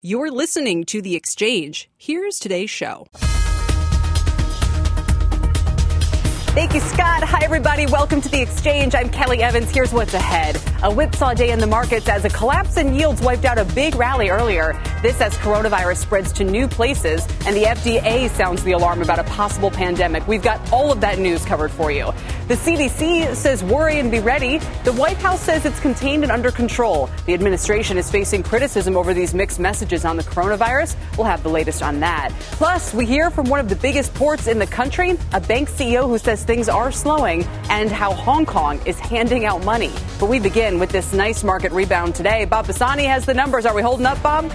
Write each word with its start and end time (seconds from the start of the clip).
You're 0.00 0.30
listening 0.30 0.84
to 0.84 1.02
The 1.02 1.16
Exchange. 1.16 1.90
Here's 1.96 2.38
today's 2.38 2.70
show. 2.70 3.08
Thank 6.54 6.72
you, 6.72 6.80
Scott. 6.80 7.24
Hi, 7.24 7.40
everybody. 7.42 7.86
Welcome 7.86 8.20
to 8.20 8.28
the 8.28 8.40
exchange. 8.40 8.94
I'm 8.94 9.10
Kelly 9.10 9.42
Evans. 9.42 9.70
Here's 9.70 9.92
what's 9.92 10.14
ahead. 10.14 10.56
A 10.84 10.92
whipsaw 10.92 11.34
day 11.34 11.50
in 11.50 11.58
the 11.58 11.66
markets 11.66 12.08
as 12.08 12.24
a 12.24 12.28
collapse 12.28 12.76
in 12.76 12.94
yields 12.94 13.20
wiped 13.20 13.44
out 13.44 13.58
a 13.58 13.64
big 13.64 13.96
rally 13.96 14.28
earlier. 14.28 14.80
This 15.02 15.20
as 15.20 15.34
coronavirus 15.38 15.96
spreads 15.96 16.32
to 16.34 16.44
new 16.44 16.68
places 16.68 17.26
and 17.44 17.56
the 17.56 17.64
FDA 17.64 18.30
sounds 18.30 18.62
the 18.62 18.72
alarm 18.72 19.02
about 19.02 19.18
a 19.18 19.24
possible 19.24 19.70
pandemic. 19.70 20.26
We've 20.28 20.42
got 20.42 20.72
all 20.72 20.92
of 20.92 21.00
that 21.00 21.18
news 21.18 21.44
covered 21.44 21.72
for 21.72 21.90
you. 21.90 22.12
The 22.48 22.54
CDC 22.54 23.36
says 23.36 23.62
worry 23.62 23.98
and 23.98 24.10
be 24.10 24.20
ready. 24.20 24.56
The 24.84 24.94
White 24.94 25.18
House 25.18 25.42
says 25.42 25.66
it's 25.66 25.78
contained 25.80 26.22
and 26.22 26.32
under 26.32 26.50
control. 26.50 27.10
The 27.26 27.34
administration 27.34 27.98
is 27.98 28.10
facing 28.10 28.42
criticism 28.42 28.96
over 28.96 29.12
these 29.12 29.34
mixed 29.34 29.60
messages 29.60 30.06
on 30.06 30.16
the 30.16 30.22
coronavirus. 30.22 30.96
We'll 31.18 31.26
have 31.26 31.42
the 31.42 31.50
latest 31.50 31.82
on 31.82 32.00
that. 32.00 32.32
Plus, 32.52 32.94
we 32.94 33.04
hear 33.04 33.28
from 33.30 33.50
one 33.50 33.60
of 33.60 33.68
the 33.68 33.76
biggest 33.76 34.14
ports 34.14 34.46
in 34.46 34.58
the 34.58 34.66
country, 34.66 35.18
a 35.34 35.40
bank 35.42 35.68
CEO 35.68 36.08
who 36.08 36.16
says 36.16 36.42
things 36.42 36.70
are 36.70 36.90
slowing, 36.90 37.44
and 37.68 37.90
how 37.90 38.14
Hong 38.14 38.46
Kong 38.46 38.80
is 38.86 38.98
handing 38.98 39.44
out 39.44 39.62
money. 39.62 39.92
But 40.18 40.30
we 40.30 40.40
begin 40.40 40.78
with 40.78 40.88
this 40.88 41.12
nice 41.12 41.44
market 41.44 41.70
rebound 41.72 42.14
today. 42.14 42.46
Bob 42.46 42.64
Pisani 42.64 43.04
has 43.04 43.26
the 43.26 43.34
numbers. 43.34 43.66
Are 43.66 43.74
we 43.74 43.82
holding 43.82 44.06
up, 44.06 44.22
Bob? 44.22 44.50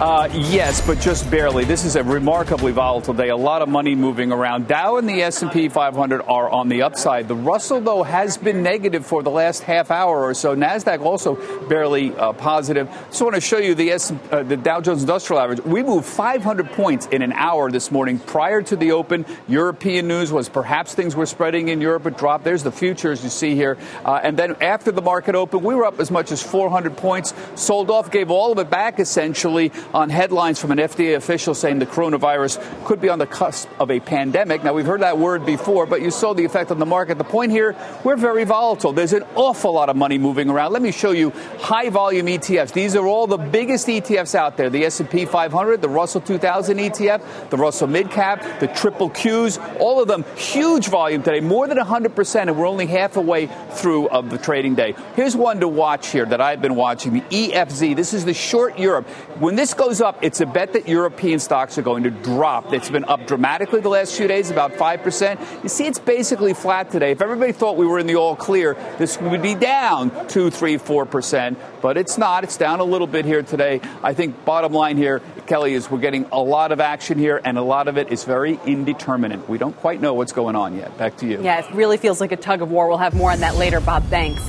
Uh, 0.00 0.26
yes, 0.32 0.80
but 0.86 0.98
just 0.98 1.30
barely. 1.30 1.62
This 1.66 1.84
is 1.84 1.94
a 1.94 2.02
remarkably 2.02 2.72
volatile 2.72 3.12
day. 3.12 3.28
A 3.28 3.36
lot 3.36 3.60
of 3.60 3.68
money 3.68 3.94
moving 3.94 4.32
around. 4.32 4.66
Dow 4.66 4.96
and 4.96 5.06
the 5.06 5.20
S&P 5.20 5.68
500 5.68 6.22
are 6.22 6.48
on 6.48 6.70
the 6.70 6.80
upside. 6.80 7.28
The 7.28 7.34
Russell, 7.34 7.82
though, 7.82 8.02
has 8.02 8.38
been 8.38 8.62
negative 8.62 9.04
for 9.04 9.22
the 9.22 9.30
last 9.30 9.62
half 9.62 9.90
hour 9.90 10.24
or 10.24 10.32
so. 10.32 10.56
Nasdaq 10.56 11.00
also 11.00 11.34
barely 11.68 12.16
uh, 12.16 12.32
positive. 12.32 12.88
Just 13.10 13.20
want 13.20 13.34
to 13.34 13.42
show 13.42 13.58
you 13.58 13.74
the 13.74 13.90
S- 13.90 14.10
uh, 14.30 14.42
the 14.42 14.56
Dow 14.56 14.80
Jones 14.80 15.02
Industrial 15.02 15.38
Average. 15.38 15.60
We 15.66 15.82
moved 15.82 16.06
500 16.06 16.70
points 16.70 17.04
in 17.08 17.20
an 17.20 17.34
hour 17.34 17.70
this 17.70 17.90
morning. 17.90 18.20
Prior 18.20 18.62
to 18.62 18.76
the 18.76 18.92
open, 18.92 19.26
European 19.48 20.08
news 20.08 20.32
was 20.32 20.48
perhaps 20.48 20.94
things 20.94 21.14
were 21.14 21.26
spreading 21.26 21.68
in 21.68 21.82
Europe. 21.82 22.06
It 22.06 22.16
dropped. 22.16 22.44
There's 22.44 22.62
the 22.62 22.72
futures 22.72 23.22
you 23.22 23.28
see 23.28 23.54
here. 23.54 23.76
Uh, 24.02 24.18
and 24.22 24.38
then 24.38 24.56
after 24.62 24.92
the 24.92 25.02
market 25.02 25.34
opened, 25.34 25.62
we 25.62 25.74
were 25.74 25.84
up 25.84 26.00
as 26.00 26.10
much 26.10 26.32
as 26.32 26.42
400 26.42 26.96
points. 26.96 27.34
Sold 27.54 27.90
off, 27.90 28.10
gave 28.10 28.30
all 28.30 28.50
of 28.50 28.58
it 28.58 28.70
back 28.70 28.98
essentially 28.98 29.70
on 29.92 30.10
headlines 30.10 30.60
from 30.60 30.70
an 30.72 30.78
FDA 30.78 31.16
official 31.16 31.54
saying 31.54 31.78
the 31.78 31.86
coronavirus 31.86 32.84
could 32.84 33.00
be 33.00 33.08
on 33.08 33.18
the 33.18 33.26
cusp 33.26 33.68
of 33.78 33.90
a 33.90 34.00
pandemic. 34.00 34.62
Now, 34.64 34.72
we've 34.72 34.86
heard 34.86 35.02
that 35.02 35.18
word 35.18 35.44
before, 35.44 35.86
but 35.86 36.02
you 36.02 36.10
saw 36.10 36.34
the 36.34 36.44
effect 36.44 36.70
on 36.70 36.78
the 36.78 36.86
market. 36.86 37.18
The 37.18 37.24
point 37.24 37.52
here, 37.52 37.76
we're 38.04 38.16
very 38.16 38.44
volatile. 38.44 38.92
There's 38.92 39.12
an 39.12 39.24
awful 39.34 39.72
lot 39.72 39.88
of 39.88 39.96
money 39.96 40.18
moving 40.18 40.48
around. 40.48 40.72
Let 40.72 40.82
me 40.82 40.92
show 40.92 41.12
you 41.12 41.30
high 41.58 41.90
volume 41.90 42.26
ETFs. 42.26 42.72
These 42.72 42.96
are 42.96 43.06
all 43.06 43.26
the 43.26 43.36
biggest 43.36 43.86
ETFs 43.86 44.34
out 44.34 44.56
there. 44.56 44.70
The 44.70 44.84
S&P 44.84 45.24
500, 45.24 45.82
the 45.82 45.88
Russell 45.88 46.20
2000 46.20 46.78
ETF, 46.78 47.50
the 47.50 47.56
Russell 47.56 47.88
Mid 47.88 48.10
Cap, 48.10 48.60
the 48.60 48.68
Triple 48.68 49.10
Qs, 49.10 49.80
all 49.80 50.00
of 50.00 50.08
them 50.08 50.24
huge 50.36 50.88
volume 50.88 51.22
today, 51.22 51.40
more 51.40 51.66
than 51.66 51.78
100%, 51.78 52.40
and 52.40 52.56
we're 52.56 52.66
only 52.66 52.86
half 52.86 53.16
away 53.16 53.48
through 53.70 54.08
of 54.08 54.30
the 54.30 54.38
trading 54.38 54.74
day. 54.74 54.94
Here's 55.16 55.36
one 55.36 55.60
to 55.60 55.68
watch 55.68 56.08
here 56.08 56.26
that 56.26 56.40
I've 56.40 56.62
been 56.62 56.76
watching, 56.76 57.12
the 57.12 57.20
EFZ. 57.22 57.96
This 57.96 58.14
is 58.14 58.24
the 58.24 58.34
short 58.34 58.78
Europe. 58.78 59.06
When 59.38 59.56
this 59.56 59.74
goes 59.80 60.02
up, 60.02 60.18
it's 60.20 60.42
a 60.42 60.46
bet 60.46 60.74
that 60.74 60.86
European 60.86 61.38
stocks 61.38 61.78
are 61.78 61.82
going 61.82 62.02
to 62.02 62.10
drop. 62.10 62.74
It's 62.74 62.90
been 62.90 63.06
up 63.06 63.26
dramatically 63.26 63.80
the 63.80 63.88
last 63.88 64.14
few 64.14 64.28
days, 64.28 64.50
about 64.50 64.72
5%. 64.72 65.62
You 65.62 65.70
see, 65.70 65.86
it's 65.86 65.98
basically 65.98 66.52
flat 66.52 66.90
today. 66.90 67.12
If 67.12 67.22
everybody 67.22 67.52
thought 67.52 67.78
we 67.78 67.86
were 67.86 67.98
in 67.98 68.06
the 68.06 68.16
all 68.16 68.36
clear, 68.36 68.76
this 68.98 69.18
would 69.18 69.40
be 69.40 69.54
down 69.54 70.28
2, 70.28 70.50
3, 70.50 70.76
4%, 70.76 71.56
but 71.80 71.96
it's 71.96 72.18
not. 72.18 72.44
It's 72.44 72.58
down 72.58 72.80
a 72.80 72.84
little 72.84 73.06
bit 73.06 73.24
here 73.24 73.42
today. 73.42 73.80
I 74.02 74.12
think 74.12 74.44
bottom 74.44 74.74
line 74.74 74.98
here, 74.98 75.22
Kelly, 75.46 75.72
is 75.72 75.90
we're 75.90 75.98
getting 75.98 76.26
a 76.30 76.40
lot 76.40 76.72
of 76.72 76.80
action 76.80 77.18
here, 77.18 77.40
and 77.42 77.56
a 77.56 77.62
lot 77.62 77.88
of 77.88 77.96
it 77.96 78.12
is 78.12 78.24
very 78.24 78.60
indeterminate. 78.66 79.48
We 79.48 79.56
don't 79.56 79.76
quite 79.78 80.02
know 80.02 80.12
what's 80.12 80.32
going 80.32 80.56
on 80.56 80.76
yet. 80.76 80.98
Back 80.98 81.16
to 81.18 81.26
you. 81.26 81.42
Yeah, 81.42 81.58
it 81.58 81.74
really 81.74 81.96
feels 81.96 82.20
like 82.20 82.32
a 82.32 82.36
tug 82.36 82.60
of 82.60 82.70
war. 82.70 82.86
We'll 82.86 82.98
have 82.98 83.14
more 83.14 83.30
on 83.30 83.40
that 83.40 83.56
later, 83.56 83.80
Bob. 83.80 84.04
Thanks. 84.04 84.42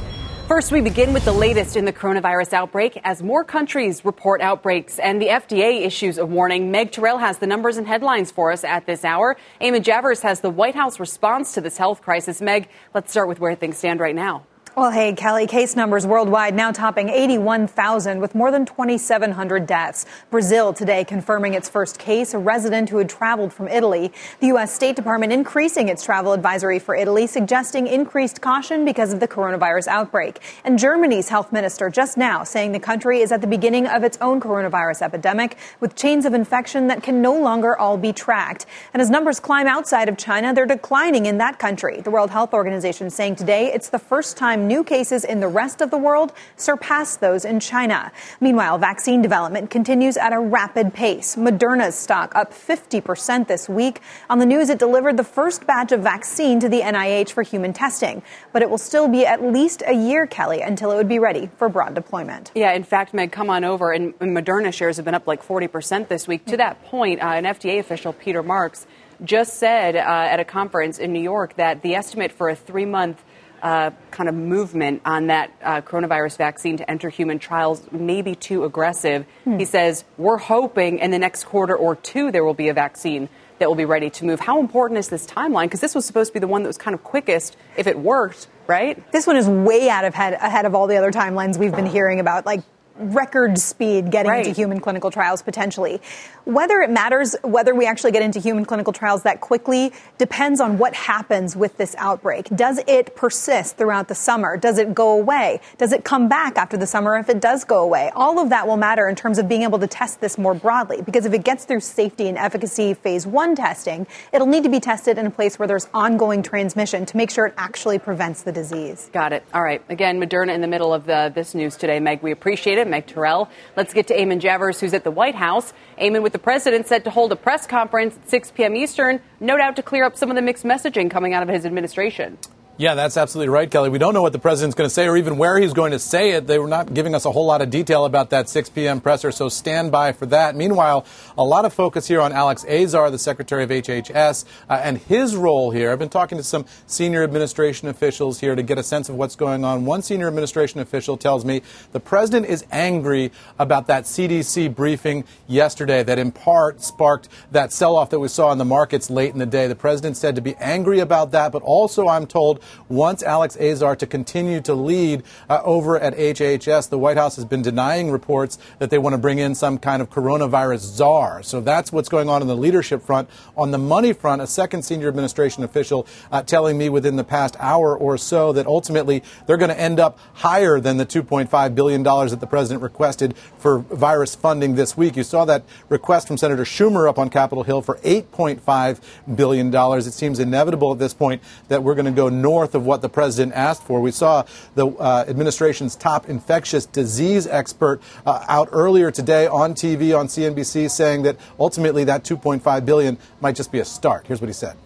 First, 0.51 0.73
we 0.73 0.81
begin 0.81 1.13
with 1.13 1.23
the 1.23 1.31
latest 1.31 1.77
in 1.77 1.85
the 1.85 1.93
coronavirus 1.93 2.51
outbreak 2.51 2.99
as 3.05 3.23
more 3.23 3.45
countries 3.45 4.03
report 4.03 4.41
outbreaks 4.41 4.99
and 4.99 5.21
the 5.21 5.27
FDA 5.27 5.85
issues 5.85 6.17
a 6.17 6.25
warning. 6.25 6.69
Meg 6.69 6.91
Terrell 6.91 7.19
has 7.19 7.37
the 7.37 7.47
numbers 7.47 7.77
and 7.77 7.87
headlines 7.87 8.31
for 8.31 8.51
us 8.51 8.65
at 8.65 8.85
this 8.85 9.05
hour. 9.05 9.37
Eamon 9.61 9.81
Javers 9.81 10.21
has 10.23 10.41
the 10.41 10.49
White 10.49 10.75
House 10.75 10.99
response 10.99 11.53
to 11.53 11.61
this 11.61 11.77
health 11.77 12.01
crisis. 12.01 12.41
Meg, 12.41 12.67
let's 12.93 13.11
start 13.11 13.29
with 13.29 13.39
where 13.39 13.55
things 13.55 13.77
stand 13.77 14.01
right 14.01 14.13
now. 14.13 14.45
Well, 14.73 14.91
hey, 14.91 15.11
Kelly, 15.11 15.47
case 15.47 15.75
numbers 15.75 16.07
worldwide 16.07 16.55
now 16.55 16.71
topping 16.71 17.09
81,000 17.09 18.21
with 18.21 18.33
more 18.33 18.51
than 18.51 18.65
2,700 18.65 19.67
deaths. 19.67 20.05
Brazil 20.29 20.71
today 20.71 21.03
confirming 21.03 21.55
its 21.55 21.67
first 21.67 21.99
case, 21.99 22.33
a 22.33 22.37
resident 22.37 22.87
who 22.87 22.97
had 22.97 23.09
traveled 23.09 23.51
from 23.51 23.67
Italy. 23.67 24.13
The 24.39 24.47
U.S. 24.47 24.73
State 24.73 24.95
Department 24.95 25.33
increasing 25.33 25.89
its 25.89 26.05
travel 26.05 26.31
advisory 26.31 26.79
for 26.79 26.95
Italy, 26.95 27.27
suggesting 27.27 27.85
increased 27.85 28.39
caution 28.39 28.85
because 28.85 29.11
of 29.11 29.19
the 29.19 29.27
coronavirus 29.27 29.87
outbreak. 29.87 30.39
And 30.63 30.79
Germany's 30.79 31.27
health 31.27 31.51
minister 31.51 31.89
just 31.89 32.15
now 32.15 32.45
saying 32.45 32.71
the 32.71 32.79
country 32.79 33.19
is 33.19 33.33
at 33.33 33.41
the 33.41 33.47
beginning 33.47 33.87
of 33.87 34.05
its 34.05 34.17
own 34.21 34.39
coronavirus 34.39 35.01
epidemic 35.01 35.57
with 35.81 35.97
chains 35.97 36.25
of 36.25 36.33
infection 36.33 36.87
that 36.87 37.03
can 37.03 37.21
no 37.21 37.37
longer 37.37 37.77
all 37.77 37.97
be 37.97 38.13
tracked. 38.13 38.67
And 38.93 39.01
as 39.01 39.09
numbers 39.09 39.41
climb 39.41 39.67
outside 39.67 40.07
of 40.07 40.17
China, 40.17 40.53
they're 40.53 40.65
declining 40.65 41.25
in 41.25 41.39
that 41.39 41.59
country. 41.59 41.99
The 41.99 42.11
World 42.11 42.29
Health 42.29 42.53
Organization 42.53 43.09
saying 43.09 43.35
today 43.35 43.73
it's 43.73 43.89
the 43.89 43.99
first 43.99 44.37
time 44.37 44.60
new 44.67 44.83
cases 44.83 45.23
in 45.23 45.39
the 45.39 45.47
rest 45.47 45.81
of 45.81 45.91
the 45.91 45.97
world 45.97 46.33
surpass 46.55 47.17
those 47.17 47.45
in 47.45 47.59
China. 47.59 48.11
Meanwhile, 48.39 48.77
vaccine 48.77 49.21
development 49.21 49.69
continues 49.69 50.17
at 50.17 50.33
a 50.33 50.39
rapid 50.39 50.93
pace. 50.93 51.35
Moderna's 51.35 51.95
stock 51.95 52.35
up 52.35 52.53
50% 52.53 53.47
this 53.47 53.67
week. 53.67 54.01
On 54.29 54.39
the 54.39 54.45
news, 54.45 54.69
it 54.69 54.79
delivered 54.79 55.17
the 55.17 55.23
first 55.23 55.65
batch 55.65 55.91
of 55.91 56.01
vaccine 56.01 56.59
to 56.59 56.69
the 56.69 56.81
NIH 56.81 57.31
for 57.31 57.43
human 57.43 57.73
testing, 57.73 58.21
but 58.53 58.61
it 58.61 58.69
will 58.69 58.77
still 58.77 59.07
be 59.07 59.25
at 59.25 59.43
least 59.43 59.83
a 59.85 59.93
year, 59.93 60.25
Kelly, 60.27 60.61
until 60.61 60.91
it 60.91 60.95
would 60.95 61.09
be 61.09 61.19
ready 61.19 61.49
for 61.57 61.69
broad 61.69 61.95
deployment. 61.95 62.51
Yeah, 62.55 62.73
in 62.73 62.83
fact, 62.83 63.13
Meg, 63.13 63.31
come 63.31 63.49
on 63.49 63.63
over. 63.63 63.91
And 63.91 64.17
Moderna 64.19 64.73
shares 64.73 64.97
have 64.97 65.05
been 65.05 65.15
up 65.15 65.27
like 65.27 65.43
40% 65.45 66.07
this 66.07 66.27
week. 66.27 66.45
To 66.45 66.57
that 66.57 66.83
point, 66.85 67.21
uh, 67.21 67.27
an 67.27 67.45
FDA 67.45 67.79
official, 67.79 68.13
Peter 68.13 68.43
Marks, 68.43 68.85
just 69.23 69.55
said 69.55 69.95
uh, 69.95 69.99
at 69.99 70.39
a 70.39 70.45
conference 70.45 70.97
in 70.97 71.13
New 71.13 71.21
York 71.21 71.55
that 71.55 71.81
the 71.81 71.95
estimate 71.95 72.31
for 72.31 72.49
a 72.49 72.55
three 72.55 72.85
month 72.85 73.23
uh, 73.61 73.91
kind 74.09 74.27
of 74.27 74.35
movement 74.35 75.01
on 75.05 75.27
that 75.27 75.51
uh, 75.61 75.81
coronavirus 75.81 76.37
vaccine 76.37 76.77
to 76.77 76.89
enter 76.89 77.09
human 77.09 77.39
trials 77.39 77.81
may 77.91 78.21
be 78.21 78.35
too 78.35 78.63
aggressive. 78.63 79.25
Hmm. 79.43 79.57
He 79.57 79.65
says, 79.65 80.03
We're 80.17 80.37
hoping 80.37 80.99
in 80.99 81.11
the 81.11 81.19
next 81.19 81.45
quarter 81.45 81.75
or 81.75 81.95
two 81.95 82.31
there 82.31 82.43
will 82.43 82.53
be 82.53 82.69
a 82.69 82.73
vaccine 82.73 83.29
that 83.59 83.67
will 83.67 83.75
be 83.75 83.85
ready 83.85 84.09
to 84.09 84.25
move. 84.25 84.39
How 84.39 84.59
important 84.59 84.97
is 84.97 85.09
this 85.09 85.27
timeline? 85.27 85.65
Because 85.65 85.81
this 85.81 85.93
was 85.93 86.03
supposed 86.03 86.29
to 86.29 86.33
be 86.33 86.39
the 86.39 86.47
one 86.47 86.63
that 86.63 86.69
was 86.69 86.79
kind 86.79 86.95
of 86.95 87.03
quickest 87.03 87.55
if 87.77 87.85
it 87.85 87.97
worked, 87.97 88.47
right? 88.65 89.11
This 89.11 89.27
one 89.27 89.37
is 89.37 89.47
way 89.47 89.87
out 89.87 90.03
of 90.03 90.15
head, 90.15 90.33
ahead 90.33 90.65
of 90.65 90.73
all 90.73 90.87
the 90.87 90.97
other 90.97 91.11
timelines 91.11 91.57
we've 91.57 91.75
been 91.75 91.85
hearing 91.85 92.19
about, 92.19 92.43
like 92.45 92.61
record 93.01 93.57
speed 93.57 94.11
getting 94.11 94.31
right. 94.31 94.45
into 94.45 94.59
human 94.59 94.79
clinical 94.79 95.11
trials 95.11 95.41
potentially. 95.41 96.01
Whether 96.45 96.81
it 96.81 96.89
matters, 96.89 97.35
whether 97.43 97.75
we 97.75 97.85
actually 97.85 98.11
get 98.11 98.23
into 98.23 98.39
human 98.39 98.65
clinical 98.65 98.93
trials 98.93 99.23
that 99.23 99.41
quickly 99.41 99.91
depends 100.17 100.59
on 100.59 100.77
what 100.77 100.93
happens 100.93 101.55
with 101.55 101.77
this 101.77 101.95
outbreak. 101.97 102.47
Does 102.55 102.79
it 102.87 103.15
persist 103.15 103.77
throughout 103.77 104.07
the 104.07 104.15
summer? 104.15 104.57
Does 104.57 104.77
it 104.77 104.93
go 104.93 105.11
away? 105.11 105.61
Does 105.77 105.91
it 105.91 106.03
come 106.03 106.27
back 106.27 106.57
after 106.57 106.77
the 106.77 106.87
summer 106.87 107.17
if 107.17 107.29
it 107.29 107.39
does 107.39 107.63
go 107.63 107.83
away? 107.83 108.11
All 108.15 108.39
of 108.39 108.49
that 108.49 108.67
will 108.67 108.77
matter 108.77 109.07
in 109.07 109.15
terms 109.15 109.37
of 109.37 109.47
being 109.47 109.63
able 109.63 109.79
to 109.79 109.87
test 109.87 110.21
this 110.21 110.37
more 110.37 110.53
broadly 110.53 111.01
because 111.01 111.25
if 111.25 111.33
it 111.33 111.43
gets 111.43 111.65
through 111.65 111.81
safety 111.81 112.27
and 112.27 112.37
efficacy 112.37 112.93
phase 112.93 113.27
one 113.27 113.55
testing, 113.55 114.07
it'll 114.31 114.47
need 114.47 114.63
to 114.63 114.69
be 114.69 114.79
tested 114.79 115.17
in 115.17 115.25
a 115.25 115.31
place 115.31 115.57
where 115.59 115.67
there's 115.67 115.87
ongoing 115.93 116.43
transmission 116.43 117.05
to 117.05 117.17
make 117.17 117.29
sure 117.31 117.45
it 117.45 117.53
actually 117.57 117.99
prevents 117.99 118.43
the 118.43 118.51
disease. 118.51 119.09
Got 119.13 119.33
it. 119.33 119.43
All 119.53 119.63
right. 119.63 119.81
Again, 119.89 120.19
Moderna 120.19 120.53
in 120.53 120.61
the 120.61 120.67
middle 120.67 120.93
of 120.93 121.05
the, 121.05 121.31
this 121.33 121.53
news 121.55 121.75
today. 121.77 121.99
Meg, 121.99 122.21
we 122.21 122.31
appreciate 122.31 122.77
it. 122.77 122.87
Meg 122.91 123.07
Terrell. 123.07 123.49
Let's 123.75 123.93
get 123.93 124.05
to 124.07 124.15
Eamon 124.15 124.39
Javers, 124.39 124.79
who's 124.79 124.93
at 124.93 125.03
the 125.03 125.09
White 125.09 125.33
House. 125.33 125.73
Eamon, 125.99 126.21
with 126.21 126.33
the 126.33 126.39
president 126.39 126.85
set 126.85 127.03
to 127.05 127.09
hold 127.09 127.31
a 127.31 127.35
press 127.35 127.65
conference 127.65 128.15
at 128.17 128.29
6 128.29 128.51
p.m. 128.51 128.75
Eastern, 128.75 129.19
no 129.39 129.57
doubt 129.57 129.75
to 129.77 129.83
clear 129.83 130.03
up 130.03 130.15
some 130.15 130.29
of 130.29 130.35
the 130.35 130.43
mixed 130.43 130.63
messaging 130.63 131.09
coming 131.09 131.33
out 131.33 131.41
of 131.41 131.49
his 131.49 131.65
administration. 131.65 132.37
Yeah, 132.81 132.95
that's 132.95 133.15
absolutely 133.15 133.49
right, 133.49 133.69
Kelly. 133.69 133.89
We 133.89 133.99
don't 133.99 134.15
know 134.15 134.23
what 134.23 134.33
the 134.33 134.39
president's 134.39 134.73
going 134.73 134.89
to 134.89 134.93
say 134.93 135.07
or 135.07 135.15
even 135.15 135.37
where 135.37 135.59
he's 135.59 135.71
going 135.71 135.91
to 135.91 135.99
say 135.99 136.31
it. 136.31 136.47
They 136.47 136.57
were 136.57 136.67
not 136.67 136.95
giving 136.95 137.13
us 137.13 137.25
a 137.25 137.31
whole 137.31 137.45
lot 137.45 137.61
of 137.61 137.69
detail 137.69 138.05
about 138.05 138.31
that 138.31 138.49
6 138.49 138.69
p.m. 138.69 138.99
presser, 138.99 139.31
so 139.31 139.49
stand 139.49 139.91
by 139.91 140.13
for 140.13 140.25
that. 140.25 140.55
Meanwhile, 140.55 141.05
a 141.37 141.43
lot 141.43 141.63
of 141.63 141.75
focus 141.75 142.07
here 142.07 142.19
on 142.19 142.31
Alex 142.31 142.65
Azar, 142.65 143.11
the 143.11 143.19
Secretary 143.19 143.63
of 143.63 143.69
HHS, 143.69 144.45
uh, 144.67 144.81
and 144.83 144.97
his 144.97 145.35
role 145.35 145.69
here. 145.69 145.91
I've 145.91 145.99
been 145.99 146.09
talking 146.09 146.39
to 146.39 146.43
some 146.43 146.65
senior 146.87 147.21
administration 147.21 147.87
officials 147.87 148.39
here 148.39 148.55
to 148.55 148.63
get 148.63 148.79
a 148.79 148.83
sense 148.83 149.09
of 149.09 149.15
what's 149.15 149.35
going 149.35 149.63
on. 149.63 149.85
One 149.85 150.01
senior 150.01 150.27
administration 150.27 150.79
official 150.79 151.17
tells 151.17 151.45
me 151.45 151.61
the 151.91 151.99
president 151.99 152.47
is 152.47 152.65
angry 152.71 153.31
about 153.59 153.85
that 153.87 154.05
CDC 154.05 154.73
briefing 154.73 155.23
yesterday 155.47 156.01
that 156.01 156.17
in 156.17 156.31
part 156.31 156.81
sparked 156.81 157.29
that 157.51 157.71
sell 157.71 157.95
off 157.95 158.09
that 158.09 158.17
we 158.17 158.27
saw 158.27 158.51
in 158.51 158.57
the 158.57 158.65
markets 158.65 159.11
late 159.11 159.33
in 159.33 159.37
the 159.37 159.45
day. 159.45 159.67
The 159.67 159.75
president 159.75 160.17
said 160.17 160.33
to 160.33 160.41
be 160.41 160.55
angry 160.55 160.97
about 160.97 161.29
that, 161.33 161.51
but 161.51 161.61
also, 161.61 162.07
I'm 162.07 162.25
told, 162.25 162.59
wants 162.89 163.23
Alex 163.23 163.57
Azar 163.57 163.95
to 163.95 164.07
continue 164.07 164.61
to 164.61 164.73
lead 164.73 165.23
uh, 165.49 165.61
over 165.63 165.99
at 165.99 166.15
HHS. 166.15 166.89
The 166.89 166.97
White 166.97 167.17
House 167.17 167.35
has 167.35 167.45
been 167.45 167.61
denying 167.61 168.11
reports 168.11 168.57
that 168.79 168.89
they 168.89 168.97
want 168.97 169.13
to 169.13 169.17
bring 169.17 169.39
in 169.39 169.55
some 169.55 169.77
kind 169.77 170.01
of 170.01 170.09
coronavirus 170.09 170.79
czar. 170.79 171.43
So 171.43 171.61
that's 171.61 171.91
what's 171.91 172.09
going 172.09 172.29
on 172.29 172.41
in 172.41 172.47
the 172.47 172.55
leadership 172.55 173.01
front. 173.01 173.29
On 173.57 173.71
the 173.71 173.77
money 173.77 174.13
front, 174.13 174.41
a 174.41 174.47
second 174.47 174.83
senior 174.83 175.07
administration 175.07 175.63
official 175.63 176.07
uh, 176.31 176.43
telling 176.43 176.77
me 176.77 176.89
within 176.89 177.15
the 177.15 177.23
past 177.23 177.55
hour 177.59 177.95
or 177.97 178.17
so 178.17 178.53
that 178.53 178.65
ultimately 178.65 179.23
they're 179.45 179.57
going 179.57 179.69
to 179.69 179.79
end 179.79 179.99
up 179.99 180.19
higher 180.33 180.79
than 180.79 180.97
the 180.97 181.05
$2.5 181.05 181.75
billion 181.75 182.03
that 182.03 182.39
the 182.39 182.47
president 182.47 182.83
requested 182.83 183.35
for 183.57 183.79
virus 183.79 184.35
funding 184.35 184.75
this 184.75 184.95
week. 184.95 185.15
You 185.15 185.23
saw 185.23 185.45
that 185.45 185.63
request 185.89 186.27
from 186.27 186.37
Senator 186.37 186.63
Schumer 186.63 187.09
up 187.09 187.17
on 187.17 187.29
Capitol 187.29 187.63
Hill 187.63 187.81
for 187.81 187.97
$8.5 187.97 189.01
billion. 189.35 189.73
It 189.73 190.11
seems 190.13 190.39
inevitable 190.39 190.91
at 190.91 190.99
this 190.99 191.13
point 191.13 191.41
that 191.67 191.83
we're 191.83 191.95
going 191.95 192.05
to 192.05 192.11
go 192.11 192.29
north 192.29 192.60
of 192.63 192.85
what 192.85 193.01
the 193.01 193.09
president 193.09 193.53
asked 193.53 193.83
for. 193.83 193.99
We 194.01 194.11
saw 194.11 194.45
the 194.75 194.87
uh, 194.87 195.25
administration's 195.27 195.95
top 195.95 196.29
infectious 196.29 196.85
disease 196.85 197.47
expert 197.47 198.01
uh, 198.25 198.45
out 198.47 198.69
earlier 198.71 199.11
today 199.11 199.47
on 199.47 199.73
TV 199.73 200.17
on 200.17 200.27
CNBC 200.27 200.89
saying 200.89 201.23
that 201.23 201.37
ultimately 201.59 202.03
that 202.05 202.23
2.5 202.23 202.85
billion 202.85 203.17
might 203.41 203.55
just 203.55 203.71
be 203.71 203.79
a 203.79 203.85
start. 203.85 204.27
Here's 204.27 204.41
what 204.41 204.47
he 204.47 204.53
said. 204.53 204.77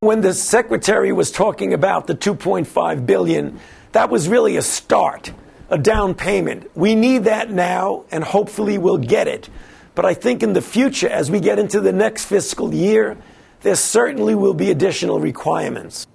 When 0.00 0.20
the 0.20 0.32
secretary 0.32 1.10
was 1.10 1.32
talking 1.32 1.74
about 1.74 2.06
the 2.06 2.14
2.5 2.14 3.04
billion, 3.04 3.58
that 3.90 4.10
was 4.10 4.28
really 4.28 4.56
a 4.56 4.62
start, 4.62 5.32
a 5.70 5.76
down 5.76 6.14
payment. 6.14 6.70
We 6.76 6.94
need 6.94 7.24
that 7.24 7.50
now 7.50 8.04
and 8.12 8.22
hopefully 8.22 8.78
we'll 8.78 8.98
get 8.98 9.26
it. 9.26 9.48
But 9.96 10.04
I 10.04 10.14
think 10.14 10.44
in 10.44 10.52
the 10.52 10.62
future 10.62 11.08
as 11.08 11.32
we 11.32 11.40
get 11.40 11.58
into 11.58 11.80
the 11.80 11.92
next 11.92 12.26
fiscal 12.26 12.72
year, 12.72 13.16
there 13.62 13.76
certainly 13.76 14.34
will 14.34 14.54
be 14.54 14.70
additional 14.70 15.20
requirements. 15.20 16.06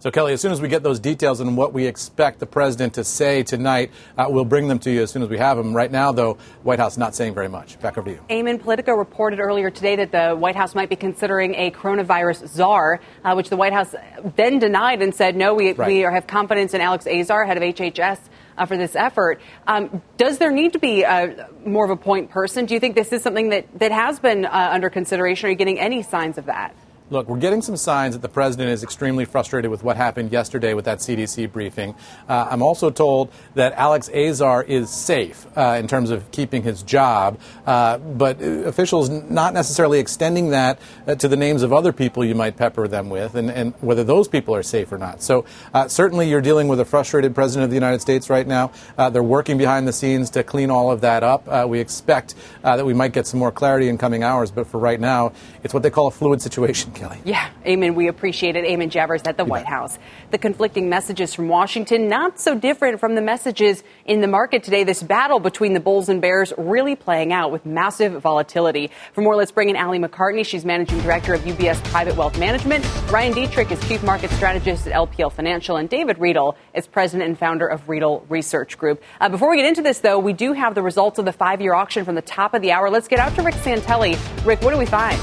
So, 0.00 0.10
Kelly, 0.10 0.32
as 0.32 0.40
soon 0.40 0.50
as 0.50 0.62
we 0.62 0.68
get 0.68 0.82
those 0.82 0.98
details 0.98 1.40
and 1.40 1.58
what 1.58 1.74
we 1.74 1.86
expect 1.86 2.38
the 2.38 2.46
president 2.46 2.94
to 2.94 3.04
say 3.04 3.42
tonight, 3.42 3.90
uh, 4.16 4.28
we'll 4.30 4.46
bring 4.46 4.66
them 4.66 4.78
to 4.78 4.90
you 4.90 5.02
as 5.02 5.10
soon 5.10 5.22
as 5.22 5.28
we 5.28 5.36
have 5.36 5.58
them. 5.58 5.76
Right 5.76 5.92
now, 5.92 6.10
though, 6.10 6.38
White 6.62 6.78
House 6.78 6.96
not 6.96 7.14
saying 7.14 7.34
very 7.34 7.50
much. 7.50 7.78
Back 7.80 7.98
over 7.98 8.08
to 8.08 8.16
you. 8.16 8.22
Eamon 8.30 8.62
Politico 8.62 8.94
reported 8.94 9.40
earlier 9.40 9.68
today 9.68 9.96
that 9.96 10.10
the 10.10 10.34
White 10.34 10.56
House 10.56 10.74
might 10.74 10.88
be 10.88 10.96
considering 10.96 11.54
a 11.56 11.70
coronavirus 11.70 12.48
czar, 12.48 13.00
uh, 13.24 13.34
which 13.34 13.50
the 13.50 13.58
White 13.58 13.74
House 13.74 13.94
then 14.36 14.58
denied 14.58 15.02
and 15.02 15.14
said, 15.14 15.36
no, 15.36 15.52
we, 15.52 15.74
right. 15.74 15.86
we 15.86 15.98
have 15.98 16.26
confidence 16.26 16.72
in 16.72 16.80
Alex 16.80 17.06
Azar, 17.06 17.44
head 17.44 17.58
of 17.58 17.62
HHS. 17.62 18.20
Uh, 18.60 18.66
for 18.66 18.76
this 18.76 18.94
effort. 18.94 19.40
Um, 19.66 20.02
does 20.18 20.36
there 20.36 20.50
need 20.50 20.74
to 20.74 20.78
be 20.78 21.02
a, 21.02 21.48
more 21.64 21.86
of 21.86 21.90
a 21.90 21.96
point 21.96 22.28
person? 22.28 22.66
Do 22.66 22.74
you 22.74 22.80
think 22.80 22.94
this 22.94 23.10
is 23.10 23.22
something 23.22 23.48
that, 23.48 23.66
that 23.78 23.90
has 23.90 24.20
been 24.20 24.44
uh, 24.44 24.50
under 24.70 24.90
consideration? 24.90 25.46
Are 25.46 25.50
you 25.50 25.56
getting 25.56 25.80
any 25.80 26.02
signs 26.02 26.36
of 26.36 26.44
that? 26.44 26.76
Look, 27.10 27.26
we're 27.28 27.38
getting 27.38 27.60
some 27.60 27.76
signs 27.76 28.14
that 28.14 28.22
the 28.22 28.28
president 28.28 28.70
is 28.70 28.84
extremely 28.84 29.24
frustrated 29.24 29.68
with 29.68 29.82
what 29.82 29.96
happened 29.96 30.30
yesterday 30.30 30.74
with 30.74 30.84
that 30.84 30.98
CDC 30.98 31.50
briefing. 31.50 31.96
Uh, 32.28 32.46
I'm 32.48 32.62
also 32.62 32.88
told 32.88 33.32
that 33.54 33.72
Alex 33.72 34.08
Azar 34.10 34.62
is 34.62 34.90
safe 34.90 35.44
uh, 35.56 35.76
in 35.76 35.88
terms 35.88 36.10
of 36.10 36.30
keeping 36.30 36.62
his 36.62 36.84
job, 36.84 37.40
uh, 37.66 37.98
but 37.98 38.40
officials 38.40 39.10
not 39.10 39.54
necessarily 39.54 39.98
extending 39.98 40.50
that 40.50 40.78
uh, 41.08 41.16
to 41.16 41.26
the 41.26 41.36
names 41.36 41.64
of 41.64 41.72
other 41.72 41.92
people 41.92 42.24
you 42.24 42.36
might 42.36 42.56
pepper 42.56 42.86
them 42.86 43.10
with 43.10 43.34
and, 43.34 43.50
and 43.50 43.74
whether 43.80 44.04
those 44.04 44.28
people 44.28 44.54
are 44.54 44.62
safe 44.62 44.92
or 44.92 44.98
not. 44.98 45.20
So 45.20 45.44
uh, 45.74 45.88
certainly 45.88 46.30
you're 46.30 46.40
dealing 46.40 46.68
with 46.68 46.78
a 46.78 46.84
frustrated 46.84 47.34
president 47.34 47.64
of 47.64 47.70
the 47.70 47.76
United 47.76 48.00
States 48.00 48.30
right 48.30 48.46
now. 48.46 48.70
Uh, 48.96 49.10
they're 49.10 49.20
working 49.20 49.58
behind 49.58 49.88
the 49.88 49.92
scenes 49.92 50.30
to 50.30 50.44
clean 50.44 50.70
all 50.70 50.92
of 50.92 51.00
that 51.00 51.24
up. 51.24 51.68
we 51.68 51.80
expect 51.80 52.36
that 52.62 52.86
we 52.86 52.94
might 52.94 53.12
get 53.12 53.26
some 53.26 53.40
more 53.40 53.50
clarity 53.50 53.88
in 53.88 53.98
coming 53.98 54.22
hours, 54.22 54.52
but 54.52 54.68
for 54.68 54.78
right 54.78 55.00
now, 55.00 55.32
it's 55.64 55.74
what 55.74 55.82
they 55.82 55.90
call 55.90 56.06
a 56.06 56.12
fluid 56.12 56.40
situation. 56.40 56.92
Kelly. 57.00 57.18
Yeah, 57.24 57.48
Eamon, 57.64 57.94
we 57.94 58.08
appreciate 58.08 58.56
it. 58.56 58.64
Eamon 58.66 58.90
Javers 58.90 59.26
at 59.26 59.38
the 59.38 59.44
you 59.44 59.50
White 59.50 59.64
bet. 59.64 59.72
House. 59.72 59.98
The 60.30 60.38
conflicting 60.38 60.90
messages 60.90 61.34
from 61.34 61.48
Washington, 61.48 62.08
not 62.08 62.38
so 62.38 62.54
different 62.54 63.00
from 63.00 63.14
the 63.14 63.22
messages 63.22 63.82
in 64.04 64.20
the 64.20 64.26
market 64.26 64.62
today. 64.62 64.84
This 64.84 65.02
battle 65.02 65.40
between 65.40 65.72
the 65.72 65.80
Bulls 65.80 66.10
and 66.10 66.20
Bears 66.20 66.52
really 66.58 66.96
playing 66.96 67.32
out 67.32 67.52
with 67.52 67.64
massive 67.64 68.20
volatility. 68.20 68.90
For 69.14 69.22
more, 69.22 69.34
let's 69.34 69.50
bring 69.50 69.70
in 69.70 69.76
Ali 69.76 69.98
McCartney. 69.98 70.44
She's 70.44 70.66
managing 70.66 71.00
director 71.00 71.32
of 71.32 71.40
UBS 71.40 71.82
Private 71.84 72.16
Wealth 72.16 72.38
Management. 72.38 72.84
Ryan 73.10 73.32
Detrick 73.32 73.70
is 73.70 73.80
chief 73.88 74.02
market 74.02 74.30
strategist 74.32 74.86
at 74.86 74.92
LPL 74.92 75.32
Financial. 75.32 75.76
And 75.76 75.88
David 75.88 76.18
Riedel 76.18 76.56
is 76.74 76.86
president 76.86 77.30
and 77.30 77.38
founder 77.38 77.66
of 77.66 77.88
Riedel 77.88 78.26
Research 78.28 78.76
Group. 78.76 79.02
Uh, 79.20 79.30
before 79.30 79.50
we 79.50 79.56
get 79.56 79.66
into 79.66 79.80
this, 79.80 80.00
though, 80.00 80.18
we 80.18 80.34
do 80.34 80.52
have 80.52 80.74
the 80.74 80.82
results 80.82 81.18
of 81.18 81.24
the 81.24 81.32
five 81.32 81.62
year 81.62 81.72
auction 81.72 82.04
from 82.04 82.14
the 82.14 82.22
top 82.22 82.52
of 82.52 82.60
the 82.60 82.72
hour. 82.72 82.90
Let's 82.90 83.08
get 83.08 83.18
out 83.18 83.34
to 83.36 83.42
Rick 83.42 83.54
Santelli. 83.54 84.18
Rick, 84.44 84.60
what 84.60 84.72
do 84.72 84.76
we 84.76 84.86
find? 84.86 85.18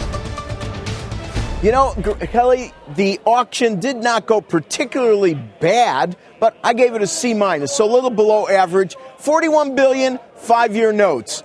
You 1.64 1.72
know, 1.72 1.92
Kelly, 2.32 2.72
the 2.96 3.20
auction 3.26 3.80
did 3.80 3.98
not 3.98 4.28
go 4.28 4.42
particularly 4.42 5.34
bad, 5.34 6.16
but 6.40 6.56
I 6.64 6.76
gave 6.76 6.94
it 6.94 7.02
a 7.02 7.08
C 7.08 7.34
minus, 7.34 7.76
so 7.76 7.84
a 7.84 7.92
little 7.92 8.12
below 8.12 8.48
average. 8.48 8.96
41 9.18 9.74
billion, 9.74 10.20
five 10.36 10.76
year 10.76 10.94
notes. 10.94 11.42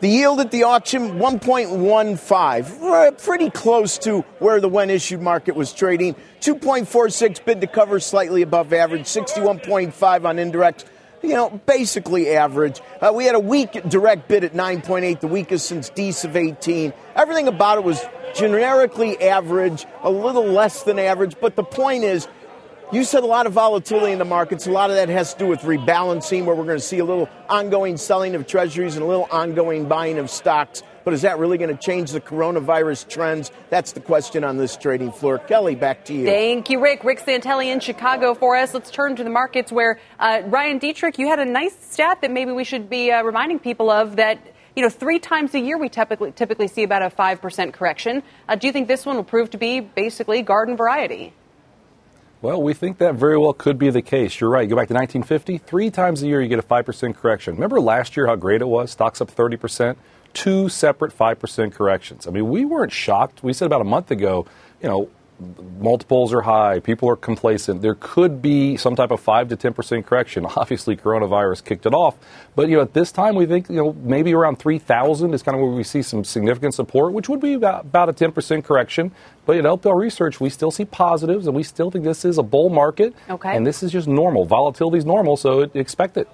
The 0.00 0.08
yield 0.08 0.40
at 0.40 0.50
the 0.50 0.64
auction, 0.64 1.20
1.15, 1.20 3.22
pretty 3.22 3.50
close 3.50 3.98
to 3.98 4.22
where 4.40 4.60
the 4.60 4.68
when 4.68 4.90
issued 4.90 5.20
market 5.20 5.54
was 5.54 5.72
trading. 5.72 6.16
2.46 6.40 7.44
bid 7.44 7.60
to 7.60 7.68
cover, 7.68 8.00
slightly 8.00 8.42
above 8.42 8.72
average. 8.72 9.02
61.5 9.02 10.24
on 10.24 10.40
indirect, 10.40 10.86
you 11.22 11.30
know, 11.30 11.50
basically 11.66 12.30
average. 12.30 12.80
Uh, 13.00 13.12
we 13.14 13.24
had 13.24 13.34
a 13.34 13.40
weak 13.40 13.72
direct 13.88 14.28
bid 14.28 14.44
at 14.44 14.52
9.8, 14.52 15.20
the 15.20 15.28
weakest 15.28 15.66
since 15.66 15.88
DEES 15.90 16.24
of 16.24 16.36
18. 16.36 16.92
Everything 17.14 17.48
about 17.48 17.78
it 17.78 17.84
was 17.84 18.04
generically 18.34 19.20
average, 19.20 19.86
a 20.02 20.10
little 20.10 20.44
less 20.44 20.82
than 20.82 20.98
average. 20.98 21.36
But 21.40 21.56
the 21.56 21.64
point 21.64 22.04
is, 22.04 22.26
you 22.92 23.04
said 23.04 23.22
a 23.22 23.26
lot 23.26 23.46
of 23.46 23.54
volatility 23.54 24.12
in 24.12 24.18
the 24.18 24.24
markets. 24.24 24.66
A 24.66 24.70
lot 24.70 24.90
of 24.90 24.96
that 24.96 25.08
has 25.08 25.32
to 25.32 25.38
do 25.38 25.46
with 25.46 25.60
rebalancing, 25.60 26.44
where 26.44 26.54
we're 26.54 26.66
going 26.66 26.78
to 26.78 26.84
see 26.84 26.98
a 26.98 27.04
little 27.04 27.28
ongoing 27.48 27.96
selling 27.96 28.34
of 28.34 28.46
treasuries 28.46 28.96
and 28.96 29.02
a 29.02 29.06
little 29.06 29.26
ongoing 29.30 29.86
buying 29.86 30.18
of 30.18 30.28
stocks. 30.28 30.82
But 31.02 31.14
is 31.14 31.22
that 31.22 31.38
really 31.38 31.56
going 31.56 31.74
to 31.74 31.82
change 31.82 32.12
the 32.12 32.20
coronavirus 32.20 33.08
trends? 33.08 33.50
That's 33.70 33.92
the 33.92 34.00
question 34.00 34.44
on 34.44 34.58
this 34.58 34.76
trading 34.76 35.10
floor. 35.10 35.38
Kelly, 35.38 35.74
back 35.74 36.04
to 36.04 36.14
you. 36.14 36.26
Thank 36.26 36.68
you, 36.68 36.80
Rick. 36.80 37.02
Rick 37.02 37.20
Santelli 37.20 37.72
in 37.72 37.80
Chicago 37.80 38.34
for 38.34 38.56
us. 38.56 38.74
Let's 38.74 38.90
turn 38.90 39.16
to 39.16 39.24
the 39.24 39.30
markets 39.30 39.72
where 39.72 39.98
uh, 40.20 40.42
Ryan 40.44 40.78
Detrick, 40.78 41.18
you 41.18 41.28
had 41.28 41.38
a 41.38 41.46
nice 41.46 41.74
stat 41.80 42.20
that 42.20 42.30
maybe 42.30 42.52
we 42.52 42.62
should 42.62 42.90
be 42.90 43.10
uh, 43.10 43.22
reminding 43.22 43.58
people 43.58 43.90
of 43.90 44.16
that 44.16 44.38
you 44.76 44.82
know, 44.82 44.88
three 44.88 45.18
times 45.18 45.54
a 45.54 45.60
year 45.60 45.76
we 45.76 45.88
typically, 45.88 46.32
typically 46.32 46.68
see 46.68 46.82
about 46.82 47.02
a 47.02 47.10
5% 47.10 47.72
correction. 47.72 48.22
Uh, 48.48 48.54
do 48.54 48.66
you 48.66 48.72
think 48.72 48.88
this 48.88 49.04
one 49.04 49.16
will 49.16 49.24
prove 49.24 49.50
to 49.50 49.58
be 49.58 49.80
basically 49.80 50.40
garden 50.42 50.76
variety? 50.76 51.32
Well, 52.42 52.60
we 52.60 52.74
think 52.74 52.98
that 52.98 53.14
very 53.14 53.38
well 53.38 53.52
could 53.52 53.78
be 53.78 53.88
the 53.90 54.02
case. 54.02 54.40
You're 54.40 54.50
right. 54.50 54.68
Go 54.68 54.74
back 54.74 54.88
to 54.88 54.94
1950, 54.94 55.58
three 55.58 55.90
times 55.90 56.24
a 56.24 56.26
year 56.26 56.42
you 56.42 56.48
get 56.48 56.58
a 56.58 56.62
5% 56.62 57.14
correction. 57.14 57.54
Remember 57.54 57.80
last 57.80 58.16
year 58.16 58.26
how 58.26 58.34
great 58.34 58.60
it 58.60 58.66
was? 58.66 58.90
Stocks 58.90 59.20
up 59.20 59.30
30%, 59.30 59.94
two 60.34 60.68
separate 60.68 61.16
5% 61.16 61.72
corrections. 61.72 62.26
I 62.26 62.30
mean, 62.30 62.48
we 62.48 62.64
weren't 62.64 62.90
shocked. 62.90 63.44
We 63.44 63.52
said 63.52 63.66
about 63.66 63.80
a 63.80 63.84
month 63.84 64.10
ago, 64.10 64.44
you 64.82 64.88
know, 64.88 65.08
multiples 65.80 66.32
are 66.32 66.42
high, 66.42 66.80
people 66.80 67.08
are 67.08 67.16
complacent. 67.16 67.82
There 67.82 67.96
could 67.98 68.40
be 68.40 68.76
some 68.76 68.96
type 68.96 69.10
of 69.10 69.20
five 69.20 69.48
to 69.48 69.56
ten 69.56 69.72
percent 69.72 70.06
correction. 70.06 70.46
Obviously, 70.56 70.96
coronavirus 70.96 71.64
kicked 71.64 71.86
it 71.86 71.94
off, 71.94 72.16
but 72.54 72.68
you 72.68 72.76
know 72.76 72.82
at 72.82 72.92
this 72.92 73.12
time 73.12 73.34
we 73.34 73.46
think 73.46 73.68
you 73.68 73.76
know 73.76 73.92
maybe 73.92 74.34
around 74.34 74.58
three 74.58 74.78
thousand 74.78 75.34
is 75.34 75.42
kind 75.42 75.56
of 75.56 75.62
where 75.62 75.72
we 75.72 75.84
see 75.84 76.02
some 76.02 76.24
significant 76.24 76.74
support, 76.74 77.12
which 77.12 77.28
would 77.28 77.40
be 77.40 77.54
about, 77.54 77.84
about 77.84 78.08
a 78.08 78.12
ten 78.12 78.32
percent 78.32 78.64
correction. 78.64 79.12
But 79.44 79.56
at 79.56 79.64
LPL 79.64 79.98
Research, 79.98 80.40
we 80.40 80.50
still 80.50 80.70
see 80.70 80.84
positives, 80.84 81.46
and 81.46 81.56
we 81.56 81.64
still 81.64 81.90
think 81.90 82.04
this 82.04 82.24
is 82.24 82.38
a 82.38 82.44
bull 82.44 82.68
market, 82.68 83.12
okay. 83.28 83.56
and 83.56 83.66
this 83.66 83.82
is 83.82 83.90
just 83.90 84.06
normal. 84.06 84.44
Volatility 84.44 84.98
is 84.98 85.04
normal, 85.04 85.36
so 85.36 85.62
expect 85.74 86.16
it. 86.16 86.28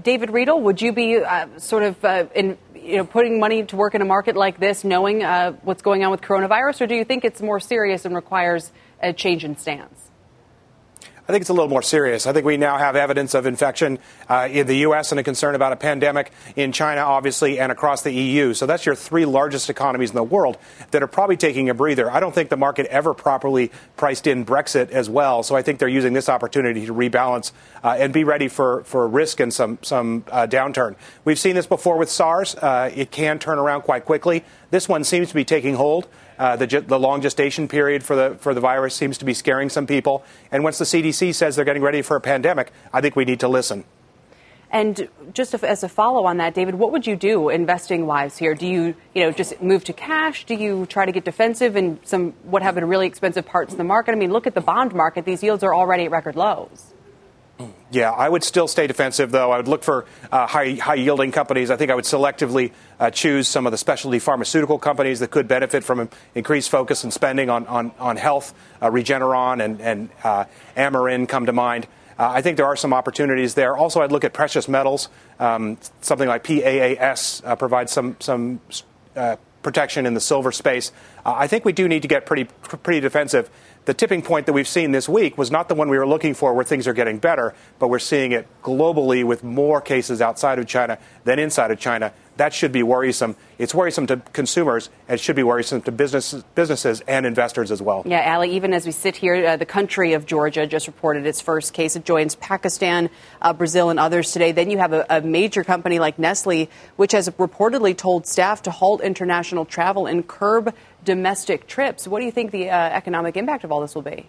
David 0.00 0.30
Riedel, 0.30 0.60
would 0.60 0.82
you 0.82 0.92
be 0.92 1.16
uh, 1.16 1.58
sort 1.58 1.82
of 1.82 2.04
uh, 2.04 2.26
in, 2.34 2.58
you 2.74 2.98
know, 2.98 3.04
putting 3.04 3.40
money 3.40 3.64
to 3.64 3.76
work 3.76 3.94
in 3.94 4.02
a 4.02 4.04
market 4.04 4.36
like 4.36 4.60
this, 4.60 4.84
knowing 4.84 5.24
uh, 5.24 5.52
what's 5.62 5.82
going 5.82 6.04
on 6.04 6.10
with 6.10 6.20
coronavirus, 6.20 6.82
or 6.82 6.86
do 6.86 6.94
you 6.94 7.04
think 7.04 7.24
it's 7.24 7.40
more 7.40 7.60
serious 7.60 8.04
and 8.04 8.14
requires 8.14 8.70
a 9.02 9.12
change 9.12 9.44
in 9.44 9.56
stance? 9.56 10.05
I 11.28 11.32
think 11.32 11.40
it's 11.40 11.50
a 11.50 11.54
little 11.54 11.68
more 11.68 11.82
serious. 11.82 12.28
I 12.28 12.32
think 12.32 12.46
we 12.46 12.56
now 12.56 12.78
have 12.78 12.94
evidence 12.94 13.34
of 13.34 13.46
infection 13.46 13.98
uh, 14.28 14.48
in 14.48 14.68
the 14.68 14.76
U.S. 14.78 15.10
and 15.10 15.18
a 15.18 15.24
concern 15.24 15.56
about 15.56 15.72
a 15.72 15.76
pandemic 15.76 16.30
in 16.54 16.70
China, 16.70 17.00
obviously, 17.00 17.58
and 17.58 17.72
across 17.72 18.02
the 18.02 18.12
EU. 18.12 18.54
So 18.54 18.64
that's 18.64 18.86
your 18.86 18.94
three 18.94 19.24
largest 19.24 19.68
economies 19.68 20.10
in 20.10 20.14
the 20.14 20.22
world 20.22 20.56
that 20.92 21.02
are 21.02 21.08
probably 21.08 21.36
taking 21.36 21.68
a 21.68 21.74
breather. 21.74 22.08
I 22.08 22.20
don't 22.20 22.32
think 22.32 22.48
the 22.48 22.56
market 22.56 22.86
ever 22.86 23.12
properly 23.12 23.72
priced 23.96 24.28
in 24.28 24.46
Brexit 24.46 24.90
as 24.90 25.10
well. 25.10 25.42
So 25.42 25.56
I 25.56 25.62
think 25.62 25.80
they're 25.80 25.88
using 25.88 26.12
this 26.12 26.28
opportunity 26.28 26.86
to 26.86 26.94
rebalance 26.94 27.50
uh, 27.82 27.96
and 27.98 28.12
be 28.12 28.22
ready 28.22 28.46
for, 28.46 28.84
for 28.84 29.08
risk 29.08 29.40
and 29.40 29.52
some, 29.52 29.80
some 29.82 30.22
uh, 30.30 30.46
downturn. 30.46 30.94
We've 31.24 31.40
seen 31.40 31.56
this 31.56 31.66
before 31.66 31.96
with 31.96 32.08
SARS. 32.08 32.54
Uh, 32.54 32.92
it 32.94 33.10
can 33.10 33.40
turn 33.40 33.58
around 33.58 33.82
quite 33.82 34.04
quickly. 34.04 34.44
This 34.70 34.88
one 34.88 35.02
seems 35.02 35.30
to 35.30 35.34
be 35.34 35.44
taking 35.44 35.74
hold. 35.74 36.06
Uh, 36.38 36.56
the, 36.56 36.66
the, 36.66 36.98
long 36.98 37.22
gestation 37.22 37.66
period 37.66 38.02
for 38.02 38.14
the, 38.14 38.36
for 38.38 38.52
the 38.52 38.60
virus 38.60 38.94
seems 38.94 39.16
to 39.18 39.24
be 39.24 39.32
scaring 39.32 39.70
some 39.70 39.86
people. 39.86 40.22
And 40.50 40.62
once 40.62 40.76
the 40.78 40.84
CDC 40.84 41.34
says 41.34 41.56
they're 41.56 41.64
getting 41.64 41.82
ready 41.82 42.02
for 42.02 42.16
a 42.16 42.20
pandemic, 42.20 42.72
I 42.92 43.00
think 43.00 43.16
we 43.16 43.24
need 43.24 43.40
to 43.40 43.48
listen. 43.48 43.84
And 44.70 45.08
just 45.32 45.54
as 45.54 45.82
a 45.84 45.88
follow 45.88 46.24
on 46.24 46.38
that, 46.38 46.52
David, 46.52 46.74
what 46.74 46.92
would 46.92 47.06
you 47.06 47.16
do 47.16 47.48
investing 47.48 48.06
wise 48.06 48.36
here? 48.36 48.54
Do 48.54 48.66
you, 48.66 48.94
you 49.14 49.22
know, 49.22 49.30
just 49.30 49.62
move 49.62 49.84
to 49.84 49.92
cash? 49.92 50.44
Do 50.44 50.54
you 50.54 50.86
try 50.86 51.06
to 51.06 51.12
get 51.12 51.24
defensive 51.24 51.76
in 51.76 52.00
some 52.04 52.32
what 52.42 52.62
have 52.62 52.74
been 52.74 52.86
really 52.86 53.06
expensive 53.06 53.46
parts 53.46 53.72
of 53.72 53.78
the 53.78 53.84
market? 53.84 54.12
I 54.12 54.16
mean, 54.16 54.32
look 54.32 54.46
at 54.46 54.54
the 54.54 54.60
bond 54.60 54.92
market; 54.92 55.24
these 55.24 55.42
yields 55.42 55.62
are 55.62 55.74
already 55.74 56.04
at 56.04 56.10
record 56.10 56.36
lows. 56.36 56.92
Yeah, 57.92 58.10
I 58.10 58.28
would 58.28 58.42
still 58.42 58.66
stay 58.66 58.88
defensive, 58.88 59.30
though. 59.30 59.52
I 59.52 59.58
would 59.58 59.68
look 59.68 59.84
for 59.84 60.06
uh, 60.32 60.46
high, 60.46 60.72
high 60.72 60.96
yielding 60.96 61.30
companies. 61.30 61.70
I 61.70 61.76
think 61.76 61.92
I 61.92 61.94
would 61.94 62.04
selectively 62.04 62.72
uh, 62.98 63.10
choose 63.10 63.46
some 63.46 63.64
of 63.64 63.70
the 63.70 63.78
specialty 63.78 64.18
pharmaceutical 64.18 64.78
companies 64.78 65.20
that 65.20 65.30
could 65.30 65.46
benefit 65.46 65.84
from 65.84 66.08
increased 66.34 66.68
focus 66.68 67.04
and 67.04 67.12
spending 67.12 67.48
on, 67.48 67.64
on, 67.68 67.92
on 68.00 68.16
health. 68.16 68.54
Uh, 68.82 68.90
Regeneron 68.90 69.64
and, 69.64 69.80
and 69.80 70.08
uh, 70.24 70.46
Amarin 70.76 71.28
come 71.28 71.46
to 71.46 71.52
mind. 71.52 71.86
Uh, 72.18 72.28
I 72.28 72.42
think 72.42 72.56
there 72.56 72.66
are 72.66 72.76
some 72.76 72.92
opportunities 72.92 73.54
there. 73.54 73.76
Also, 73.76 74.00
I'd 74.00 74.10
look 74.10 74.24
at 74.24 74.32
precious 74.32 74.66
metals. 74.66 75.08
Um, 75.38 75.78
something 76.00 76.26
like 76.26 76.42
PAAS 76.42 77.42
uh, 77.44 77.54
provides 77.54 77.92
some, 77.92 78.16
some 78.18 78.60
protection 79.62 80.06
in 80.06 80.14
the 80.14 80.20
silver 80.20 80.50
space. 80.50 80.92
I 81.24 81.46
think 81.46 81.64
we 81.64 81.72
do 81.72 81.88
need 81.88 82.02
to 82.02 82.08
get 82.08 82.26
pretty, 82.26 82.44
pretty 82.44 83.00
defensive 83.00 83.50
the 83.86 83.94
tipping 83.94 84.20
point 84.20 84.46
that 84.46 84.52
we've 84.52 84.68
seen 84.68 84.90
this 84.90 85.08
week 85.08 85.38
was 85.38 85.50
not 85.50 85.68
the 85.68 85.74
one 85.74 85.88
we 85.88 85.96
were 85.96 86.06
looking 86.06 86.34
for 86.34 86.52
where 86.52 86.64
things 86.64 86.88
are 86.88 86.92
getting 86.92 87.18
better, 87.18 87.54
but 87.78 87.86
we're 87.88 88.00
seeing 88.00 88.32
it 88.32 88.46
globally 88.60 89.24
with 89.24 89.44
more 89.44 89.80
cases 89.80 90.20
outside 90.20 90.58
of 90.58 90.66
China 90.66 90.98
than 91.24 91.38
inside 91.38 91.70
of 91.70 91.78
China. 91.78 92.12
That 92.36 92.52
should 92.52 92.72
be 92.72 92.82
worrisome. 92.82 93.36
It's 93.58 93.74
worrisome 93.74 94.06
to 94.08 94.18
consumers. 94.32 94.90
And 95.08 95.18
it 95.18 95.22
should 95.22 95.36
be 95.36 95.42
worrisome 95.42 95.82
to 95.82 95.92
business, 95.92 96.34
businesses 96.54 97.02
and 97.08 97.24
investors 97.24 97.70
as 97.70 97.80
well. 97.80 98.02
Yeah, 98.04 98.34
Ali, 98.34 98.50
even 98.52 98.74
as 98.74 98.84
we 98.84 98.92
sit 98.92 99.16
here, 99.16 99.46
uh, 99.46 99.56
the 99.56 99.66
country 99.66 100.12
of 100.12 100.26
Georgia 100.26 100.66
just 100.66 100.86
reported 100.86 101.26
its 101.26 101.40
first 101.40 101.72
case. 101.72 101.96
It 101.96 102.04
joins 102.04 102.34
Pakistan, 102.36 103.08
uh, 103.40 103.52
Brazil, 103.52 103.90
and 103.90 103.98
others 103.98 104.32
today. 104.32 104.52
Then 104.52 104.70
you 104.70 104.78
have 104.78 104.92
a, 104.92 105.06
a 105.08 105.20
major 105.22 105.64
company 105.64 105.98
like 105.98 106.18
Nestle, 106.18 106.68
which 106.96 107.12
has 107.12 107.28
reportedly 107.30 107.96
told 107.96 108.26
staff 108.26 108.62
to 108.62 108.70
halt 108.70 109.00
international 109.00 109.64
travel 109.64 110.06
and 110.06 110.26
curb 110.26 110.74
domestic 111.04 111.66
trips. 111.66 112.06
What 112.06 112.20
do 112.20 112.26
you 112.26 112.32
think 112.32 112.50
the 112.50 112.68
uh, 112.68 112.76
economic 112.76 113.36
impact 113.36 113.64
of 113.64 113.72
all 113.72 113.80
this 113.80 113.94
will 113.94 114.02
be? 114.02 114.26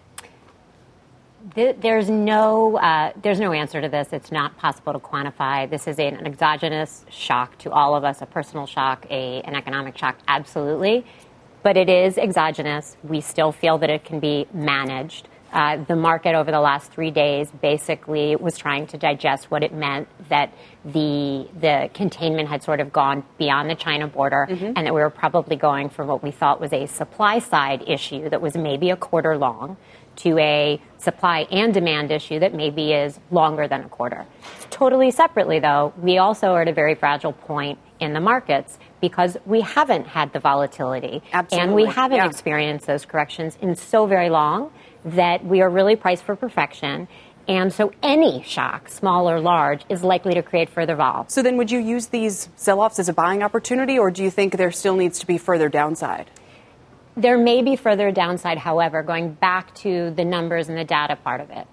There's 1.56 2.10
no, 2.10 2.77
uh, 2.77 3.13
there's 3.22 3.39
no 3.39 3.54
answer 3.54 3.80
to 3.80 3.88
this. 3.88 4.10
It's 4.12 4.32
not 4.32 4.58
possible 4.58 4.94
to 4.94 5.00
quantify. 5.00 5.70
This 5.70 5.88
is 5.88 5.98
an 5.98 6.25
exogenous 6.25 7.06
shock 7.10 7.58
to 7.60 7.72
all 7.72 7.96
of 7.96 8.04
us, 8.04 8.22
a 8.22 8.25
personal 8.25 8.66
shock, 8.66 9.06
a, 9.10 9.42
an 9.44 9.56
economic 9.56 9.98
shock, 9.98 10.18
absolutely. 10.27 11.06
But 11.63 11.77
it 11.77 11.89
is 11.89 12.18
exogenous. 12.18 12.98
We 13.04 13.22
still 13.22 13.51
feel 13.51 13.77
that 13.77 13.89
it 13.89 14.04
can 14.04 14.20
be 14.20 14.48
managed. 14.54 15.30
Uh, 15.51 15.77
the 15.86 15.96
market 15.96 16.36
over 16.36 16.51
the 16.51 16.60
last 16.60 16.92
three 16.92 17.12
days 17.12 17.50
basically 17.62 18.36
was 18.36 18.58
trying 18.58 18.86
to 18.88 18.98
digest 18.98 19.50
what 19.50 19.63
it 19.63 19.74
meant 19.74 20.10
that 20.27 20.54
the 20.84 21.48
the 21.62 21.89
containment 21.94 22.50
had 22.50 22.62
sort 22.62 22.82
of 22.82 22.92
gone 22.92 23.24
beyond 23.38 23.70
the 23.70 23.75
China 23.75 24.08
border, 24.08 24.46
mm-hmm. 24.50 24.74
and 24.75 24.86
that 24.86 24.94
we 24.94 25.00
were 25.00 25.10
probably 25.10 25.56
going 25.56 25.88
for 25.88 26.04
what 26.04 26.22
we 26.22 26.32
thought 26.32 26.60
was 26.60 26.74
a 26.74 26.86
supply 26.86 27.39
side 27.39 27.82
issue 27.88 28.27
that 28.30 28.42
was 28.42 28.58
maybe 28.58 28.89
a 28.89 28.98
quarter 28.98 29.38
long 29.38 29.77
to 30.17 30.38
a 30.38 30.81
supply 30.97 31.47
and 31.51 31.74
demand 31.74 32.12
issue 32.12 32.39
that 32.39 32.53
maybe 32.53 32.93
is 32.93 33.19
longer 33.31 33.67
than 33.67 33.81
a 33.81 33.89
quarter. 33.89 34.25
Totally 34.69 35.12
separately, 35.12 35.59
though, 35.59 35.93
we 35.97 36.17
also 36.17 36.47
are 36.47 36.62
at 36.62 36.67
a 36.67 36.74
very 36.74 36.95
fragile 36.95 37.33
point 37.33 37.79
in 38.00 38.13
the 38.13 38.19
markets 38.19 38.77
because 39.01 39.38
we 39.45 39.62
haven't 39.62 40.05
had 40.07 40.33
the 40.33 40.39
volatility 40.39 41.21
Absolutely. 41.33 41.63
and 41.63 41.75
we 41.75 41.86
haven't 41.86 42.17
yeah. 42.17 42.27
experienced 42.27 42.86
those 42.86 43.05
corrections 43.05 43.57
in 43.62 43.75
so 43.75 44.05
very 44.05 44.29
long 44.29 44.71
that 45.05 45.43
we 45.45 45.62
are 45.62 45.69
really 45.69 45.95
priced 45.95 46.24
for 46.24 46.36
perfection. 46.36 47.07
And 47.47 47.71
so 47.71 47.93
any 48.03 48.43
shock, 48.43 48.89
small 48.89 49.29
or 49.29 49.39
large, 49.39 49.86
is 49.88 50.03
likely 50.03 50.33
to 50.33 50.43
create 50.43 50.69
further 50.69 50.95
vol. 50.95 51.25
So 51.29 51.41
then 51.41 51.55
would 51.57 51.71
you 51.71 51.79
use 51.79 52.07
these 52.07 52.50
sell 52.57 52.81
offs 52.81 53.00
as 53.00 53.07
a 53.07 53.13
buying 53.13 53.41
opportunity, 53.41 53.97
or 53.97 54.12
do 54.12 54.21
you 54.21 54.29
think 54.29 54.57
there 54.57 54.71
still 54.71 54.97
needs 54.97 55.19
to 55.19 55.27
be 55.27 55.38
further 55.38 55.69
downside? 55.69 56.29
There 57.17 57.38
may 57.38 57.63
be 57.63 57.75
further 57.75 58.12
downside, 58.12 58.59
however, 58.59 59.01
going 59.01 59.33
back 59.33 59.74
to 59.75 60.12
the 60.12 60.24
numbers 60.24 60.69
and 60.69 60.77
the 60.77 60.83
data 60.83 61.15
part 61.15 61.41
of 61.41 61.50
it. 61.50 61.67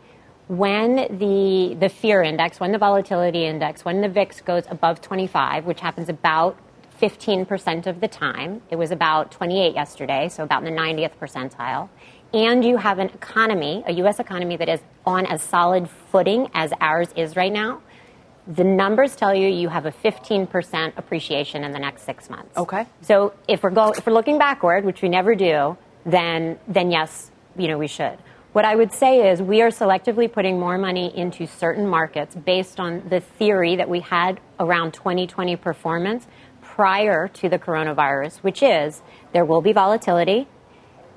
When 0.48 0.96
the, 1.18 1.76
the 1.78 1.88
fear 1.88 2.22
index, 2.22 2.58
when 2.60 2.72
the 2.72 2.78
volatility 2.78 3.44
index, 3.44 3.84
when 3.84 4.00
the 4.00 4.08
VIX 4.08 4.40
goes 4.40 4.64
above 4.70 5.02
25, 5.02 5.66
which 5.66 5.80
happens 5.80 6.08
about 6.08 6.56
15% 7.00 7.86
of 7.86 8.00
the 8.00 8.08
time, 8.08 8.62
it 8.70 8.76
was 8.76 8.90
about 8.90 9.30
28 9.32 9.74
yesterday, 9.74 10.28
so 10.30 10.44
about 10.44 10.66
in 10.66 10.74
the 10.74 10.80
90th 10.80 11.12
percentile 11.20 11.90
and 12.34 12.64
you 12.64 12.76
have 12.76 12.98
an 12.98 13.08
economy, 13.10 13.84
a 13.86 13.92
U.S. 13.92 14.18
economy 14.18 14.56
that 14.56 14.68
is 14.68 14.80
on 15.06 15.24
as 15.26 15.40
solid 15.40 15.88
footing 15.88 16.48
as 16.52 16.72
ours 16.80 17.08
is 17.14 17.36
right 17.36 17.52
now, 17.52 17.80
the 18.46 18.64
numbers 18.64 19.16
tell 19.16 19.34
you 19.34 19.48
you 19.48 19.68
have 19.68 19.86
a 19.86 19.92
15% 19.92 20.92
appreciation 20.96 21.64
in 21.64 21.72
the 21.72 21.78
next 21.78 22.02
six 22.02 22.28
months. 22.28 22.56
Okay. 22.56 22.86
So 23.00 23.34
if 23.48 23.62
we're 23.62 23.70
go, 23.70 23.92
if 23.92 24.06
we're 24.06 24.12
looking 24.12 24.38
backward, 24.38 24.84
which 24.84 25.02
we 25.02 25.08
never 25.08 25.34
do, 25.34 25.76
then 26.04 26.58
then 26.68 26.90
yes, 26.90 27.30
you 27.56 27.68
know 27.68 27.78
we 27.78 27.88
should. 27.88 28.18
What 28.52 28.64
I 28.64 28.76
would 28.76 28.92
say 28.92 29.30
is 29.30 29.42
we 29.42 29.62
are 29.62 29.70
selectively 29.70 30.30
putting 30.30 30.60
more 30.60 30.78
money 30.78 31.16
into 31.16 31.46
certain 31.46 31.88
markets 31.88 32.36
based 32.36 32.78
on 32.78 33.02
the 33.08 33.20
theory 33.20 33.74
that 33.76 33.88
we 33.88 34.00
had 34.00 34.40
around 34.60 34.92
2020 34.92 35.56
performance 35.56 36.28
prior 36.62 37.28
to 37.28 37.48
the 37.48 37.58
coronavirus, 37.58 38.38
which 38.38 38.62
is 38.62 39.02
there 39.32 39.44
will 39.44 39.60
be 39.60 39.72
volatility 39.72 40.46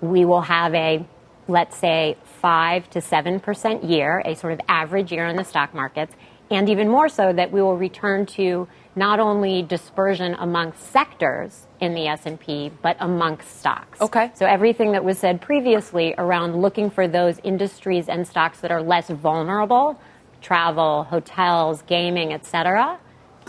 we 0.01 0.25
will 0.25 0.41
have 0.41 0.73
a, 0.73 1.05
let's 1.47 1.77
say, 1.77 2.17
5 2.41 2.89
to 2.91 2.99
7% 2.99 3.89
year, 3.89 4.21
a 4.25 4.35
sort 4.35 4.53
of 4.53 4.59
average 4.67 5.11
year 5.11 5.25
in 5.25 5.35
the 5.35 5.43
stock 5.43 5.73
markets, 5.73 6.15
and 6.49 6.69
even 6.69 6.89
more 6.89 7.09
so 7.09 7.33
that 7.33 7.51
we 7.51 7.61
will 7.61 7.77
return 7.77 8.25
to 8.25 8.67
not 8.95 9.19
only 9.19 9.61
dispersion 9.61 10.35
amongst 10.39 10.91
sectors 10.91 11.67
in 11.79 11.93
the 11.93 12.07
S&P 12.07 12.71
but 12.81 12.97
amongst 12.99 13.59
stocks. 13.59 14.01
Okay. 14.01 14.31
So 14.33 14.45
everything 14.45 14.91
that 14.93 15.03
was 15.03 15.19
said 15.19 15.41
previously 15.41 16.15
around 16.17 16.61
looking 16.61 16.89
for 16.89 17.07
those 17.07 17.39
industries 17.43 18.09
and 18.09 18.27
stocks 18.27 18.59
that 18.61 18.71
are 18.71 18.81
less 18.81 19.09
vulnerable, 19.09 19.99
travel, 20.41 21.03
hotels, 21.03 21.83
gaming, 21.83 22.33
etc., 22.33 22.99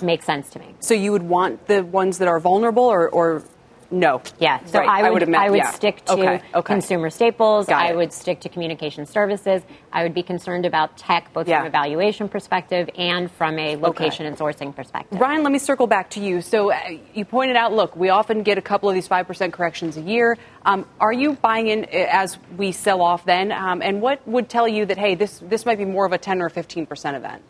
makes 0.03 0.25
sense 0.25 0.49
to 0.51 0.59
me. 0.59 0.75
So 0.81 0.95
you 0.95 1.13
would 1.13 1.25
want 1.25 1.67
the 1.67 1.85
ones 1.85 2.19
that 2.19 2.29
are 2.29 2.39
vulnerable 2.39 2.85
or, 2.85 3.09
or 3.09 3.43
no. 3.91 4.21
Yeah. 4.39 4.63
So 4.67 4.81
right. 4.81 4.89
I 4.89 5.11
would, 5.11 5.23
I 5.23 5.27
would, 5.27 5.35
I 5.35 5.51
would 5.51 5.57
yeah. 5.57 5.71
stick 5.71 6.05
to 6.07 6.13
okay. 6.13 6.43
Okay. 6.55 6.63
consumer 6.63 7.09
staples. 7.09 7.69
I 7.69 7.93
would 7.93 8.13
stick 8.13 8.41
to 8.41 8.49
communication 8.49 9.07
services. 9.07 9.63
I 9.93 10.03
would 10.03 10.13
be 10.13 10.23
concerned 10.23 10.67
about 10.67 10.99
tech, 10.99 11.33
both 11.33 11.49
yeah. 11.49 11.59
from 11.59 11.69
a 11.69 11.71
valuation 11.71 12.29
perspective 12.29 12.91
and 12.97 13.31
from 13.31 13.59
a 13.59 13.77
location 13.77 14.27
okay. 14.27 14.29
and 14.29 14.37
sourcing 14.37 14.77
perspective. 14.77 15.19
Ryan, 15.19 15.43
let 15.43 15.53
me 15.53 15.59
circle 15.59 15.87
back 15.87 16.11
to 16.11 16.21
you. 16.21 16.43
So 16.43 16.71
uh, 16.71 16.79
you 17.15 17.25
pointed 17.25 17.57
out, 17.57 17.73
look, 17.73 17.97
we 17.97 18.11
often 18.11 18.43
get 18.43 18.59
a 18.59 18.63
couple 18.63 18.91
of 18.91 18.95
these 18.95 19.09
5% 19.09 19.53
corrections 19.53 19.97
a 19.97 20.03
year. 20.03 20.37
Um, 20.67 20.87
are 21.01 21.13
you 21.13 21.35
buying 21.35 21.69
in 21.69 21.85
uh, 21.85 21.89
as 21.93 22.39
we 22.57 22.73
sell 22.73 23.01
off 23.01 23.25
then? 23.25 23.53
Um, 23.53 23.81
and 23.81 24.03
what 24.03 24.27
would 24.29 24.51
tell 24.51 24.69
you 24.69 24.85
that, 24.87 24.99
hey, 24.99 25.15
this, 25.15 25.39
this 25.39 25.65
might 25.65 25.79
be 25.79 25.87
more 25.87 26.05
of 26.05 26.13
a 26.13 26.19
10 26.19 26.43
or 26.43 26.51
15% 26.51 27.17
event? 27.17 27.43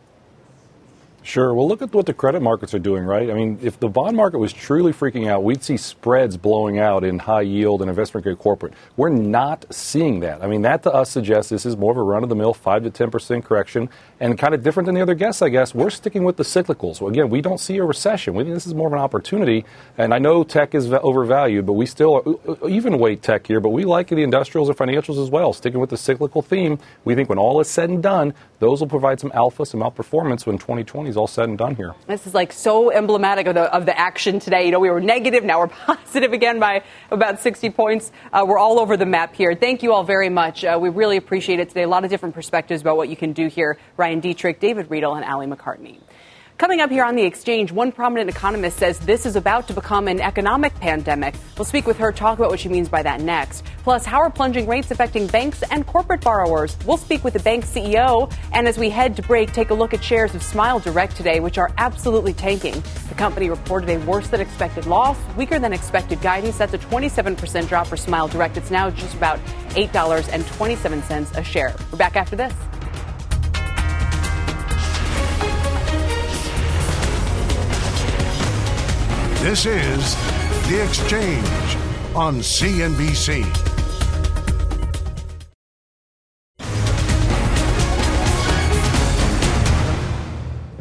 Sure. 1.22 1.52
Well, 1.52 1.68
look 1.68 1.82
at 1.82 1.92
what 1.92 2.06
the 2.06 2.14
credit 2.14 2.40
markets 2.40 2.72
are 2.74 2.78
doing, 2.78 3.04
right? 3.04 3.30
I 3.30 3.34
mean, 3.34 3.58
if 3.60 3.78
the 3.78 3.88
bond 3.88 4.16
market 4.16 4.38
was 4.38 4.52
truly 4.52 4.92
freaking 4.92 5.28
out, 5.28 5.44
we'd 5.44 5.62
see 5.62 5.76
spreads 5.76 6.38
blowing 6.38 6.78
out 6.78 7.04
in 7.04 7.18
high 7.18 7.42
yield 7.42 7.82
and 7.82 7.90
investment 7.90 8.24
grade 8.24 8.38
corporate. 8.38 8.72
We're 8.96 9.10
not 9.10 9.66
seeing 9.70 10.20
that. 10.20 10.42
I 10.42 10.46
mean, 10.46 10.62
that 10.62 10.82
to 10.84 10.92
us 10.92 11.10
suggests 11.10 11.50
this 11.50 11.66
is 11.66 11.76
more 11.76 11.92
of 11.92 11.98
a 11.98 12.02
run 12.02 12.22
of 12.22 12.30
the 12.30 12.34
mill 12.36 12.54
5 12.54 12.84
to 12.84 12.90
10% 12.90 13.44
correction 13.44 13.90
and 14.20 14.38
kind 14.38 14.54
of 14.54 14.62
different 14.62 14.86
than 14.86 14.94
the 14.94 15.00
other 15.00 15.14
guests, 15.14 15.42
I 15.42 15.48
guess. 15.48 15.74
We're 15.74 15.90
sticking 15.90 16.24
with 16.24 16.36
the 16.36 16.42
cyclicals. 16.42 16.96
So 16.96 17.08
again, 17.08 17.30
we 17.30 17.40
don't 17.40 17.58
see 17.58 17.76
a 17.78 17.84
recession. 17.84 18.34
We 18.34 18.44
think 18.44 18.54
this 18.54 18.66
is 18.66 18.74
more 18.74 18.88
of 18.88 18.92
an 18.92 18.98
opportunity. 18.98 19.64
And 19.96 20.12
I 20.12 20.18
know 20.18 20.44
tech 20.44 20.74
is 20.74 20.92
overvalued, 20.92 21.66
but 21.66 21.74
we 21.74 21.86
still 21.86 22.40
uh, 22.46 22.52
uh, 22.52 22.68
even 22.68 22.98
weight 22.98 23.22
tech 23.22 23.46
here, 23.46 23.60
but 23.60 23.70
we 23.70 23.84
like 23.84 24.08
the 24.08 24.22
industrials 24.22 24.68
and 24.68 24.76
financials 24.76 25.22
as 25.22 25.30
well. 25.30 25.52
Sticking 25.52 25.80
with 25.80 25.90
the 25.90 25.96
cyclical 25.96 26.42
theme, 26.42 26.78
we 27.04 27.14
think 27.14 27.28
when 27.28 27.38
all 27.38 27.60
is 27.60 27.68
said 27.68 27.90
and 27.90 28.02
done, 28.02 28.34
those 28.58 28.80
will 28.80 28.88
provide 28.88 29.20
some 29.20 29.30
alpha, 29.34 29.64
some 29.64 29.80
outperformance 29.80 30.46
when 30.46 30.58
2020 30.58 31.08
is 31.08 31.16
all 31.16 31.26
said 31.26 31.48
and 31.48 31.56
done 31.56 31.76
here. 31.76 31.94
This 32.06 32.26
is 32.26 32.34
like 32.34 32.52
so 32.52 32.90
emblematic 32.90 33.46
of 33.46 33.54
the, 33.54 33.72
of 33.72 33.86
the 33.86 33.96
action 33.98 34.40
today. 34.40 34.64
You 34.64 34.72
know, 34.72 34.80
we 34.80 34.90
were 34.90 35.00
negative, 35.00 35.44
now 35.44 35.60
we're 35.60 35.68
positive 35.86 36.32
again 36.32 36.58
by 36.58 36.82
about 37.10 37.40
60 37.40 37.70
points. 37.70 38.10
Uh, 38.32 38.44
we're 38.46 38.58
all 38.58 38.80
over 38.80 38.96
the 38.96 39.06
map 39.06 39.34
here. 39.34 39.54
Thank 39.54 39.82
you 39.82 39.92
all 39.92 40.02
very 40.02 40.28
much. 40.28 40.64
Uh, 40.64 40.78
we 40.80 40.88
really 40.88 41.16
appreciate 41.16 41.60
it 41.60 41.68
today. 41.68 41.84
A 41.84 41.88
lot 41.88 42.04
of 42.04 42.10
different 42.10 42.34
perspectives 42.34 42.80
about 42.80 42.96
what 42.96 43.08
you 43.08 43.16
can 43.16 43.32
do 43.32 43.46
here. 43.46 43.78
Ryan 44.08 44.22
Detrick, 44.22 44.58
David 44.58 44.90
Riedel, 44.90 45.16
and 45.16 45.24
Ali 45.26 45.46
McCartney. 45.46 45.98
Coming 46.56 46.80
up 46.80 46.88
here 46.88 47.04
on 47.04 47.14
the 47.14 47.24
exchange, 47.24 47.70
one 47.70 47.92
prominent 47.92 48.30
economist 48.30 48.78
says 48.78 48.98
this 49.00 49.26
is 49.26 49.36
about 49.36 49.68
to 49.68 49.74
become 49.74 50.08
an 50.08 50.22
economic 50.22 50.74
pandemic. 50.80 51.34
We'll 51.58 51.66
speak 51.66 51.86
with 51.86 51.98
her, 51.98 52.10
talk 52.10 52.38
about 52.38 52.50
what 52.50 52.58
she 52.58 52.70
means 52.70 52.88
by 52.88 53.02
that 53.02 53.20
next. 53.20 53.66
Plus, 53.82 54.06
how 54.06 54.20
are 54.20 54.30
plunging 54.30 54.66
rates 54.66 54.90
affecting 54.90 55.26
banks 55.26 55.62
and 55.70 55.86
corporate 55.86 56.22
borrowers? 56.22 56.74
We'll 56.86 56.96
speak 56.96 57.22
with 57.22 57.34
the 57.34 57.40
bank 57.40 57.66
CEO. 57.66 58.32
And 58.54 58.66
as 58.66 58.78
we 58.78 58.88
head 58.88 59.14
to 59.16 59.22
break, 59.22 59.52
take 59.52 59.68
a 59.68 59.74
look 59.74 59.92
at 59.92 60.02
shares 60.02 60.34
of 60.34 60.42
Smile 60.42 60.78
Direct 60.78 61.14
today, 61.14 61.38
which 61.38 61.58
are 61.58 61.70
absolutely 61.76 62.32
tanking. 62.32 62.82
The 63.10 63.14
company 63.14 63.50
reported 63.50 63.90
a 63.90 63.98
worse 64.06 64.28
than 64.28 64.40
expected 64.40 64.86
loss, 64.86 65.18
weaker 65.36 65.58
than 65.58 65.74
expected 65.74 66.22
guidance. 66.22 66.56
That's 66.56 66.72
a 66.72 66.78
27% 66.78 67.68
drop 67.68 67.86
for 67.86 67.98
Smile 67.98 68.26
Direct. 68.26 68.56
It's 68.56 68.70
now 68.70 68.88
just 68.88 69.14
about 69.14 69.38
$8.27 69.76 71.36
a 71.36 71.44
share. 71.44 71.74
We're 71.92 71.98
back 71.98 72.16
after 72.16 72.36
this. 72.36 72.54
This 79.40 79.66
is 79.66 80.16
The 80.68 80.82
Exchange 80.84 81.46
on 82.16 82.40
CNBC. 82.40 83.44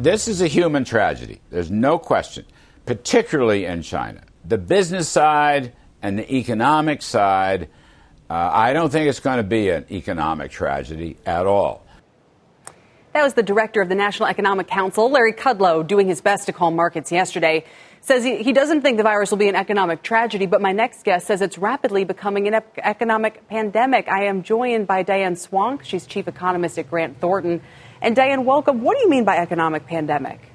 This 0.00 0.26
is 0.26 0.42
a 0.42 0.48
human 0.48 0.84
tragedy. 0.84 1.40
There's 1.50 1.70
no 1.70 2.00
question, 2.00 2.46
particularly 2.84 3.64
in 3.64 3.82
China. 3.82 4.22
The 4.44 4.58
business 4.58 5.08
side 5.08 5.72
and 6.02 6.18
the 6.18 6.34
economic 6.34 7.00
side, 7.00 7.68
uh, 8.28 8.50
I 8.52 8.72
don't 8.72 8.90
think 8.90 9.08
it's 9.08 9.20
going 9.20 9.36
to 9.36 9.44
be 9.44 9.70
an 9.70 9.86
economic 9.88 10.50
tragedy 10.50 11.16
at 11.24 11.46
all. 11.46 11.86
That 13.12 13.22
was 13.22 13.34
the 13.34 13.42
director 13.42 13.80
of 13.80 13.88
the 13.88 13.94
National 13.94 14.28
Economic 14.28 14.66
Council, 14.66 15.10
Larry 15.10 15.32
Kudlow, 15.32 15.86
doing 15.86 16.08
his 16.08 16.20
best 16.20 16.46
to 16.46 16.52
calm 16.52 16.76
markets 16.76 17.10
yesterday. 17.12 17.64
Says 18.00 18.24
he, 18.24 18.42
he 18.42 18.52
doesn't 18.52 18.82
think 18.82 18.96
the 18.96 19.02
virus 19.02 19.30
will 19.30 19.38
be 19.38 19.48
an 19.48 19.54
economic 19.54 20.02
tragedy, 20.02 20.46
but 20.46 20.62
my 20.62 20.72
next 20.72 21.04
guest 21.04 21.26
says 21.26 21.42
it's 21.42 21.58
rapidly 21.58 22.04
becoming 22.04 22.46
an 22.48 22.54
ep- 22.54 22.78
economic 22.78 23.46
pandemic. 23.48 24.08
I 24.08 24.24
am 24.24 24.42
joined 24.42 24.86
by 24.86 25.02
Diane 25.02 25.34
Swonk. 25.34 25.82
She's 25.82 26.06
chief 26.06 26.28
economist 26.28 26.78
at 26.78 26.88
Grant 26.88 27.20
Thornton. 27.20 27.60
And 28.00 28.16
Diane, 28.16 28.44
welcome. 28.44 28.82
What 28.82 28.96
do 28.96 29.02
you 29.02 29.10
mean 29.10 29.24
by 29.24 29.36
economic 29.36 29.86
pandemic? 29.86 30.47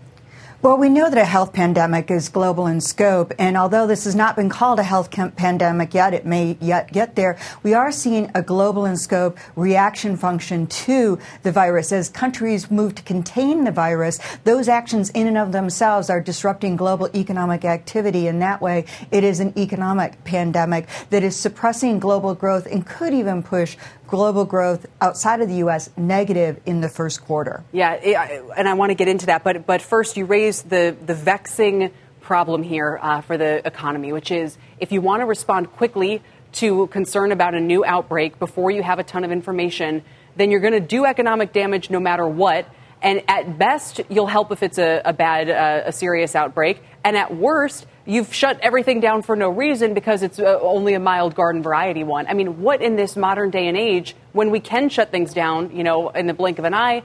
Well, 0.64 0.78
we 0.78 0.88
know 0.88 1.10
that 1.10 1.20
a 1.20 1.26
health 1.26 1.52
pandemic 1.52 2.10
is 2.10 2.30
global 2.30 2.68
in 2.68 2.80
scope, 2.80 3.34
and 3.38 3.58
although 3.58 3.86
this 3.86 4.06
has 4.06 4.16
not 4.16 4.38
been 4.38 4.48
called 4.48 4.80
a 4.80 4.84
health 4.84 5.12
pandemic 5.12 5.94
yet, 5.94 6.14
it 6.14 6.26
may 6.26 6.58
yet 6.62 6.94
get 6.94 7.18
there. 7.18 7.38
We 7.64 7.74
are 7.74 7.92
seeing 7.92 8.32
a 8.34 8.42
global 8.42 8.86
in 8.86 8.96
scope 8.96 9.38
reaction 9.58 10.16
function 10.16 10.68
to 10.68 11.20
the 11.42 11.52
virus. 11.52 11.92
As 11.92 12.08
countries 12.08 12.72
move 12.72 12.96
to 12.96 13.04
contain 13.04 13.66
the 13.66 13.74
virus, 13.74 14.22
those 14.46 14.70
actions 14.70 15.10
in 15.10 15.28
and 15.28 15.38
of 15.38 15.52
themselves 15.52 16.10
are 16.10 16.22
disrupting 16.22 16.78
global 16.78 17.10
economic 17.14 17.66
activity. 17.66 18.28
In 18.28 18.40
that 18.40 18.62
way, 18.62 18.86
it 19.12 19.26
is 19.26 19.42
an 19.42 19.52
economic 19.60 20.24
pandemic 20.24 20.88
that 21.10 21.24
is 21.24 21.36
suppressing 21.36 22.00
global 22.00 22.36
growth 22.36 22.68
and 22.68 22.88
could 22.88 23.14
even 23.14 23.44
push 23.44 23.76
global 24.08 24.46
growth 24.46 24.86
outside 25.02 25.42
of 25.42 25.50
the 25.50 25.56
U.S. 25.56 25.90
negative 25.98 26.60
in 26.66 26.82
the 26.82 26.90
first 26.90 27.24
quarter. 27.24 27.64
Yeah, 27.72 27.92
and 27.92 28.68
I 28.68 28.74
want 28.74 28.92
to 28.92 28.96
get 28.96 29.08
into 29.08 29.28
that, 29.28 29.44
but 29.44 29.66
but 29.66 29.82
first, 29.82 30.18
you 30.18 30.26
raised 30.26 30.70
the 30.70 30.96
the 31.06 31.16
vexing 31.16 31.92
problem 32.22 32.64
here 32.64 33.00
uh, 33.02 33.22
for 33.22 33.38
the 33.38 33.66
economy, 33.68 34.14
which 34.14 34.32
is 34.32 34.58
if 34.80 34.92
you 34.92 35.02
want 35.02 35.22
to 35.22 35.26
respond 35.26 35.72
quickly 35.74 36.22
to 36.54 36.88
concern 36.88 37.32
about 37.32 37.54
a 37.54 37.60
new 37.60 37.84
outbreak 37.84 38.40
before 38.40 38.72
you 38.72 38.82
have 38.82 39.00
a 39.00 39.04
ton 39.04 39.24
of 39.24 39.32
information, 39.32 40.04
then 40.36 40.52
you're 40.52 40.60
going 40.60 40.74
to 40.74 40.80
do 40.80 41.06
economic 41.06 41.52
damage 41.52 41.90
no 41.90 42.00
matter 42.00 42.28
what. 42.28 42.68
And 43.02 43.22
at 43.28 43.58
best, 43.58 44.02
you'll 44.10 44.28
help 44.28 44.52
if 44.52 44.64
it's 44.64 44.78
a, 44.78 45.02
a 45.04 45.14
bad, 45.14 45.50
uh, 45.50 45.88
a 45.88 45.92
serious 45.92 46.36
outbreak. 46.36 46.82
And 47.04 47.18
at 47.18 47.36
worst, 47.36 47.86
you've 48.06 48.34
shut 48.34 48.60
everything 48.62 49.00
down 49.00 49.22
for 49.22 49.36
no 49.36 49.50
reason 49.50 49.94
because 49.94 50.24
it's 50.24 50.40
uh, 50.40 50.60
only 50.62 50.94
a 50.94 51.00
mild 51.00 51.36
garden 51.36 51.64
variety 51.64 52.04
one. 52.04 52.28
I 52.28 52.34
mean, 52.34 52.62
what 52.62 52.82
in 52.82 52.96
this 52.96 53.16
modern 53.16 53.50
day 53.50 53.68
and 53.68 53.78
age, 53.78 54.16
when 54.34 54.52
we 54.52 54.60
can 54.60 54.90
shut 54.90 55.12
things 55.12 55.34
down, 55.34 55.76
you 55.76 55.84
know, 55.84 56.10
in 56.10 56.28
the 56.28 56.34
blink 56.34 56.60
of 56.60 56.66
an 56.66 56.74
eye, 56.74 57.04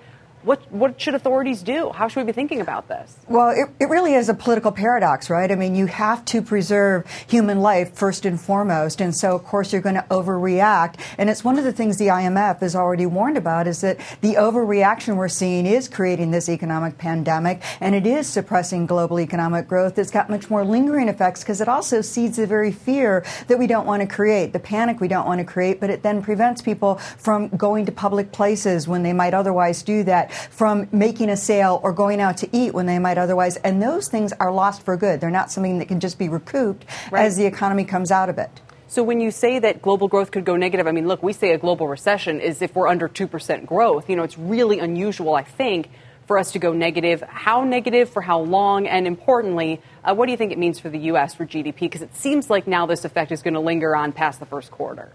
what, 0.48 0.72
what 0.72 0.98
should 0.98 1.14
authorities 1.14 1.62
do? 1.62 1.90
How 1.90 2.08
should 2.08 2.20
we 2.20 2.24
be 2.24 2.32
thinking 2.32 2.62
about 2.62 2.88
this? 2.88 3.14
Well, 3.28 3.50
it, 3.50 3.68
it 3.78 3.90
really 3.90 4.14
is 4.14 4.30
a 4.30 4.34
political 4.34 4.72
paradox, 4.72 5.28
right? 5.28 5.52
I 5.52 5.54
mean, 5.54 5.74
you 5.74 5.84
have 5.84 6.24
to 6.24 6.40
preserve 6.40 7.04
human 7.28 7.60
life 7.60 7.92
first 7.92 8.24
and 8.24 8.40
foremost. 8.40 9.02
And 9.02 9.14
so, 9.14 9.34
of 9.34 9.44
course, 9.44 9.74
you're 9.74 9.82
going 9.82 9.96
to 9.96 10.06
overreact. 10.10 10.94
And 11.18 11.28
it's 11.28 11.44
one 11.44 11.58
of 11.58 11.64
the 11.64 11.72
things 11.72 11.98
the 11.98 12.06
IMF 12.06 12.60
has 12.60 12.74
already 12.74 13.04
warned 13.04 13.36
about 13.36 13.66
is 13.66 13.82
that 13.82 13.98
the 14.22 14.36
overreaction 14.36 15.16
we're 15.16 15.28
seeing 15.28 15.66
is 15.66 15.86
creating 15.86 16.30
this 16.30 16.48
economic 16.48 16.96
pandemic 16.96 17.62
and 17.80 17.94
it 17.94 18.06
is 18.06 18.26
suppressing 18.26 18.86
global 18.86 19.20
economic 19.20 19.68
growth. 19.68 19.98
It's 19.98 20.10
got 20.10 20.30
much 20.30 20.48
more 20.48 20.64
lingering 20.64 21.08
effects 21.08 21.42
because 21.42 21.60
it 21.60 21.68
also 21.68 22.00
seeds 22.00 22.38
the 22.38 22.46
very 22.46 22.72
fear 22.72 23.22
that 23.48 23.58
we 23.58 23.66
don't 23.66 23.84
want 23.84 24.00
to 24.00 24.08
create, 24.08 24.54
the 24.54 24.60
panic 24.60 24.98
we 24.98 25.08
don't 25.08 25.26
want 25.26 25.40
to 25.40 25.44
create, 25.44 25.78
but 25.78 25.90
it 25.90 26.02
then 26.02 26.22
prevents 26.22 26.62
people 26.62 26.94
from 27.18 27.48
going 27.48 27.84
to 27.84 27.92
public 27.92 28.32
places 28.32 28.88
when 28.88 29.02
they 29.02 29.12
might 29.12 29.34
otherwise 29.34 29.82
do 29.82 30.02
that 30.04 30.32
from 30.50 30.88
making 30.92 31.30
a 31.30 31.36
sale 31.36 31.80
or 31.82 31.92
going 31.92 32.20
out 32.20 32.38
to 32.38 32.48
eat 32.56 32.74
when 32.74 32.86
they 32.86 32.98
might 32.98 33.18
otherwise. 33.18 33.56
And 33.56 33.82
those 33.82 34.08
things 34.08 34.32
are 34.34 34.52
lost 34.52 34.82
for 34.82 34.96
good. 34.96 35.20
They're 35.20 35.30
not 35.30 35.50
something 35.50 35.78
that 35.78 35.88
can 35.88 36.00
just 36.00 36.18
be 36.18 36.28
recouped 36.28 36.84
right. 37.10 37.24
as 37.24 37.36
the 37.36 37.46
economy 37.46 37.84
comes 37.84 38.10
out 38.10 38.28
of 38.28 38.38
it. 38.38 38.60
So 38.90 39.02
when 39.02 39.20
you 39.20 39.30
say 39.30 39.58
that 39.58 39.82
global 39.82 40.08
growth 40.08 40.30
could 40.30 40.46
go 40.46 40.56
negative, 40.56 40.86
I 40.86 40.92
mean, 40.92 41.06
look, 41.06 41.22
we 41.22 41.34
say 41.34 41.52
a 41.52 41.58
global 41.58 41.86
recession 41.86 42.40
is 42.40 42.62
if 42.62 42.74
we're 42.74 42.88
under 42.88 43.06
2% 43.06 43.66
growth. 43.66 44.08
You 44.08 44.16
know, 44.16 44.22
it's 44.22 44.38
really 44.38 44.78
unusual, 44.78 45.34
I 45.34 45.42
think, 45.42 45.90
for 46.26 46.38
us 46.38 46.52
to 46.52 46.58
go 46.58 46.72
negative. 46.72 47.20
How 47.20 47.64
negative, 47.64 48.08
for 48.08 48.22
how 48.22 48.40
long, 48.40 48.86
and 48.86 49.06
importantly, 49.06 49.82
uh, 50.04 50.14
what 50.14 50.24
do 50.24 50.32
you 50.32 50.38
think 50.38 50.52
it 50.52 50.58
means 50.58 50.78
for 50.78 50.88
the 50.88 50.98
U.S. 51.00 51.34
for 51.34 51.44
GDP? 51.44 51.80
Because 51.80 52.00
it 52.00 52.16
seems 52.16 52.48
like 52.48 52.66
now 52.66 52.86
this 52.86 53.04
effect 53.04 53.30
is 53.30 53.42
going 53.42 53.54
to 53.54 53.60
linger 53.60 53.94
on 53.94 54.12
past 54.12 54.40
the 54.40 54.46
first 54.46 54.70
quarter. 54.70 55.12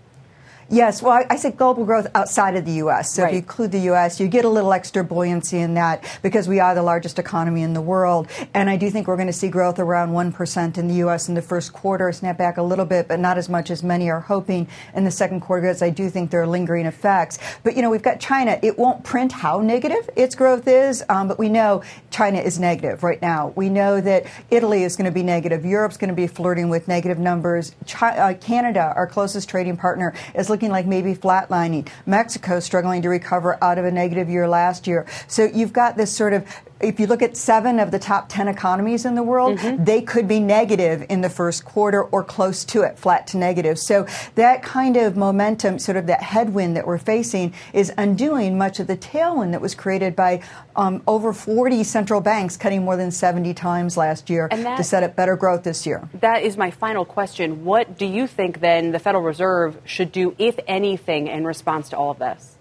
Yes, 0.69 1.01
well, 1.01 1.23
I, 1.29 1.35
said 1.35 1.57
global 1.57 1.85
growth 1.85 2.07
outside 2.15 2.55
of 2.55 2.65
the 2.65 2.73
U.S. 2.73 3.13
So 3.13 3.23
right. 3.23 3.29
if 3.29 3.33
you 3.33 3.39
include 3.39 3.71
the 3.71 3.79
U.S., 3.79 4.19
you 4.19 4.27
get 4.27 4.45
a 4.45 4.49
little 4.49 4.71
extra 4.71 5.03
buoyancy 5.03 5.59
in 5.59 5.73
that 5.73 6.03
because 6.21 6.47
we 6.47 6.59
are 6.59 6.73
the 6.73 6.83
largest 6.83 7.19
economy 7.19 7.63
in 7.63 7.73
the 7.73 7.81
world. 7.81 8.27
And 8.53 8.69
I 8.69 8.77
do 8.77 8.89
think 8.89 9.07
we're 9.07 9.17
going 9.17 9.27
to 9.27 9.33
see 9.33 9.49
growth 9.49 9.77
around 9.77 10.11
1% 10.11 10.77
in 10.77 10.87
the 10.87 10.95
U.S. 10.95 11.27
in 11.27 11.35
the 11.35 11.41
first 11.41 11.73
quarter, 11.73 12.11
snap 12.11 12.37
back 12.37 12.57
a 12.57 12.63
little 12.63 12.85
bit, 12.85 13.07
but 13.07 13.19
not 13.19 13.37
as 13.37 13.49
much 13.49 13.69
as 13.69 13.83
many 13.83 14.09
are 14.09 14.21
hoping 14.21 14.67
in 14.95 15.03
the 15.03 15.11
second 15.11 15.41
quarter, 15.41 15.63
because 15.63 15.81
I 15.81 15.89
do 15.89 16.09
think 16.09 16.31
there 16.31 16.41
are 16.41 16.47
lingering 16.47 16.85
effects. 16.85 17.39
But, 17.63 17.75
you 17.75 17.81
know, 17.81 17.89
we've 17.89 18.01
got 18.01 18.19
China. 18.19 18.57
It 18.61 18.79
won't 18.79 19.03
print 19.03 19.33
how 19.33 19.59
negative 19.59 20.09
its 20.15 20.33
growth 20.33 20.67
is, 20.67 21.03
um, 21.09 21.27
but 21.27 21.37
we 21.37 21.49
know 21.49 21.83
China 22.09 22.39
is 22.39 22.59
negative 22.59 23.03
right 23.03 23.21
now. 23.21 23.53
We 23.55 23.69
know 23.69 23.99
that 23.99 24.25
Italy 24.49 24.83
is 24.83 24.95
going 24.95 25.05
to 25.05 25.11
be 25.11 25.23
negative. 25.23 25.65
Europe's 25.65 25.97
going 25.97 26.09
to 26.09 26.15
be 26.15 26.27
flirting 26.27 26.69
with 26.69 26.87
negative 26.87 27.19
numbers. 27.19 27.75
China, 27.85 28.21
uh, 28.21 28.33
Canada, 28.35 28.93
our 28.95 29.07
closest 29.07 29.49
trading 29.49 29.77
partner, 29.77 30.13
is 30.35 30.49
looking 30.53 30.69
like 30.69 30.85
maybe 30.85 31.15
flatlining. 31.15 31.89
Mexico 32.05 32.59
struggling 32.59 33.01
to 33.01 33.09
recover 33.09 33.57
out 33.63 33.79
of 33.79 33.85
a 33.85 33.91
negative 33.91 34.29
year 34.29 34.47
last 34.47 34.85
year. 34.85 35.07
So 35.27 35.45
you've 35.45 35.73
got 35.73 35.97
this 35.97 36.15
sort 36.15 36.33
of 36.33 36.45
if 36.83 36.99
you 36.99 37.07
look 37.07 37.21
at 37.21 37.37
seven 37.37 37.79
of 37.79 37.91
the 37.91 37.99
top 37.99 38.29
10 38.29 38.47
economies 38.47 39.05
in 39.05 39.15
the 39.15 39.23
world, 39.23 39.57
mm-hmm. 39.57 39.83
they 39.83 40.01
could 40.01 40.27
be 40.27 40.39
negative 40.39 41.05
in 41.09 41.21
the 41.21 41.29
first 41.29 41.63
quarter 41.65 42.03
or 42.03 42.23
close 42.23 42.65
to 42.65 42.81
it, 42.81 42.99
flat 42.99 43.25
to 43.27 43.37
negative. 43.37 43.79
So 43.79 44.05
that 44.35 44.61
kind 44.61 44.97
of 44.97 45.15
momentum, 45.15 45.79
sort 45.79 45.97
of 45.97 46.07
that 46.07 46.21
headwind 46.21 46.75
that 46.75 46.85
we're 46.85 46.97
facing, 46.97 47.53
is 47.73 47.91
undoing 47.97 48.57
much 48.57 48.79
of 48.79 48.87
the 48.87 48.97
tailwind 48.97 49.51
that 49.51 49.61
was 49.61 49.73
created 49.75 50.15
by 50.15 50.41
um, 50.75 51.01
over 51.07 51.33
40 51.33 51.83
central 51.83 52.21
banks 52.21 52.57
cutting 52.57 52.83
more 52.83 52.97
than 52.97 53.11
70 53.11 53.53
times 53.53 53.97
last 53.97 54.29
year 54.29 54.47
that, 54.51 54.77
to 54.77 54.83
set 54.83 55.03
up 55.03 55.15
better 55.15 55.35
growth 55.35 55.63
this 55.63 55.85
year. 55.85 56.07
That 56.19 56.43
is 56.43 56.57
my 56.57 56.71
final 56.71 57.05
question. 57.05 57.63
What 57.63 57.97
do 57.97 58.05
you 58.05 58.27
think 58.27 58.59
then 58.59 58.91
the 58.91 58.99
Federal 58.99 59.23
Reserve 59.23 59.77
should 59.85 60.11
do, 60.11 60.35
if 60.37 60.59
anything, 60.67 61.27
in 61.27 61.45
response 61.45 61.89
to 61.89 61.97
all 61.97 62.11
of 62.11 62.19
this? 62.19 62.52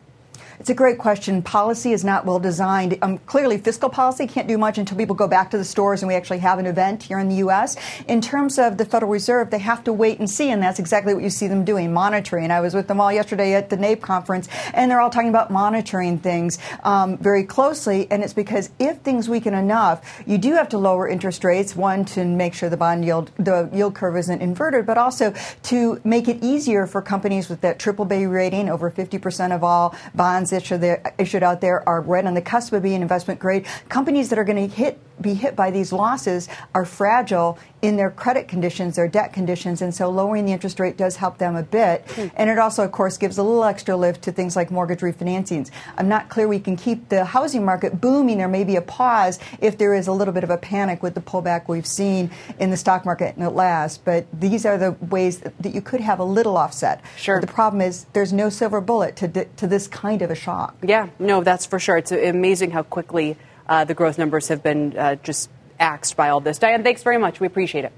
It's 0.61 0.71
a 0.71 0.75
great 0.75 0.99
question. 0.99 1.43
Policy 1.43 1.93
is 1.93 2.05
not 2.05 2.27
well 2.27 2.39
designed. 2.39 2.99
Um, 3.03 3.19
clearly, 3.19 3.59
fiscal 3.59 3.89
policy 3.89 4.27
can't 4.27 4.47
do 4.47 4.59
much 4.59 4.79
until 4.79 4.97
people 4.97 5.15
go 5.15 5.27
back 5.27 5.51
to 5.51 5.59
the 5.59 5.65
stores 5.65 6.03
and 6.03 6.09
we 6.09 6.15
actually 6.15 6.39
have 6.39 6.59
an 6.59 6.67
event 6.67 7.03
here 7.03 7.19
in 7.19 7.29
the 7.29 7.37
U.S. 7.37 7.77
In 8.09 8.21
terms 8.21 8.59
of 8.59 8.77
the 8.79 8.85
Federal 8.85 9.11
Reserve, 9.11 9.51
they 9.51 9.59
have 9.59 9.83
to 9.85 9.93
wait 9.93 10.19
and 10.19 10.29
see, 10.29 10.51
and 10.51 10.63
that's 10.63 10.79
exactly 10.79 11.15
what 11.15 11.23
you 11.23 11.31
see 11.31 11.47
them 11.47 11.65
doing, 11.65 11.93
monitoring. 11.93 12.51
I 12.51 12.61
was 12.61 12.75
with 12.75 12.89
them 12.89 13.01
all 13.01 13.13
yesterday 13.13 13.55
at 13.55 13.71
the 13.71 13.77
NABE 13.77 14.01
conference, 14.01 14.49
and 14.75 14.91
they're 14.91 15.01
all 15.01 15.11
talking 15.11 15.29
about 15.29 15.51
monitoring 15.51 16.19
things 16.19 16.59
um, 16.85 17.17
very 17.19 17.45
closely, 17.45 18.11
and 18.11 18.23
it's 18.23 18.35
because 18.35 18.71
if 18.79 18.99
things 18.99 19.29
weaken 19.29 19.55
enough, 19.55 20.23
you 20.27 20.39
do 20.39 20.53
have 20.55 20.69
to 20.71 20.79
lower 20.79 21.09
interest 21.09 21.45
rates, 21.45 21.77
one, 21.77 22.05
to 22.07 22.25
make 22.25 22.55
sure 22.55 22.69
the 22.69 22.77
bond 22.77 23.05
yield, 23.05 23.31
the 23.37 23.69
yield 23.73 23.95
curve 23.95 24.17
isn't 24.17 24.43
inverted, 24.43 24.87
but 24.87 24.99
also 24.99 25.33
to 25.63 26.01
make 26.05 26.29
it 26.29 26.43
easier 26.43 26.87
for 26.87 27.01
companies 27.01 27.49
with 27.49 27.61
that 27.61 27.79
triple 27.79 28.05
B 28.05 28.27
rating, 28.27 28.69
over 28.69 28.91
50% 28.91 29.55
of 29.55 29.63
all 29.63 29.95
bonds 30.15 30.42
issued, 30.51 30.83
issued 31.19 31.43
out 31.43 31.61
there 31.61 31.87
are 31.87 32.01
right 32.01 32.25
on 32.25 32.33
the 32.33 32.41
cusp 32.41 32.73
of 32.73 32.83
being 32.83 33.03
investment 33.03 33.39
grade. 33.39 33.67
Companies 33.91 34.31
that 34.31 34.39
are 34.39 34.45
going 34.45 34.67
to 34.67 34.75
hit 34.75 34.99
be 35.21 35.35
hit 35.35 35.57
by 35.57 35.71
these 35.71 35.93
losses 35.93 36.49
are 36.75 36.85
fragile 36.85 37.59
in 37.81 37.97
their 37.97 38.11
credit 38.11 38.47
conditions, 38.47 38.97
their 38.97 39.09
debt 39.09 39.33
conditions, 39.33 39.83
and 39.83 39.95
so 39.95 40.09
lowering 40.09 40.45
the 40.45 40.53
interest 40.53 40.79
rate 40.79 40.97
does 40.97 41.17
help 41.17 41.39
them 41.39 41.57
a 41.57 41.63
bit. 41.63 42.07
Mm. 42.07 42.31
And 42.37 42.51
it 42.51 42.59
also, 42.59 42.85
of 42.85 42.93
course, 42.93 43.19
gives 43.19 43.39
a 43.39 43.43
little 43.43 43.65
extra 43.65 43.97
lift 43.97 44.23
to 44.23 44.33
things 44.33 44.55
like 44.55 44.71
mortgage 44.71 45.01
refinancings. 45.01 45.71
I'm 45.97 46.09
not 46.09 46.29
clear 46.29 46.47
we 46.47 46.61
can 46.61 46.77
keep 46.77 47.09
the 47.09 47.25
housing 47.25 47.65
market 47.65 48.01
booming. 48.01 48.39
There 48.39 48.49
may 48.49 48.65
be 48.65 48.77
a 48.77 48.83
pause 48.83 49.39
if 49.61 49.79
there 49.79 49.95
is 49.95 50.07
a 50.07 50.13
little 50.13 50.35
bit 50.35 50.45
of 50.45 50.51
a 50.51 50.59
panic 50.59 51.03
with 51.03 51.15
the 51.15 51.21
pullback 51.21 51.69
we've 51.69 51.87
seen 51.87 52.31
in 52.59 52.71
the 52.71 52.77
stock 52.77 53.05
market 53.05 53.37
in 53.37 53.43
the 53.43 53.51
last. 53.51 54.05
But 54.05 54.27
these 54.33 54.65
are 54.65 54.79
the 54.79 54.93
ways 54.93 55.41
that 55.41 55.75
you 55.75 55.83
could 55.83 56.01
have 56.01 56.21
a 56.21 56.25
little 56.25 56.57
offset. 56.57 57.03
Sure. 57.17 57.41
But 57.41 57.49
the 57.49 57.53
problem 57.53 57.81
is 57.81 58.07
there's 58.13 58.33
no 58.33 58.49
silver 58.49 58.81
bullet 58.81 59.17
to, 59.17 59.45
to 59.45 59.67
this 59.67 59.89
kind 59.89 60.23
of 60.23 60.31
a 60.33 60.37
shock. 60.37 60.77
Yeah, 60.83 61.09
no, 61.19 61.43
that's 61.43 61.67
for 61.67 61.79
sure. 61.79 61.97
It's 61.97 62.13
amazing 62.13 62.73
how 62.73 62.83
quickly 62.83 63.37
uh, 63.69 63.85
the 63.85 63.95
growth 63.95 64.19
numbers 64.19 64.49
have 64.49 64.63
been 64.63 64.97
uh, 64.97 65.15
just 65.17 65.49
axed 65.79 66.17
by 66.17 66.31
all 66.31 66.41
this. 66.41 66.59
Diane, 66.59 66.83
thanks 66.83 67.03
very 67.03 67.19
much. 67.19 67.41
We 67.41 67.47
appreciate 67.47 67.85
it. 67.85 67.93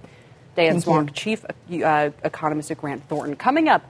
Diane 0.56 0.76
Swonk, 0.80 1.14
Chief 1.14 1.44
uh, 1.44 2.10
Economist 2.22 2.70
at 2.70 2.78
Grant 2.78 3.08
Thornton. 3.08 3.34
Coming 3.36 3.68
up, 3.68 3.84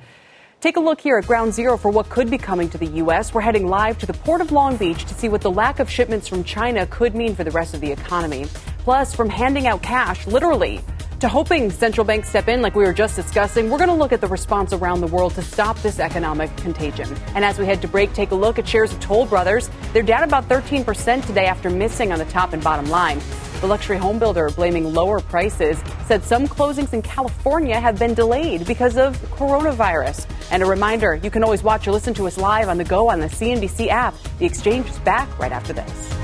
take 0.60 0.76
a 0.76 0.80
look 0.80 1.00
here 1.00 1.18
at 1.18 1.26
ground 1.26 1.52
zero 1.52 1.76
for 1.76 1.90
what 1.90 2.08
could 2.08 2.30
be 2.30 2.38
coming 2.38 2.70
to 2.70 2.78
the 2.78 2.86
U.S. 2.86 3.34
We're 3.34 3.42
heading 3.42 3.66
live 3.66 3.98
to 3.98 4.06
the 4.06 4.14
Port 4.14 4.40
of 4.40 4.50
Long 4.50 4.76
Beach 4.76 5.04
to 5.04 5.14
see 5.14 5.28
what 5.28 5.42
the 5.42 5.50
lack 5.50 5.78
of 5.78 5.90
shipments 5.90 6.26
from 6.26 6.42
China 6.42 6.86
could 6.86 7.14
mean 7.14 7.34
for 7.34 7.44
the 7.44 7.50
rest 7.50 7.74
of 7.74 7.80
the 7.80 7.92
economy. 7.92 8.46
Plus, 8.78 9.14
from 9.14 9.28
handing 9.28 9.66
out 9.66 9.82
cash, 9.82 10.26
literally, 10.26 10.80
To 11.24 11.28
hoping 11.30 11.70
central 11.70 12.04
banks 12.04 12.28
step 12.28 12.48
in, 12.48 12.60
like 12.60 12.74
we 12.74 12.84
were 12.84 12.92
just 12.92 13.16
discussing, 13.16 13.70
we're 13.70 13.78
going 13.78 13.88
to 13.88 13.94
look 13.94 14.12
at 14.12 14.20
the 14.20 14.26
response 14.26 14.74
around 14.74 15.00
the 15.00 15.06
world 15.06 15.34
to 15.36 15.40
stop 15.40 15.78
this 15.78 15.98
economic 15.98 16.54
contagion. 16.58 17.08
And 17.34 17.46
as 17.46 17.58
we 17.58 17.64
head 17.64 17.80
to 17.80 17.88
break, 17.88 18.12
take 18.12 18.32
a 18.32 18.34
look 18.34 18.58
at 18.58 18.68
shares 18.68 18.92
of 18.92 19.00
Toll 19.00 19.24
Brothers. 19.24 19.70
They're 19.94 20.02
down 20.02 20.24
about 20.24 20.50
13% 20.50 21.26
today 21.26 21.46
after 21.46 21.70
missing 21.70 22.12
on 22.12 22.18
the 22.18 22.26
top 22.26 22.52
and 22.52 22.62
bottom 22.62 22.90
line. 22.90 23.22
The 23.62 23.66
luxury 23.66 23.96
home 23.96 24.18
builder 24.18 24.50
blaming 24.50 24.92
lower 24.92 25.18
prices 25.18 25.78
said 26.04 26.22
some 26.24 26.46
closings 26.46 26.92
in 26.92 27.00
California 27.00 27.80
have 27.80 27.98
been 27.98 28.12
delayed 28.12 28.66
because 28.66 28.98
of 28.98 29.16
coronavirus. 29.30 30.26
And 30.50 30.62
a 30.62 30.66
reminder, 30.66 31.14
you 31.14 31.30
can 31.30 31.42
always 31.42 31.62
watch 31.62 31.88
or 31.88 31.92
listen 31.92 32.12
to 32.12 32.26
us 32.26 32.36
live 32.36 32.68
on 32.68 32.76
the 32.76 32.84
go 32.84 33.08
on 33.08 33.20
the 33.20 33.28
CNBC 33.28 33.88
app. 33.88 34.14
The 34.40 34.44
exchange 34.44 34.90
is 34.90 34.98
back 34.98 35.38
right 35.38 35.52
after 35.52 35.72
this. 35.72 36.23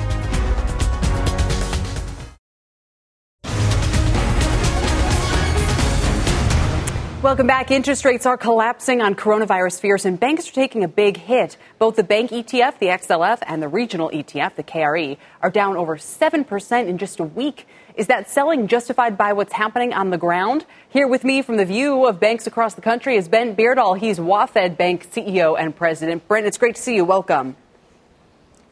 Welcome 7.31 7.47
back. 7.47 7.71
Interest 7.71 8.05
rates 8.05 8.27
are 8.27 8.37
collapsing 8.37 9.01
on 9.01 9.15
coronavirus 9.15 9.81
fears, 9.81 10.05
and 10.05 10.19
banks 10.19 10.49
are 10.49 10.53
taking 10.53 10.83
a 10.83 10.89
big 10.89 11.17
hit. 11.17 11.57
Both 11.79 11.95
the 11.95 12.03
bank 12.03 12.33
ETF, 12.33 12.81
the 12.81 12.87
XLF, 12.87 13.39
and 13.47 13.63
the 13.63 13.69
regional 13.69 14.11
ETF, 14.11 14.57
the 14.57 14.65
KRE, 14.65 15.17
are 15.41 15.49
down 15.49 15.77
over 15.77 15.97
7% 15.97 16.89
in 16.89 16.99
just 16.99 17.21
a 17.21 17.23
week. 17.23 17.69
Is 17.95 18.09
that 18.09 18.29
selling 18.29 18.67
justified 18.67 19.17
by 19.17 19.33
what's 19.33 19.53
happening 19.53 19.95
on 19.95 20.11
the 20.11 20.19
ground? 20.19 20.67
Here 20.89 21.07
with 21.07 21.23
me 21.23 21.41
from 21.41 21.57
the 21.57 21.65
view 21.65 22.05
of 22.05 22.19
banks 22.19 22.49
across 22.49 22.75
the 22.75 22.81
country 22.81 23.15
is 23.15 23.29
Brent 23.29 23.57
Beardall. 23.57 23.97
He's 23.97 24.19
WaFd 24.19 24.77
Bank 24.77 25.09
CEO 25.13 25.57
and 25.57 25.75
President. 25.75 26.27
Brent, 26.27 26.49
it's 26.49 26.59
great 26.59 26.75
to 26.75 26.83
see 26.83 26.97
you. 26.97 27.05
Welcome. 27.05 27.55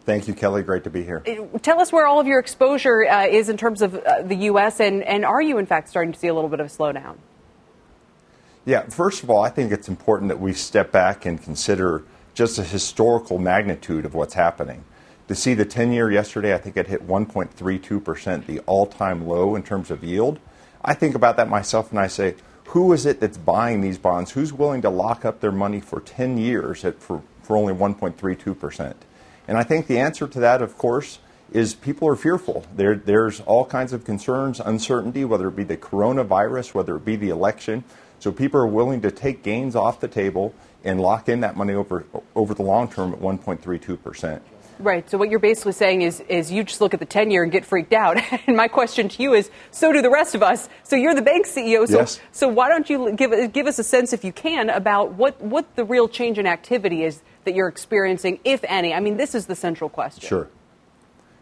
Thank 0.05 0.27
you, 0.27 0.35
Kelly. 0.35 0.65
Great 0.65 0.83
to 0.83 0.91
be 0.91 1.05
here. 1.05 1.23
Uh, 1.25 1.59
tell 1.59 1.81
us 1.81 1.93
where 1.93 2.09
all 2.09 2.19
of 2.19 2.27
your 2.27 2.41
exposure 2.41 3.07
uh, 3.09 3.25
is 3.25 3.51
in 3.51 3.57
terms 3.57 3.83
of 3.83 3.95
uh, 3.95 4.23
the 4.23 4.35
U.S., 4.51 4.81
and, 4.81 5.05
and 5.05 5.25
are 5.25 5.41
you, 5.41 5.59
in 5.59 5.67
fact, 5.67 5.89
starting 5.89 6.13
to 6.13 6.19
see 6.19 6.27
a 6.27 6.35
little 6.35 6.51
bit 6.51 6.59
of 6.59 6.67
a 6.67 6.71
slowdown? 6.71 7.19
Yeah, 8.69 8.83
first 8.83 9.23
of 9.23 9.31
all, 9.31 9.43
I 9.43 9.49
think 9.49 9.73
it's 9.73 9.89
important 9.89 10.29
that 10.29 10.41
we 10.41 10.53
step 10.53 10.93
back 10.93 11.25
and 11.25 11.43
consider 11.43 12.03
just 12.35 12.57
the 12.57 12.63
historical 12.63 13.39
magnitude 13.39 14.05
of 14.05 14.13
what's 14.13 14.35
happening. 14.35 14.85
To 15.29 15.35
see 15.35 15.55
the 15.55 15.65
10 15.65 15.91
year 15.91 16.11
yesterday, 16.11 16.53
I 16.53 16.59
think 16.59 16.77
it 16.77 16.87
hit 16.87 17.09
1.32%, 17.09 18.45
the 18.45 18.59
all 18.67 18.85
time 18.85 19.27
low 19.27 19.57
in 19.57 19.63
terms 19.63 19.91
of 19.91 20.05
yield. 20.05 20.39
I 20.85 20.93
think 20.93 21.15
about 21.15 21.39
that 21.39 21.49
myself 21.49 21.93
and 21.93 21.99
I 21.99 22.09
say, 22.09 22.35
who 22.67 22.93
is 22.93 23.07
it 23.07 23.21
that's 23.21 23.39
buying 23.39 23.81
these 23.81 23.97
bonds? 23.97 24.33
Who's 24.33 24.53
willing 24.53 24.83
to 24.83 24.91
lock 24.91 25.25
up 25.25 25.41
their 25.41 25.51
money 25.51 25.81
for 25.81 26.03
10 26.03 26.37
years 26.37 26.85
at, 26.85 27.01
for, 27.01 27.23
for 27.43 27.57
only 27.57 27.73
1.32%? 27.73 28.95
And 29.49 29.57
I 29.57 29.63
think 29.63 29.87
the 29.87 29.99
answer 29.99 30.29
to 30.29 30.41
that, 30.41 30.61
of 30.61 30.77
course, 30.77 31.21
is 31.51 31.73
people 31.73 32.07
are 32.07 32.17
fearful. 32.17 32.67
There, 32.77 32.97
there's 32.97 33.41
all 33.41 33.65
kinds 33.65 33.95
of 33.95 34.05
concerns, 34.05 34.61
uncertainty, 34.61 35.25
whether 35.25 35.49
it 35.49 35.57
be 35.57 35.65
the 35.65 35.79
coronavirus, 35.79 36.75
whether 36.75 36.97
it 36.97 37.07
be 37.07 37.17
the 37.17 37.31
election. 37.31 37.85
So 38.19 38.33
people 38.33 38.61
are 38.61 38.67
willing 38.67 39.01
to 39.03 39.11
take 39.11 39.43
gains 39.43 39.77
off 39.77 40.01
the 40.01 40.09
table 40.09 40.55
and 40.85 41.01
lock 41.01 41.29
in 41.29 41.41
that 41.41 41.57
money 41.57 41.75
over 41.75 42.05
over 42.35 42.55
the 42.55 42.63
long 42.63 42.91
term 42.91 43.13
at 43.13 43.21
1.32 43.21 44.03
percent. 44.03 44.43
Right. 44.79 45.09
So 45.11 45.19
what 45.19 45.29
you're 45.29 45.41
basically 45.41 45.73
saying 45.73 46.03
is, 46.03 46.21
is 46.29 46.53
you 46.53 46.63
just 46.63 46.81
look 46.81 46.95
at 46.95 47.01
the 47.01 47.07
10 47.07 47.31
year 47.31 47.43
and 47.43 47.51
get 47.51 47.65
freaked 47.65 47.93
out. 47.93 48.17
and 48.47 48.57
my 48.57 48.69
question 48.69 49.09
to 49.09 49.23
you 49.23 49.35
is, 49.35 49.51
so 49.71 49.93
do 49.93 50.03
the 50.03 50.11
rest 50.11 50.35
of 50.35 50.43
us. 50.43 50.69
So 50.85 50.95
you're 50.95 51.15
the 51.15 51.23
bank 51.23 51.47
CEO. 51.47 51.87
So, 51.89 51.99
yes. 51.99 52.21
so 52.31 52.49
why 52.49 52.69
don't 52.69 52.89
you 52.89 53.13
give, 53.13 53.53
give 53.53 53.67
us 53.67 53.79
a 53.79 53.85
sense, 53.85 54.13
if 54.13 54.25
you 54.25 54.33
can, 54.33 54.71
about 54.71 55.15
what, 55.15 55.41
what 55.41 55.75
the 55.75 55.85
real 55.85 56.09
change 56.09 56.39
in 56.39 56.47
activity 56.47 57.03
is 57.03 57.21
that 57.45 57.55
you're 57.55 57.69
experiencing, 57.69 58.39
if 58.45 58.63
any? 58.69 58.95
I 58.95 59.01
mean, 59.01 59.17
this 59.17 59.35
is 59.35 59.47
the 59.47 59.57
central 59.57 59.91
question. 59.91 60.29
Sure. 60.29 60.49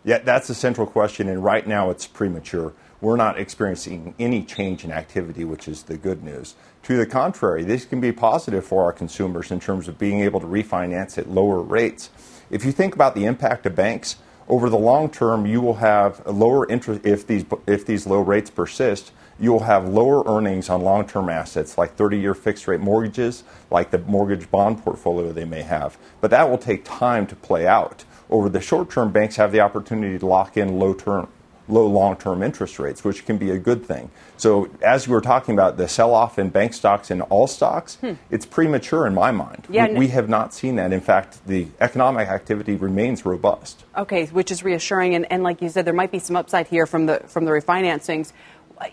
Yeah, 0.05 0.19
that's 0.19 0.49
the 0.49 0.55
central 0.55 0.87
question. 0.87 1.29
And 1.29 1.45
right 1.45 1.67
now 1.67 1.91
it's 1.91 2.07
premature 2.07 2.73
we're 3.01 3.17
not 3.17 3.39
experiencing 3.39 4.15
any 4.19 4.43
change 4.43 4.85
in 4.85 4.93
activity, 4.93 5.45
which 5.45 5.69
is 5.69 5.85
the 5.85 5.97
good 5.97 6.23
news. 6.23 6.55
To 6.85 6.97
the 6.97 7.07
contrary, 7.07 7.65
this 7.65 7.85
can 7.85 8.01
be 8.01 8.13
positive 8.13 8.65
for 8.65 8.85
our 8.85 8.93
consumers 8.93 9.51
in 9.51 9.61
terms 9.61 9.89
of 9.89 9.99
being 9.99 10.21
able 10.21 10.41
to 10.41 10.47
refinance 10.47 11.19
at 11.19 11.29
lower 11.29 11.61
rates. 11.61 12.11
If 12.51 12.65
you 12.65 12.73
think 12.73 12.95
about 12.95 13.15
the 13.15 13.25
impact 13.25 13.67
of 13.67 13.75
banks, 13.75 14.17
over 14.49 14.71
the 14.71 14.79
long 14.79 15.11
term, 15.11 15.47
you 15.47 15.61
will 15.61 15.75
have 15.75 16.25
lower 16.27 16.69
interest 16.71 17.05
if 17.05 17.27
these 17.27 17.45
if 17.67 17.85
these 17.85 18.07
low 18.07 18.21
rates 18.21 18.51
persist. 18.51 19.11
You 19.39 19.53
will 19.53 19.65
have 19.65 19.87
lower 19.87 20.25
earnings 20.27 20.71
on 20.71 20.81
long-term 20.81 21.29
assets 21.29 21.77
like 21.77 21.95
30-year 21.95 22.33
fixed-rate 22.33 22.81
mortgages, 22.81 23.45
like 23.71 23.91
the 23.91 23.99
mortgage 23.99 24.51
bond 24.51 24.83
portfolio 24.83 25.31
they 25.31 25.45
may 25.45 25.61
have. 25.61 25.99
But 26.23 26.31
that 26.31 26.49
will 26.49 26.57
take 26.57 26.85
time 26.85 27.27
to 27.27 27.37
play 27.37 27.67
out. 27.67 28.05
Over 28.31 28.49
the 28.49 28.63
short 28.63 28.89
term, 28.89 29.13
banks 29.13 29.37
have 29.37 29.53
the 29.53 29.61
opportunity 29.61 30.19
to 30.19 30.27
lock 30.27 30.57
in 30.57 30.79
low-term 30.79 31.29
low 31.68 31.87
long 31.87 32.16
term 32.16 32.42
interest 32.42 32.79
rates, 32.79 33.05
which 33.05 33.24
can 33.26 33.38
be 33.38 33.50
a 33.50 33.59
good 33.59 33.85
thing. 33.85 34.11
So, 34.37 34.68
as 34.83 35.07
you 35.07 35.12
were 35.12 35.20
talking 35.20 35.55
about 35.55 35.76
the 35.76 35.88
sell 35.88 36.14
off 36.14 36.38
in 36.38 36.50
bank 36.50 36.74
stocks 36.74 37.11
and 37.11 37.22
all 37.22 37.46
stocks, 37.46 37.96
hmm. 37.96 38.12
it's 38.31 38.46
premature 38.46 39.07
in 39.07 39.14
my 39.14 39.31
mind. 39.31 39.66
Yeah, 39.68 39.88
we, 39.88 39.98
we, 39.98 40.09
have 40.09 40.29
not 40.29 40.55
seen 40.55 40.76
that. 40.76 40.92
In 40.92 41.00
fact, 41.00 41.46
the 41.46 41.68
economic 41.81 42.29
activity 42.29 42.74
remains 42.76 43.24
robust. 43.24 43.85
Okay, 43.96 44.26
which 44.26 44.50
is 44.50 44.62
reassuring. 44.62 45.14
And, 45.14 45.31
and 45.31 45.42
like 45.42 45.62
you 45.62 45.68
said, 45.68 45.85
there 45.85 45.94
might 45.94 46.12
be 46.12 46.18
some 46.18 46.37
upside 46.37 46.66
here 46.66 46.87
from 46.87 47.07
the, 47.07 47.20
from 47.26 47.44
the 47.44 47.50
refinancings. 47.50 48.33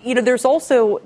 You 0.01 0.15
know, 0.15 0.21
there's 0.21 0.45
also, 0.45 1.01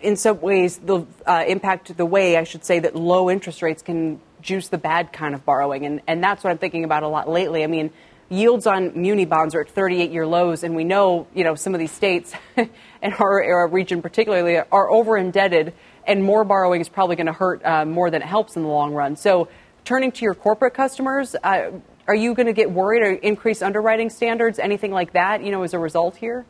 in 0.00 0.16
some 0.16 0.40
ways, 0.40 0.78
the 0.78 1.04
uh, 1.26 1.44
impact 1.46 1.96
the 1.96 2.06
way, 2.06 2.36
I 2.36 2.44
should 2.44 2.64
say, 2.64 2.78
that 2.80 2.96
low 2.96 3.30
interest 3.30 3.62
rates 3.62 3.82
can 3.82 4.20
juice 4.40 4.68
the 4.68 4.78
bad 4.78 5.12
kind 5.12 5.34
of 5.34 5.44
borrowing. 5.44 5.84
And, 5.84 6.00
and 6.06 6.22
that's 6.22 6.42
what 6.42 6.50
I'm 6.50 6.58
thinking 6.58 6.84
about 6.84 7.02
a 7.02 7.08
lot 7.08 7.28
lately. 7.28 7.64
I 7.64 7.66
mean, 7.66 7.90
yields 8.28 8.66
on 8.66 8.92
muni 8.94 9.24
bonds 9.24 9.54
are 9.54 9.62
at 9.62 9.70
38 9.70 10.10
year 10.10 10.26
lows, 10.26 10.62
and 10.62 10.74
we 10.74 10.84
know, 10.84 11.26
you 11.34 11.44
know, 11.44 11.54
some 11.54 11.74
of 11.74 11.80
these 11.80 11.92
states 11.92 12.32
and 12.56 13.14
our, 13.18 13.42
our 13.42 13.68
region 13.68 14.02
particularly 14.02 14.58
are 14.58 14.90
over 14.90 15.16
indebted, 15.16 15.72
and 16.06 16.22
more 16.22 16.44
borrowing 16.44 16.80
is 16.80 16.88
probably 16.88 17.16
going 17.16 17.26
to 17.26 17.32
hurt 17.32 17.64
uh, 17.64 17.84
more 17.84 18.10
than 18.10 18.22
it 18.22 18.26
helps 18.26 18.56
in 18.56 18.62
the 18.62 18.68
long 18.68 18.92
run. 18.92 19.16
So, 19.16 19.48
turning 19.84 20.12
to 20.12 20.24
your 20.24 20.34
corporate 20.34 20.74
customers, 20.74 21.34
uh, 21.42 21.70
are 22.06 22.14
you 22.14 22.34
going 22.34 22.46
to 22.46 22.52
get 22.52 22.70
worried 22.70 23.02
or 23.02 23.12
increase 23.12 23.62
underwriting 23.62 24.10
standards, 24.10 24.58
anything 24.58 24.92
like 24.92 25.12
that, 25.12 25.42
you 25.42 25.50
know, 25.50 25.62
as 25.62 25.72
a 25.72 25.78
result 25.78 26.16
here? 26.16 26.44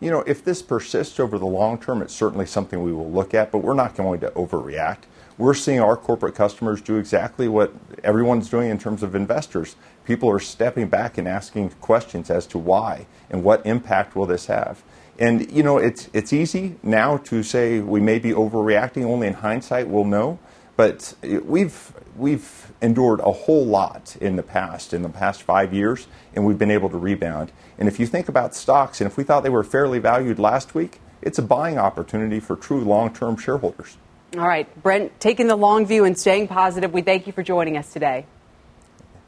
You 0.00 0.10
know, 0.10 0.20
if 0.26 0.44
this 0.44 0.60
persists 0.60 1.18
over 1.18 1.38
the 1.38 1.46
long 1.46 1.78
term, 1.78 2.02
it's 2.02 2.14
certainly 2.14 2.46
something 2.46 2.82
we 2.82 2.92
will 2.92 3.10
look 3.10 3.32
at, 3.32 3.50
but 3.50 3.58
we're 3.58 3.74
not 3.74 3.96
going 3.96 4.20
to 4.20 4.30
overreact. 4.30 5.04
We're 5.38 5.54
seeing 5.54 5.80
our 5.80 5.96
corporate 5.96 6.34
customers 6.34 6.80
do 6.80 6.96
exactly 6.96 7.48
what 7.48 7.72
everyone's 8.04 8.48
doing 8.48 8.70
in 8.70 8.78
terms 8.78 9.02
of 9.02 9.14
investors 9.14 9.76
people 10.04 10.30
are 10.30 10.40
stepping 10.40 10.88
back 10.88 11.18
and 11.18 11.26
asking 11.26 11.70
questions 11.80 12.30
as 12.30 12.46
to 12.46 12.58
why 12.58 13.06
and 13.30 13.42
what 13.42 13.64
impact 13.66 14.14
will 14.14 14.26
this 14.26 14.46
have. 14.46 14.82
And 15.18 15.50
you 15.50 15.62
know, 15.62 15.78
it's 15.78 16.08
it's 16.12 16.32
easy 16.32 16.76
now 16.82 17.18
to 17.18 17.42
say 17.42 17.80
we 17.80 18.00
may 18.00 18.18
be 18.18 18.30
overreacting. 18.30 19.04
Only 19.04 19.28
in 19.28 19.34
hindsight 19.34 19.88
we'll 19.88 20.04
know. 20.04 20.38
But 20.76 21.14
we've 21.22 21.92
we've 22.16 22.72
endured 22.82 23.20
a 23.20 23.30
whole 23.30 23.64
lot 23.64 24.16
in 24.20 24.36
the 24.36 24.42
past, 24.42 24.92
in 24.92 25.02
the 25.02 25.08
past 25.08 25.42
five 25.42 25.72
years, 25.72 26.08
and 26.34 26.44
we've 26.44 26.58
been 26.58 26.70
able 26.70 26.90
to 26.90 26.98
rebound. 26.98 27.52
And 27.78 27.88
if 27.88 28.00
you 28.00 28.06
think 28.06 28.28
about 28.28 28.54
stocks, 28.54 29.00
and 29.00 29.08
if 29.08 29.16
we 29.16 29.22
thought 29.24 29.44
they 29.44 29.50
were 29.50 29.62
fairly 29.62 30.00
valued 30.00 30.38
last 30.38 30.74
week, 30.74 31.00
it's 31.22 31.38
a 31.38 31.42
buying 31.42 31.78
opportunity 31.78 32.40
for 32.40 32.56
true 32.56 32.80
long-term 32.80 33.36
shareholders. 33.36 33.96
All 34.36 34.46
right, 34.46 34.82
Brent, 34.82 35.18
taking 35.20 35.46
the 35.46 35.56
long 35.56 35.86
view 35.86 36.04
and 36.04 36.18
staying 36.18 36.48
positive, 36.48 36.92
we 36.92 37.02
thank 37.02 37.28
you 37.28 37.32
for 37.32 37.44
joining 37.44 37.76
us 37.76 37.92
today. 37.92 38.26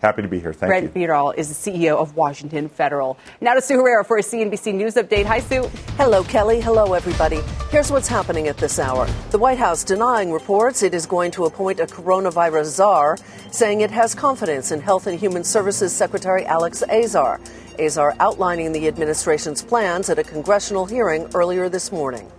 Happy 0.06 0.22
to 0.22 0.28
be 0.28 0.38
here. 0.38 0.52
Thank 0.52 0.68
Brent 0.70 0.84
you. 0.84 0.90
Brent 0.90 1.10
Beardall 1.10 1.36
is 1.36 1.48
the 1.48 1.70
CEO 1.72 1.96
of 1.96 2.14
Washington 2.14 2.68
Federal. 2.68 3.18
Now 3.40 3.54
to 3.54 3.60
Sue 3.60 3.74
Herrera 3.74 4.04
for 4.04 4.18
a 4.18 4.22
CNBC 4.22 4.72
News 4.72 4.94
update. 4.94 5.24
Hi, 5.24 5.40
Sue. 5.40 5.68
Hello, 5.96 6.22
Kelly. 6.22 6.60
Hello, 6.60 6.94
everybody. 6.94 7.40
Here's 7.72 7.90
what's 7.90 8.06
happening 8.06 8.46
at 8.46 8.56
this 8.56 8.78
hour. 8.78 9.08
The 9.32 9.38
White 9.40 9.58
House 9.58 9.82
denying 9.82 10.30
reports 10.30 10.84
it 10.84 10.94
is 10.94 11.06
going 11.06 11.32
to 11.32 11.46
appoint 11.46 11.80
a 11.80 11.86
coronavirus 11.86 12.66
czar, 12.66 13.16
saying 13.50 13.80
it 13.80 13.90
has 13.90 14.14
confidence 14.14 14.70
in 14.70 14.80
Health 14.80 15.08
and 15.08 15.18
Human 15.18 15.42
Services 15.42 15.92
Secretary 15.92 16.46
Alex 16.46 16.84
Azar. 16.84 17.40
Azar 17.80 18.14
outlining 18.20 18.70
the 18.70 18.86
administration's 18.86 19.60
plans 19.60 20.08
at 20.08 20.20
a 20.20 20.22
congressional 20.22 20.86
hearing 20.86 21.28
earlier 21.34 21.68
this 21.68 21.90
morning. 21.90 22.30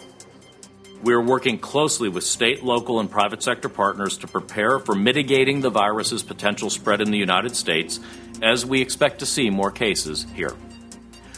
We 1.07 1.13
are 1.13 1.21
working 1.21 1.57
closely 1.57 2.09
with 2.09 2.25
state, 2.25 2.65
local, 2.65 2.99
and 2.99 3.09
private 3.09 3.41
sector 3.41 3.69
partners 3.69 4.17
to 4.17 4.27
prepare 4.27 4.77
for 4.77 4.93
mitigating 4.93 5.61
the 5.61 5.69
virus's 5.69 6.21
potential 6.21 6.69
spread 6.69 6.99
in 6.99 7.11
the 7.11 7.17
United 7.17 7.55
States 7.55 8.01
as 8.41 8.65
we 8.65 8.81
expect 8.81 9.19
to 9.19 9.25
see 9.25 9.49
more 9.49 9.71
cases 9.71 10.25
here. 10.35 10.53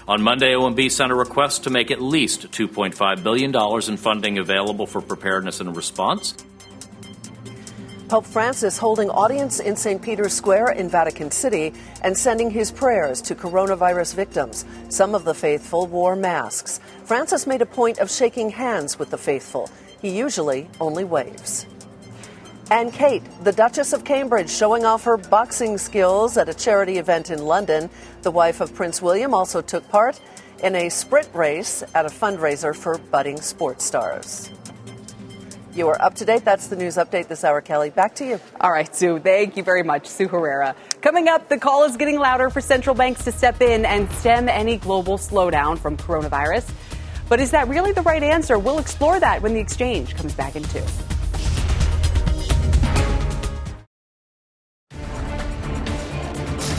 On 0.08 0.24
Monday, 0.24 0.54
OMB 0.54 0.90
sent 0.90 1.12
a 1.12 1.16
request 1.16 1.66
to 1.66 1.70
make 1.70 1.92
at 1.92 2.02
least 2.02 2.50
$2.5 2.50 3.22
billion 3.22 3.56
in 3.88 3.98
funding 3.98 4.40
available 4.40 4.88
for 4.88 5.02
preparedness 5.02 5.60
and 5.60 5.76
response. 5.76 6.34
Pope 8.10 8.26
Francis 8.26 8.80
holding 8.80 9.08
audience 9.12 9.60
in 9.60 9.76
St. 9.76 10.02
Peter's 10.02 10.34
Square 10.34 10.72
in 10.72 10.90
Vatican 10.90 11.30
City 11.30 11.72
and 12.02 12.18
sending 12.18 12.50
his 12.50 12.72
prayers 12.72 13.22
to 13.22 13.36
coronavirus 13.36 14.16
victims. 14.16 14.66
Some 14.90 15.14
of 15.14 15.26
the 15.26 15.36
faithful 15.36 15.86
wore 15.86 16.16
masks. 16.16 16.80
Francis 17.04 17.46
made 17.46 17.62
a 17.62 17.68
point 17.68 18.00
of 18.00 18.10
shaking 18.10 18.50
hands 18.50 18.98
with 18.98 19.12
the 19.12 19.18
faithful. 19.20 19.70
He 20.02 20.18
usually 20.18 20.68
only 20.82 21.04
waves. 21.04 21.68
And 22.72 22.92
Kate, 22.92 23.22
the 23.44 23.52
Duchess 23.52 23.94
of 23.94 24.04
Cambridge, 24.06 24.50
showing 24.50 24.86
off 24.86 25.04
her 25.04 25.18
boxing 25.18 25.78
skills 25.78 26.36
at 26.36 26.50
a 26.50 26.54
charity 26.56 26.98
event 26.98 27.30
in 27.30 27.46
London. 27.46 27.92
The 28.24 28.32
wife 28.32 28.60
of 28.60 28.74
Prince 28.74 29.04
William 29.04 29.36
also 29.36 29.62
took 29.62 29.88
part. 29.90 30.20
in 30.64 30.76
a 30.76 30.90
sprint 30.90 31.30
race 31.34 31.84
at 31.96 32.06
a 32.06 32.10
fundraiser 32.10 32.76
for 32.76 32.98
budding 32.98 33.40
sports 33.40 33.86
stars. 33.86 34.52
You 35.80 35.88
are 35.88 36.02
up 36.02 36.16
to 36.16 36.26
date. 36.26 36.44
That's 36.44 36.68
the 36.68 36.76
news 36.76 36.98
update 36.98 37.30
this 37.30 37.46
hour, 37.46 37.62
Kelly. 37.62 37.90
Back 37.90 38.16
to 38.16 38.26
you. 38.26 38.42
All 38.60 38.70
right, 38.70 38.94
Sue. 38.94 39.18
Thank 39.18 39.56
you 39.56 39.64
very 39.64 39.82
much, 39.82 40.08
Sue 40.08 40.28
Herrera. 40.28 40.76
Coming 41.02 41.30
up, 41.30 41.48
the 41.48 41.58
call 41.58 41.86
is 41.86 41.96
getting 41.96 42.20
louder 42.20 42.50
for 42.50 42.60
central 42.60 42.94
banks 42.94 43.24
to 43.24 43.32
step 43.32 43.62
in 43.62 43.86
and 43.86 44.12
stem 44.12 44.50
any 44.50 44.76
global 44.76 45.18
slowdown 45.18 45.80
from 45.80 45.96
coronavirus. 45.96 46.70
But 47.30 47.40
is 47.40 47.52
that 47.52 47.70
really 47.70 47.94
the 47.94 48.02
right 48.02 48.22
answer? 48.22 48.60
We'll 48.60 48.80
explore 48.80 49.22
that 49.22 49.42
when 49.42 49.54
the 49.54 49.62
exchange 49.62 50.18
comes 50.18 50.34
back 50.34 50.58
in 50.58 50.64
two. 50.64 50.84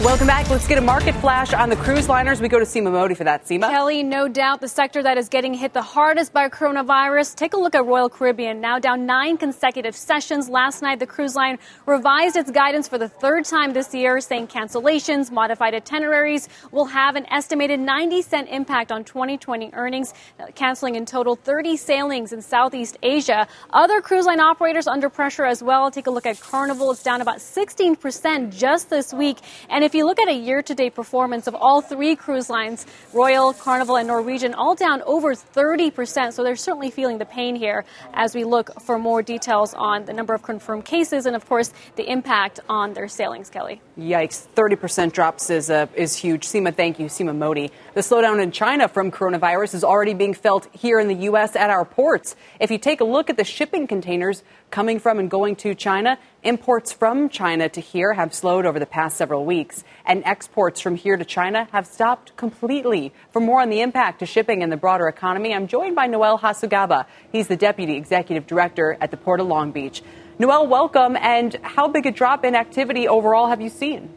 Welcome 0.03 0.29
back. 0.29 0.49
Let's 0.49 0.67
get 0.67 0.79
a 0.79 0.81
market 0.81 1.15
flash 1.17 1.53
on 1.53 1.69
the 1.69 1.77
cruise 1.77 2.09
liners. 2.09 2.41
We 2.41 2.49
go 2.49 2.59
to 2.59 2.65
Seema 2.65 2.91
Modi 2.91 3.15
for 3.15 3.25
that. 3.25 3.45
Seema. 3.45 3.69
Kelly, 3.69 4.03
no 4.03 4.29
doubt 4.29 4.63
the 4.63 4.67
sector 4.67 5.03
that 5.03 5.19
is 5.19 5.29
getting 5.29 5.53
hit 5.53 5.75
the 5.75 5.83
hardest 5.83 6.33
by 6.33 6.49
coronavirus. 6.49 7.35
Take 7.35 7.53
a 7.53 7.59
look 7.59 7.75
at 7.75 7.85
Royal 7.85 8.09
Caribbean, 8.09 8.63
now 8.63 8.79
down 8.79 9.05
nine 9.05 9.37
consecutive 9.37 9.95
sessions. 9.95 10.49
Last 10.49 10.81
night, 10.81 11.01
the 11.01 11.07
cruise 11.07 11.37
line 11.37 11.59
revised 11.85 12.37
its 12.37 12.51
guidance 12.51 12.89
for 12.89 12.97
the 12.97 13.11
third 13.11 13.45
time 13.45 13.75
this 13.75 13.95
year, 13.95 14.23
saying 14.23 14.47
cancellations, 14.47 15.31
modified 15.31 15.75
itineraries 15.75 16.49
will 16.73 16.87
have 16.87 17.15
an 17.15 17.27
estimated 17.31 17.79
90 17.79 18.23
cent 18.23 18.49
impact 18.49 18.91
on 18.91 19.05
2020 19.05 19.69
earnings, 19.75 20.15
canceling 20.55 20.95
in 20.95 21.05
total 21.05 21.37
30 21.37 21.77
sailings 21.77 22.33
in 22.33 22.41
Southeast 22.41 22.97
Asia. 23.03 23.47
Other 23.69 24.01
cruise 24.01 24.25
line 24.25 24.41
operators 24.41 24.87
under 24.87 25.11
pressure 25.11 25.45
as 25.45 25.63
well. 25.63 25.91
Take 25.91 26.07
a 26.07 26.11
look 26.11 26.25
at 26.25 26.41
Carnival. 26.41 26.91
It's 26.91 27.03
down 27.03 27.21
about 27.21 27.37
16% 27.37 28.57
just 28.57 28.89
this 28.89 29.13
week. 29.13 29.37
And 29.69 29.85
if 29.85 29.90
you 29.95 30.07
look 30.07 30.19
at 30.19 30.29
a 30.29 30.35
year 30.35 30.63
to 30.63 30.75
date 30.75 30.95
performance 30.95 31.47
of 31.47 31.55
all 31.55 31.81
three 31.81 32.17
cruise 32.17 32.51
lines, 32.51 32.87
Royal, 33.13 33.53
Carnival, 33.53 33.97
and 33.97 34.09
Norwegian, 34.09 34.55
all 34.55 34.75
down 34.75 35.03
over 35.03 35.35
30%. 35.35 36.33
So 36.33 36.45
they're 36.45 36.57
certainly 36.57 36.91
feeling 36.91 37.19
the 37.19 37.25
pain 37.25 37.57
here 37.57 37.85
as 38.15 38.35
we 38.35 38.45
look 38.45 38.81
for 38.83 38.99
more 38.99 39.23
details 39.23 39.75
on 39.75 40.05
the 40.05 40.13
number 40.13 40.35
of 40.35 40.43
confirmed 40.43 40.85
cases 40.85 41.27
and, 41.27 41.35
of 41.35 41.49
course, 41.49 41.73
the 41.97 42.11
impact 42.11 42.61
on 42.69 42.95
their 42.95 43.09
sailings, 43.09 43.51
Kelly. 43.51 43.81
Yikes, 43.99 44.47
30% 44.55 45.13
drops 45.13 45.51
is, 45.51 45.71
uh, 45.71 45.87
is 45.95 46.17
huge. 46.17 46.47
Seema, 46.47 46.75
thank 46.75 46.99
you. 46.99 47.07
Seema 47.07 47.37
Modi. 47.37 47.71
The 47.95 48.01
slowdown 48.01 48.43
in 48.43 48.53
China 48.53 48.89
from 48.89 49.11
coronavirus 49.11 49.75
is 49.75 49.85
already 49.85 50.15
being 50.15 50.35
felt 50.35 50.69
here 50.73 50.99
in 50.99 51.09
the 51.09 51.25
U.S. 51.27 51.57
at 51.57 51.71
our 51.71 51.85
ports. 51.85 52.37
If 52.59 52.71
you 52.71 52.79
take 52.79 53.01
a 53.01 53.05
look 53.05 53.31
at 53.31 53.37
the 53.37 53.45
shipping 53.45 53.87
containers 53.87 54.43
coming 54.71 54.99
from 54.99 55.19
and 55.19 55.31
going 55.31 55.57
to 55.57 55.75
China, 55.75 56.19
imports 56.43 56.93
from 56.93 57.29
China 57.29 57.69
to 57.69 57.81
here 57.81 58.13
have 58.13 58.33
slowed 58.33 58.67
over 58.67 58.79
the 58.79 58.87
past 58.87 59.17
several 59.17 59.45
weeks, 59.45 59.85
and 60.07 60.23
exports 60.25 60.81
from 60.81 60.95
here 60.95 61.17
to 61.17 61.25
China 61.25 61.69
have 61.73 61.87
stopped 61.87 62.37
completely. 62.37 63.13
For 63.33 63.41
more 63.41 63.61
on 63.61 63.71
the 63.71 63.81
impact 63.81 64.21
to 64.21 64.27
shipping 64.27 64.63
and 64.63 64.71
the 64.71 64.77
broader 64.77 65.09
economy, 65.09 65.55
I'm 65.55 65.67
joined 65.67 65.97
by 65.97 66.07
Noel 66.07 66.39
Hacegaba. 66.39 67.07
He's 67.33 67.49
the 67.49 67.57
Deputy 67.57 67.97
Executive 67.97 68.47
Director 68.47 68.97
at 69.01 69.11
the 69.11 69.17
Port 69.17 69.41
of 69.41 69.47
Long 69.47 69.73
Beach. 69.73 70.03
Noel, 70.39 70.67
welcome. 70.67 71.17
And 71.17 71.55
how 71.63 71.89
big 71.89 72.07
a 72.07 72.11
drop 72.13 72.45
in 72.45 72.55
activity 72.55 73.09
overall 73.09 73.49
have 73.49 73.61
you 73.61 73.69
seen? 73.69 74.09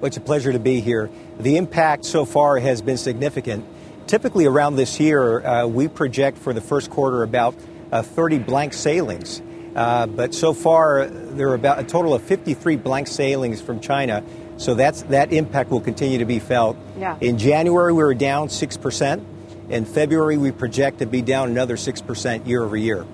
Well, 0.00 0.06
it's 0.06 0.18
a 0.18 0.20
pleasure 0.20 0.52
to 0.52 0.58
be 0.58 0.80
here. 0.80 1.10
The 1.38 1.56
impact 1.56 2.04
so 2.04 2.26
far 2.26 2.58
has 2.58 2.82
been 2.82 2.98
significant. 2.98 3.64
Typically, 4.06 4.44
around 4.44 4.76
this 4.76 5.00
year, 5.00 5.44
uh, 5.44 5.66
we 5.66 5.88
project 5.88 6.38
for 6.38 6.52
the 6.52 6.60
first 6.60 6.90
quarter 6.90 7.22
about 7.22 7.56
uh, 7.92 8.02
30 8.02 8.38
blank 8.40 8.72
sailings. 8.72 9.42
Uh, 9.74 10.06
but 10.06 10.34
so 10.34 10.54
far, 10.54 11.06
there 11.06 11.50
are 11.50 11.54
about 11.54 11.78
a 11.78 11.84
total 11.84 12.14
of 12.14 12.22
53 12.22 12.76
blank 12.76 13.08
sailings 13.08 13.60
from 13.60 13.80
China. 13.80 14.24
So 14.56 14.74
that's, 14.74 15.02
that 15.02 15.32
impact 15.32 15.70
will 15.70 15.82
continue 15.82 16.18
to 16.18 16.24
be 16.24 16.38
felt. 16.38 16.78
Yeah. 16.98 17.18
In 17.20 17.36
January, 17.36 17.92
we 17.92 18.02
were 18.02 18.14
down 18.14 18.48
6%. 18.48 19.24
In 19.68 19.84
February, 19.84 20.38
we 20.38 20.52
project 20.52 21.00
to 21.00 21.06
be 21.06 21.20
down 21.20 21.50
another 21.50 21.76
6% 21.76 22.46
year 22.46 22.64
over 22.64 22.76
year. 22.76 23.06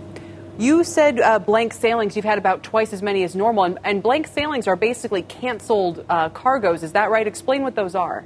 You 0.59 0.85
said 0.85 1.19
uh, 1.19 1.39
blank 1.39 1.73
sailings. 1.73 2.15
You've 2.15 2.25
had 2.27 2.39
about 2.39 2.63
twice 2.63 2.93
as 2.93 3.03
many 3.03 3.25
as 3.25 3.35
normal, 3.35 3.65
and, 3.65 3.79
and 3.83 4.03
blank 4.03 4.27
sailings 4.29 4.69
are 4.69 4.77
basically 4.77 5.23
canceled 5.23 6.05
uh, 6.09 6.29
cargoes. 6.29 6.83
Is 6.83 6.93
that 6.93 7.11
right? 7.11 7.27
Explain 7.27 7.63
what 7.63 7.75
those 7.75 7.95
are. 7.95 8.25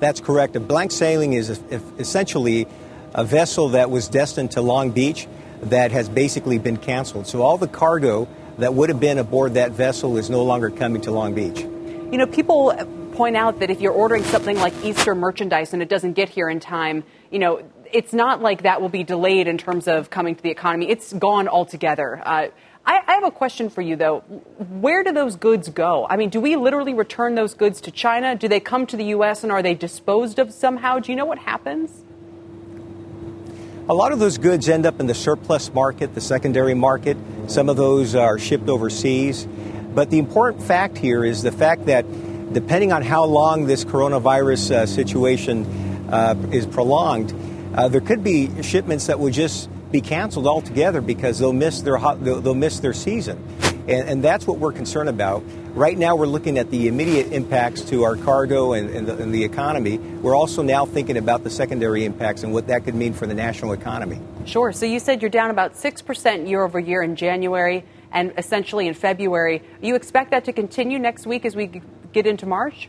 That's 0.00 0.20
correct. 0.20 0.56
A 0.56 0.60
blank 0.60 0.90
sailing 0.90 1.34
is 1.34 1.50
essentially 1.98 2.66
a 3.14 3.24
vessel 3.24 3.70
that 3.70 3.90
was 3.90 4.08
destined 4.08 4.52
to 4.52 4.60
Long 4.60 4.90
Beach 4.90 5.26
that 5.62 5.92
has 5.92 6.08
basically 6.08 6.58
been 6.58 6.76
canceled. 6.76 7.26
So 7.26 7.42
all 7.42 7.58
the 7.58 7.68
cargo 7.68 8.28
that 8.58 8.74
would 8.74 8.88
have 8.88 9.00
been 9.00 9.18
aboard 9.18 9.54
that 9.54 9.72
vessel 9.72 10.16
is 10.16 10.30
no 10.30 10.44
longer 10.44 10.70
coming 10.70 11.02
to 11.02 11.10
Long 11.10 11.34
Beach. 11.34 11.60
You 11.60 12.18
know, 12.18 12.26
people 12.26 12.72
point 13.14 13.36
out 13.36 13.60
that 13.60 13.70
if 13.70 13.80
you're 13.80 13.92
ordering 13.92 14.24
something 14.24 14.56
like 14.56 14.72
Easter 14.84 15.14
merchandise 15.14 15.72
and 15.72 15.82
it 15.82 15.88
doesn't 15.88 16.14
get 16.14 16.28
here 16.28 16.48
in 16.48 16.60
time, 16.60 17.04
you 17.30 17.38
know, 17.38 17.62
it's 17.92 18.12
not 18.12 18.40
like 18.40 18.62
that 18.62 18.80
will 18.80 18.88
be 18.88 19.02
delayed 19.02 19.48
in 19.48 19.58
terms 19.58 19.88
of 19.88 20.10
coming 20.10 20.34
to 20.34 20.42
the 20.42 20.50
economy. 20.50 20.88
It's 20.88 21.12
gone 21.12 21.48
altogether. 21.48 22.22
Uh, 22.24 22.48
I, 22.86 23.00
I, 23.06 23.12
have 23.14 23.24
a 23.24 23.30
question 23.30 23.68
for 23.68 23.82
you, 23.82 23.96
though. 23.96 24.20
Where 24.20 25.04
do 25.04 25.12
those 25.12 25.36
goods 25.36 25.68
go? 25.68 26.06
I 26.08 26.16
mean, 26.16 26.30
do 26.30 26.40
we 26.40 26.56
literally 26.56 26.94
return 26.94 27.34
those 27.34 27.54
goods 27.54 27.80
to 27.82 27.90
China? 27.90 28.34
Do 28.36 28.48
they 28.48 28.60
come 28.60 28.86
to 28.86 28.96
the 28.96 29.04
U.S. 29.06 29.42
and 29.42 29.52
are 29.52 29.62
they 29.62 29.74
disposed 29.74 30.38
of 30.38 30.52
somehow? 30.52 30.98
Do 30.98 31.12
you 31.12 31.16
know 31.16 31.26
what 31.26 31.38
happens? 31.38 32.04
A 33.90 33.94
lot 34.00 34.12
of 34.12 34.20
those 34.20 34.38
goods 34.38 34.68
end 34.68 34.86
up 34.86 35.00
in 35.00 35.08
the 35.08 35.16
surplus 35.16 35.74
market, 35.74 36.14
the 36.14 36.20
secondary 36.20 36.74
market. 36.74 37.16
Some 37.48 37.68
of 37.68 37.76
those 37.76 38.14
are 38.14 38.38
shipped 38.38 38.68
overseas. 38.68 39.48
But 39.92 40.10
the 40.10 40.20
important 40.20 40.62
fact 40.62 40.96
here 40.96 41.24
is 41.24 41.42
the 41.42 41.50
fact 41.50 41.86
that 41.86 42.04
depending 42.52 42.92
on 42.92 43.02
how 43.02 43.24
long 43.24 43.66
this 43.66 43.84
coronavirus 43.84 44.70
uh, 44.70 44.86
situation 44.86 45.66
uh, 46.08 46.36
is 46.52 46.68
prolonged, 46.68 47.34
uh, 47.74 47.88
there 47.88 48.00
could 48.00 48.22
be 48.22 48.62
shipments 48.62 49.08
that 49.08 49.18
would 49.18 49.32
just 49.32 49.68
be 49.90 50.00
canceled 50.00 50.46
altogether 50.46 51.00
because 51.00 51.40
they'll 51.40 51.52
miss 51.52 51.82
their 51.82 51.98
they'll 51.98 52.54
miss 52.54 52.78
their 52.78 52.92
season, 52.92 53.44
and, 53.90 54.08
and, 54.08 54.24
that's 54.24 54.46
what 54.46 54.58
we're 54.58 54.72
concerned 54.72 55.08
about. 55.08 55.42
Right 55.74 55.98
now, 55.98 56.16
we're 56.16 56.26
looking 56.26 56.58
at 56.58 56.70
the 56.70 56.88
immediate 56.88 57.32
impacts 57.32 57.82
to 57.82 58.04
our 58.04 58.16
cargo 58.16 58.72
and, 58.72 58.90
and, 58.90 59.06
the, 59.06 59.16
and 59.16 59.34
the 59.34 59.42
economy. 59.42 59.98
We're 59.98 60.36
also 60.36 60.62
now 60.62 60.86
thinking 60.86 61.16
about 61.16 61.44
the 61.44 61.50
secondary 61.50 62.04
impacts 62.04 62.42
and 62.42 62.52
what 62.52 62.66
that 62.68 62.84
could 62.84 62.94
mean 62.94 63.12
for 63.12 63.26
the 63.26 63.34
national 63.34 63.72
economy. 63.72 64.20
Sure. 64.44 64.72
So 64.72 64.86
you 64.86 65.00
said 65.00 65.22
you're 65.22 65.30
down 65.30 65.50
about 65.50 65.76
six 65.76 66.02
percent 66.02 66.46
year 66.46 66.64
over 66.64 66.78
year 66.78 67.02
in 67.02 67.16
January 67.16 67.84
and 68.12 68.32
essentially 68.38 68.86
in 68.86 68.94
February. 68.94 69.62
You 69.80 69.94
expect 69.94 70.30
that 70.30 70.44
to 70.44 70.52
continue 70.52 70.98
next 70.98 71.26
week 71.26 71.44
as 71.44 71.54
we 71.56 71.82
get 72.12 72.26
into 72.26 72.46
March? 72.46 72.88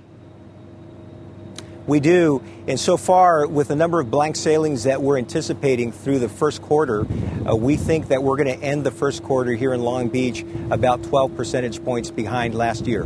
We 1.88 2.00
do. 2.00 2.42
And 2.68 2.80
so 2.80 2.96
far, 2.96 3.48
with 3.48 3.70
the 3.70 3.76
number 3.76 4.00
of 4.00 4.12
blank 4.12 4.36
sailings 4.36 4.84
that 4.84 5.02
we're 5.02 5.18
anticipating 5.18 5.92
through 5.92 6.20
the 6.20 6.30
first 6.30 6.62
quarter, 6.62 7.02
uh, 7.48 7.56
we 7.56 7.76
think 7.76 8.10
that 8.10 8.22
we're 8.22 8.38
going 8.38 8.60
to 8.60 8.64
end 8.64 8.84
the 8.84 8.92
first 8.92 9.24
quarter 9.24 9.54
here 9.54 9.74
in 9.74 9.82
Long 9.82 10.08
Beach 10.08 10.46
about 10.70 11.04
12 11.04 11.36
percentage 11.36 11.84
points 11.84 12.12
behind 12.12 12.54
last 12.54 12.86
year. 12.86 13.02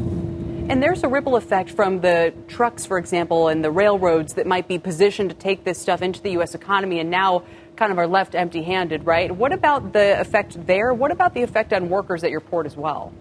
And 0.67 0.81
there's 0.81 1.03
a 1.03 1.07
ripple 1.07 1.35
effect 1.35 1.69
from 1.69 2.01
the 2.01 2.33
trucks, 2.47 2.85
for 2.85 2.97
example, 2.97 3.47
and 3.47 3.63
the 3.63 3.71
railroads 3.71 4.33
that 4.33 4.47
might 4.47 4.67
be 4.67 4.79
positioned 4.79 5.29
to 5.29 5.35
take 5.35 5.63
this 5.63 5.79
stuff 5.79 6.01
into 6.01 6.21
the 6.21 6.31
U.S. 6.31 6.55
economy 6.55 6.99
and 6.99 7.09
now 7.09 7.43
kind 7.75 7.91
of 7.91 7.99
are 7.99 8.07
left 8.07 8.35
empty 8.35 8.63
handed, 8.63 9.05
right? 9.05 9.31
What 9.31 9.53
about 9.53 9.93
the 9.93 10.19
effect 10.19 10.65
there? 10.65 10.93
What 10.93 11.11
about 11.11 11.33
the 11.33 11.43
effect 11.43 11.71
on 11.71 11.87
workers 11.87 12.23
at 12.23 12.31
your 12.31 12.39
port 12.39 12.65
as 12.65 12.75
well? 12.75 13.13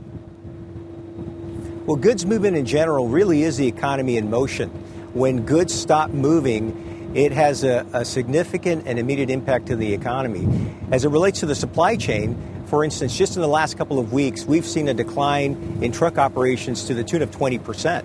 Well, 1.86 1.96
goods 1.96 2.24
movement 2.24 2.56
in 2.56 2.64
general 2.64 3.08
really 3.08 3.42
is 3.42 3.58
the 3.58 3.66
economy 3.66 4.16
in 4.16 4.30
motion 4.30 4.70
when 5.14 5.46
goods 5.46 5.72
stop 5.72 6.10
moving, 6.10 7.12
it 7.14 7.32
has 7.32 7.62
a, 7.62 7.86
a, 7.92 8.04
significant 8.04 8.86
and 8.86 8.98
immediate 8.98 9.30
impact 9.30 9.66
to 9.66 9.76
the 9.76 9.94
economy. 9.94 10.48
As 10.90 11.04
it 11.04 11.08
relates 11.08 11.40
to 11.40 11.46
the 11.46 11.54
supply 11.54 11.96
chain, 11.96 12.36
for 12.66 12.84
instance, 12.84 13.16
just 13.16 13.36
in 13.36 13.42
the 13.42 13.48
last 13.48 13.78
couple 13.78 14.00
of 14.00 14.12
weeks, 14.12 14.44
we've 14.44 14.66
seen 14.66 14.88
a 14.88 14.94
decline 14.94 15.78
in 15.80 15.92
truck 15.92 16.18
operations 16.18 16.84
to 16.86 16.94
the 16.94 17.04
tune 17.04 17.22
of 17.22 17.30
20%. 17.30 18.04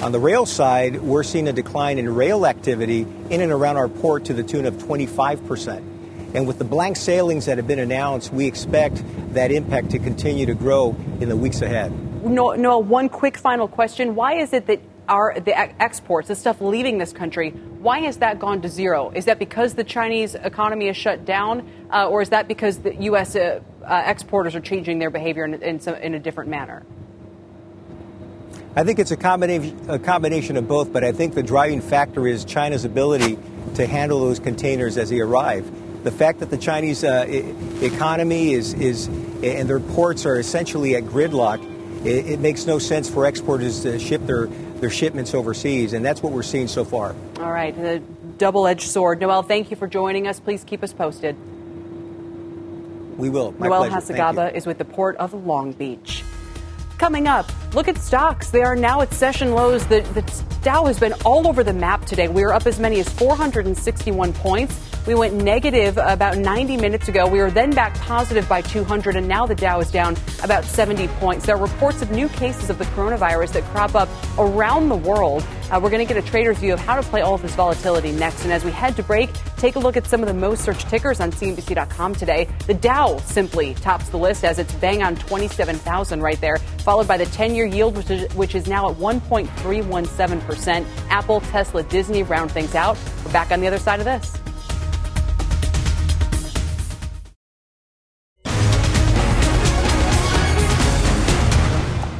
On 0.00 0.10
the 0.10 0.18
rail 0.18 0.46
side, 0.46 1.02
we're 1.02 1.22
seeing 1.22 1.46
a 1.46 1.52
decline 1.52 1.98
in 1.98 2.12
rail 2.14 2.46
activity 2.46 3.06
in 3.28 3.42
and 3.42 3.52
around 3.52 3.76
our 3.76 3.88
port 3.88 4.24
to 4.24 4.34
the 4.34 4.42
tune 4.42 4.64
of 4.64 4.74
25%. 4.74 5.76
And 6.34 6.46
with 6.46 6.58
the 6.58 6.64
blank 6.64 6.96
sailings 6.96 7.44
that 7.44 7.58
have 7.58 7.66
been 7.66 7.78
announced, 7.78 8.32
we 8.32 8.46
expect 8.46 9.02
that 9.34 9.52
impact 9.52 9.90
to 9.90 9.98
continue 9.98 10.46
to 10.46 10.54
grow 10.54 10.96
in 11.20 11.28
the 11.28 11.36
weeks 11.36 11.60
ahead. 11.60 11.92
No, 12.24 12.54
no, 12.54 12.78
one 12.78 13.10
quick 13.10 13.36
final 13.36 13.68
question. 13.68 14.14
Why 14.14 14.34
is 14.34 14.54
it 14.54 14.66
that 14.66 14.80
our 15.08 15.38
the 15.40 15.58
exports, 15.82 16.28
the 16.28 16.34
stuff 16.34 16.60
leaving 16.60 16.98
this 16.98 17.12
country, 17.12 17.50
why 17.50 18.00
has 18.00 18.18
that 18.18 18.38
gone 18.38 18.62
to 18.62 18.68
zero? 18.68 19.10
Is 19.14 19.24
that 19.24 19.38
because 19.38 19.74
the 19.74 19.84
Chinese 19.84 20.34
economy 20.34 20.88
is 20.88 20.96
shut 20.96 21.24
down, 21.24 21.68
uh, 21.90 22.08
or 22.08 22.22
is 22.22 22.30
that 22.30 22.48
because 22.48 22.78
the 22.78 22.94
U.S. 22.94 23.34
Uh, 23.34 23.60
uh, 23.84 24.02
exporters 24.06 24.54
are 24.54 24.60
changing 24.60 24.98
their 24.98 25.10
behavior 25.10 25.44
in, 25.44 25.54
in, 25.62 25.80
some, 25.80 25.94
in, 25.96 26.14
a 26.14 26.20
different 26.20 26.50
manner? 26.50 26.84
I 28.76 28.84
think 28.84 28.98
it's 28.98 29.10
a 29.10 29.16
combination, 29.16 29.90
a 29.90 29.98
combination 29.98 30.56
of 30.56 30.68
both, 30.68 30.92
but 30.92 31.04
I 31.04 31.12
think 31.12 31.34
the 31.34 31.42
driving 31.42 31.80
factor 31.80 32.26
is 32.26 32.44
China's 32.44 32.84
ability 32.84 33.38
to 33.74 33.86
handle 33.86 34.20
those 34.20 34.38
containers 34.38 34.96
as 34.96 35.10
they 35.10 35.20
arrive. 35.20 35.70
The 36.04 36.12
fact 36.12 36.40
that 36.40 36.50
the 36.50 36.58
Chinese 36.58 37.04
uh, 37.04 37.26
economy 37.80 38.54
is, 38.54 38.74
is 38.74 39.06
and 39.06 39.68
their 39.68 39.80
ports 39.80 40.24
are 40.26 40.38
essentially 40.38 40.96
at 40.96 41.04
gridlock, 41.04 41.68
it 42.04 42.40
makes 42.40 42.66
no 42.66 42.80
sense 42.80 43.08
for 43.08 43.26
exporters 43.26 43.82
to 43.82 43.98
ship 43.98 44.26
their 44.26 44.48
their 44.82 44.90
shipments 44.90 45.32
overseas, 45.32 45.92
and 45.92 46.04
that's 46.04 46.24
what 46.24 46.32
we're 46.32 46.42
seeing 46.42 46.66
so 46.66 46.84
far. 46.84 47.14
All 47.38 47.52
right, 47.52 47.74
the 47.74 48.02
double 48.36 48.66
edged 48.66 48.88
sword. 48.88 49.20
Noel, 49.20 49.44
thank 49.44 49.70
you 49.70 49.76
for 49.76 49.86
joining 49.86 50.26
us. 50.26 50.40
Please 50.40 50.64
keep 50.64 50.82
us 50.82 50.92
posted. 50.92 51.36
We 53.16 53.30
will. 53.30 53.52
My 53.58 53.68
Noel. 53.68 53.88
Hacegaba 53.88 54.52
is 54.52 54.66
with 54.66 54.78
the 54.78 54.84
Port 54.84 55.16
of 55.18 55.34
Long 55.34 55.70
Beach. 55.70 56.24
Coming 57.02 57.26
up, 57.26 57.50
look 57.74 57.88
at 57.88 57.98
stocks. 57.98 58.50
They 58.50 58.62
are 58.62 58.76
now 58.76 59.00
at 59.00 59.12
session 59.12 59.54
lows. 59.54 59.84
The, 59.88 60.02
the 60.14 60.22
Dow 60.62 60.84
has 60.84 61.00
been 61.00 61.14
all 61.24 61.48
over 61.48 61.64
the 61.64 61.72
map 61.72 62.04
today. 62.04 62.28
We 62.28 62.44
are 62.44 62.52
up 62.52 62.64
as 62.64 62.78
many 62.78 63.00
as 63.00 63.08
461 63.08 64.32
points. 64.34 64.78
We 65.04 65.16
went 65.16 65.34
negative 65.34 65.98
about 65.98 66.38
90 66.38 66.76
minutes 66.76 67.08
ago. 67.08 67.26
We 67.26 67.40
were 67.40 67.50
then 67.50 67.70
back 67.70 67.92
positive 67.94 68.48
by 68.48 68.62
200, 68.62 69.16
and 69.16 69.26
now 69.26 69.46
the 69.46 69.56
Dow 69.56 69.80
is 69.80 69.90
down 69.90 70.16
about 70.44 70.64
70 70.64 71.08
points. 71.18 71.44
There 71.44 71.56
are 71.56 71.60
reports 71.60 72.02
of 72.02 72.12
new 72.12 72.28
cases 72.28 72.70
of 72.70 72.78
the 72.78 72.84
coronavirus 72.84 73.54
that 73.54 73.64
crop 73.64 73.96
up 73.96 74.08
around 74.38 74.88
the 74.88 74.94
world. 74.94 75.44
Uh, 75.72 75.80
we're 75.82 75.90
going 75.90 76.06
to 76.06 76.14
get 76.14 76.22
a 76.22 76.28
trader's 76.28 76.58
view 76.58 76.72
of 76.72 76.78
how 76.78 76.94
to 76.94 77.02
play 77.02 77.20
all 77.20 77.34
of 77.34 77.42
this 77.42 77.56
volatility 77.56 78.12
next. 78.12 78.44
And 78.44 78.52
as 78.52 78.64
we 78.64 78.70
head 78.70 78.94
to 78.94 79.02
break, 79.02 79.30
take 79.56 79.74
a 79.74 79.80
look 79.80 79.96
at 79.96 80.06
some 80.06 80.20
of 80.20 80.28
the 80.28 80.34
most 80.34 80.62
searched 80.62 80.88
tickers 80.88 81.18
on 81.18 81.32
CNBC.com 81.32 82.14
today. 82.14 82.46
The 82.68 82.74
Dow 82.74 83.18
simply 83.18 83.74
tops 83.74 84.08
the 84.08 84.18
list 84.18 84.44
as 84.44 84.60
it's 84.60 84.72
bang 84.74 85.02
on 85.02 85.16
27,000 85.16 86.20
right 86.20 86.40
there, 86.40 86.58
followed 86.82 87.08
by 87.08 87.16
the 87.16 87.26
10 87.26 87.54
year 87.54 87.66
yield, 87.66 87.96
which 87.96 88.10
is, 88.10 88.32
which 88.34 88.54
is 88.54 88.66
now 88.66 88.90
at 88.90 88.96
1.317%. 88.96 90.86
Apple, 91.08 91.40
Tesla, 91.40 91.82
Disney 91.84 92.22
round 92.22 92.50
things 92.50 92.74
out. 92.74 92.98
We're 93.24 93.32
back 93.32 93.50
on 93.52 93.60
the 93.60 93.66
other 93.66 93.78
side 93.78 94.00
of 94.00 94.04
this. 94.04 94.41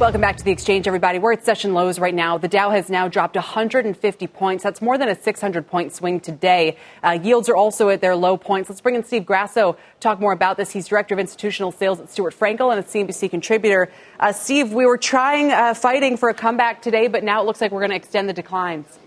Welcome 0.03 0.19
back 0.19 0.35
to 0.35 0.43
the 0.43 0.51
exchange, 0.51 0.85
everybody. 0.85 1.17
We're 1.17 1.31
at 1.31 1.45
session 1.45 1.73
lows 1.73 1.97
right 1.97 2.13
now. 2.13 2.37
The 2.37 2.49
Dow 2.49 2.71
has 2.71 2.89
now 2.89 3.07
dropped 3.07 3.37
150 3.37 4.27
points. 4.27 4.61
That's 4.61 4.81
more 4.81 4.97
than 4.97 5.07
a 5.07 5.15
600 5.15 5.65
point 5.65 5.93
swing 5.93 6.19
today. 6.19 6.75
Uh, 7.01 7.11
yields 7.11 7.47
are 7.47 7.55
also 7.55 7.87
at 7.87 8.01
their 8.01 8.13
low 8.13 8.35
points. 8.35 8.67
Let's 8.67 8.81
bring 8.81 8.95
in 8.95 9.05
Steve 9.05 9.25
Grasso 9.25 9.77
talk 10.01 10.19
more 10.19 10.33
about 10.33 10.57
this. 10.57 10.71
He's 10.71 10.89
director 10.89 11.13
of 11.13 11.19
institutional 11.19 11.71
sales 11.71 12.01
at 12.01 12.11
Stuart 12.11 12.37
Frankel 12.37 12.69
and 12.75 12.81
a 12.81 12.83
CNBC 12.83 13.31
contributor. 13.31 13.89
Uh, 14.19 14.33
Steve, 14.33 14.73
we 14.73 14.85
were 14.85 14.97
trying, 14.97 15.53
uh, 15.53 15.73
fighting 15.73 16.17
for 16.17 16.27
a 16.27 16.33
comeback 16.33 16.81
today, 16.81 17.07
but 17.07 17.23
now 17.23 17.41
it 17.41 17.45
looks 17.45 17.61
like 17.61 17.71
we're 17.71 17.79
going 17.79 17.91
to 17.91 17.95
extend 17.95 18.27
the 18.27 18.33
declines. 18.33 18.99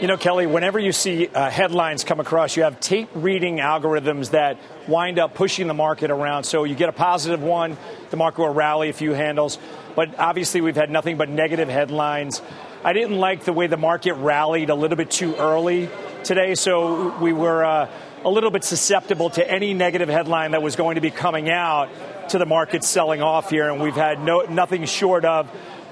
You 0.00 0.08
know, 0.08 0.16
Kelly, 0.16 0.46
whenever 0.46 0.78
you 0.78 0.92
see 0.92 1.28
uh, 1.28 1.48
headlines 1.50 2.04
come 2.04 2.20
across, 2.20 2.56
you 2.56 2.64
have 2.64 2.80
tape 2.80 3.08
reading 3.14 3.58
algorithms 3.58 4.30
that 4.30 4.58
wind 4.88 5.18
up 5.18 5.34
pushing 5.34 5.66
the 5.66 5.74
market 5.74 6.10
around. 6.10 6.44
So 6.44 6.64
you 6.64 6.74
get 6.74 6.88
a 6.88 6.92
positive 6.92 7.42
one, 7.42 7.76
the 8.10 8.16
market 8.16 8.42
will 8.42 8.52
rally 8.52 8.88
a 8.88 8.92
few 8.92 9.12
handles. 9.12 9.58
But 9.94 10.18
obviously, 10.18 10.60
we've 10.60 10.76
had 10.76 10.90
nothing 10.90 11.16
but 11.16 11.28
negative 11.28 11.68
headlines. 11.68 12.42
I 12.84 12.92
didn't 12.92 13.16
like 13.16 13.44
the 13.44 13.52
way 13.52 13.66
the 13.66 13.76
market 13.76 14.14
rallied 14.14 14.68
a 14.68 14.74
little 14.74 14.96
bit 14.96 15.10
too 15.10 15.36
early 15.36 15.88
today, 16.24 16.54
so 16.54 17.16
we 17.18 17.32
were 17.32 17.64
uh, 17.64 17.88
a 18.24 18.30
little 18.30 18.50
bit 18.50 18.64
susceptible 18.64 19.30
to 19.30 19.50
any 19.50 19.74
negative 19.74 20.08
headline 20.08 20.50
that 20.50 20.62
was 20.62 20.76
going 20.76 20.96
to 20.96 21.00
be 21.00 21.10
coming 21.10 21.48
out 21.48 21.88
to 22.30 22.38
the 22.38 22.46
market 22.46 22.84
selling 22.84 23.22
off 23.22 23.50
here, 23.50 23.70
and 23.70 23.80
we've 23.80 23.94
had 23.94 24.20
no, 24.20 24.40
nothing 24.40 24.84
short 24.84 25.24
of 25.24 25.50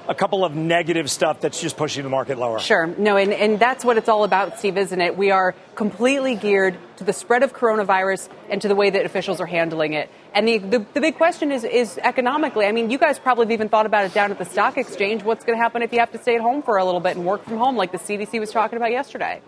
a 0.08 0.14
couple 0.14 0.44
of 0.44 0.54
negative 0.54 1.10
stuff 1.10 1.40
that's 1.40 1.60
just 1.60 1.76
pushing 1.76 2.02
the 2.02 2.08
market 2.08 2.38
lower. 2.38 2.58
Sure. 2.58 2.86
No, 2.86 3.16
and, 3.16 3.32
and 3.32 3.58
that's 3.58 3.84
what 3.84 3.96
it's 3.96 4.08
all 4.08 4.24
about, 4.24 4.58
Steve, 4.58 4.76
isn't 4.76 5.00
it? 5.00 5.16
We 5.16 5.30
are 5.30 5.54
completely 5.74 6.34
geared 6.34 6.76
to 6.96 7.04
the 7.04 7.12
spread 7.12 7.42
of 7.42 7.52
coronavirus 7.52 8.28
and 8.48 8.60
to 8.62 8.68
the 8.68 8.74
way 8.74 8.90
that 8.90 9.06
officials 9.06 9.40
are 9.40 9.46
handling 9.46 9.92
it. 9.92 10.10
And 10.34 10.46
the, 10.48 10.58
the, 10.58 10.86
the 10.94 11.00
big 11.00 11.16
question 11.16 11.52
is, 11.52 11.64
is 11.64 11.98
economically. 11.98 12.66
I 12.66 12.72
mean, 12.72 12.90
you 12.90 12.98
guys 12.98 13.18
probably 13.18 13.46
have 13.46 13.52
even 13.52 13.68
thought 13.68 13.86
about 13.86 14.04
it 14.04 14.14
down 14.14 14.30
at 14.30 14.38
the 14.38 14.44
stock 14.44 14.76
exchange. 14.76 15.22
What's 15.22 15.44
going 15.44 15.58
to 15.58 15.62
happen 15.62 15.82
if 15.82 15.92
you 15.92 15.98
have 16.00 16.12
to 16.12 16.18
stay 16.18 16.34
at 16.34 16.40
home 16.40 16.62
for 16.62 16.76
a 16.78 16.84
little 16.84 17.00
bit 17.00 17.16
and 17.16 17.24
work 17.24 17.44
from 17.44 17.58
home, 17.58 17.76
like 17.76 17.92
the 17.92 17.98
CDC 17.98 18.38
was 18.40 18.50
talking 18.50 18.76
about 18.76 18.90
yesterday? 18.90 19.40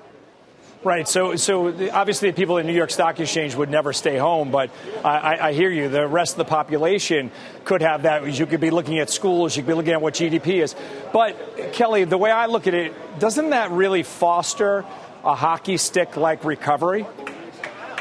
Right. 0.84 1.08
So, 1.08 1.36
so 1.36 1.68
obviously, 1.92 2.30
the 2.30 2.36
people 2.36 2.58
in 2.58 2.66
New 2.66 2.74
York 2.74 2.90
Stock 2.90 3.18
Exchange 3.18 3.54
would 3.54 3.70
never 3.70 3.94
stay 3.94 4.18
home, 4.18 4.50
but 4.50 4.68
I, 5.02 5.48
I, 5.48 5.52
hear 5.54 5.70
you. 5.70 5.88
The 5.88 6.06
rest 6.06 6.32
of 6.32 6.38
the 6.38 6.44
population 6.44 7.30
could 7.64 7.80
have 7.80 8.02
that. 8.02 8.30
You 8.30 8.44
could 8.44 8.60
be 8.60 8.68
looking 8.68 8.98
at 8.98 9.08
schools. 9.08 9.56
You 9.56 9.62
could 9.62 9.68
be 9.68 9.74
looking 9.74 9.94
at 9.94 10.02
what 10.02 10.12
GDP 10.12 10.62
is. 10.62 10.76
But 11.10 11.72
Kelly, 11.72 12.04
the 12.04 12.18
way 12.18 12.30
I 12.30 12.46
look 12.46 12.66
at 12.66 12.74
it, 12.74 12.92
doesn't 13.18 13.48
that 13.48 13.70
really 13.70 14.02
foster 14.02 14.84
a 15.24 15.34
hockey 15.34 15.78
stick 15.78 16.18
like 16.18 16.44
recovery? 16.44 17.06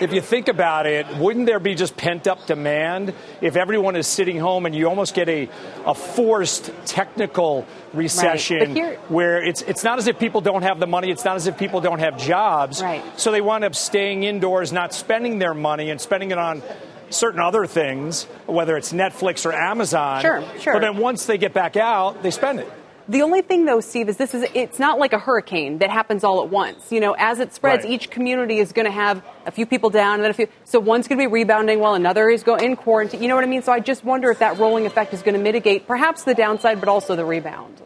If 0.04 0.14
you 0.14 0.22
think 0.22 0.48
about 0.48 0.86
it, 0.86 1.08
wouldn't 1.18 1.46
there 1.46 1.60
be 1.60 1.76
just 1.76 1.98
pent 1.98 2.28
up 2.28 2.46
demand 2.46 3.14
if 3.42 3.56
everyone 3.56 3.96
is 3.96 4.06
sitting 4.06 4.38
home 4.38 4.66
and 4.66 4.76
you 4.76 4.88
almost 4.88 5.16
get 5.16 5.30
a, 5.30 5.50
a 5.86 5.96
forced 5.96 6.72
technical 6.86 7.66
recession 7.94 8.76
right. 8.76 9.00
where 9.10 9.42
it's, 9.42 9.62
it's 9.64 9.84
not 9.84 9.98
as 9.98 10.08
if 10.08 10.20
people 10.20 10.42
don't 10.42 10.64
have 10.64 10.80
the 10.80 10.88
money, 10.88 11.10
it's 11.10 11.26
not 11.26 11.36
as 11.36 11.48
if 11.48 11.58
people 11.58 11.82
don't 11.82 12.00
have 12.00 12.18
jobs. 12.18 12.82
Right. 12.82 13.04
So 13.20 13.32
they 13.32 13.42
wind 13.42 13.64
up 13.64 13.76
staying 13.76 14.24
indoors, 14.24 14.72
not 14.72 14.94
spending 14.94 15.40
their 15.40 15.54
money 15.54 15.90
and 15.90 16.00
spending 16.00 16.32
it 16.32 16.38
on 16.38 16.62
certain 17.10 17.40
other 17.40 17.66
things, 17.66 18.26
whether 18.46 18.76
it's 18.76 18.92
Netflix 18.92 19.46
or 19.46 19.54
Amazon. 19.54 20.22
Sure, 20.22 20.44
sure. 20.60 20.74
But 20.74 20.80
then 20.80 20.98
once 20.98 21.26
they 21.26 21.38
get 21.38 21.54
back 21.54 21.78
out, 21.78 22.24
they 22.24 22.32
spend 22.32 22.60
it. 22.60 22.72
The 23.10 23.22
only 23.22 23.42
thing, 23.42 23.66
though, 23.66 23.82
Steve, 23.82 24.08
is 24.08 24.18
this 24.18 24.34
is 24.34 24.46
it's 24.54 24.80
not 24.80 24.98
like 24.98 25.14
a 25.14 25.20
hurricane 25.20 25.80
that 25.80 25.90
happens 25.90 26.24
all 26.24 26.42
at 26.42 26.50
once. 26.50 26.92
You 26.92 27.00
know, 27.00 27.16
as 27.18 27.40
it 27.40 27.54
spreads, 27.54 27.84
right. 27.84 27.92
each 27.94 28.10
community 28.10 28.60
is 28.60 28.72
going 28.72 28.86
to 28.86 28.92
have 28.92 29.22
a 29.46 29.52
few 29.52 29.66
people 29.66 29.90
down, 29.90 30.16
and 30.16 30.24
then 30.24 30.32
a 30.32 30.34
few. 30.34 30.48
So 30.64 30.80
one's 30.80 31.08
going 31.08 31.20
to 31.20 31.24
be 31.24 31.32
rebounding 31.32 31.80
while 31.80 31.96
another 31.96 32.30
is 32.30 32.44
going 32.44 32.64
in 32.64 32.76
quarantine. 32.76 33.22
You 33.22 33.28
know 33.28 33.36
what 33.36 33.44
I 33.44 33.48
mean? 33.48 33.62
So 33.62 33.72
I 33.72 33.80
just 33.80 34.04
wonder 34.04 34.32
if 34.32 34.40
that 34.40 34.58
rolling 34.58 34.86
effect 34.86 35.14
is 35.14 35.22
going 35.22 35.36
to 35.36 35.42
mitigate 35.42 35.86
perhaps 35.86 36.24
the 36.24 36.34
downside, 36.34 36.80
but 36.80 36.88
also 36.88 37.16
the 37.16 37.26
rebound. 37.26 37.82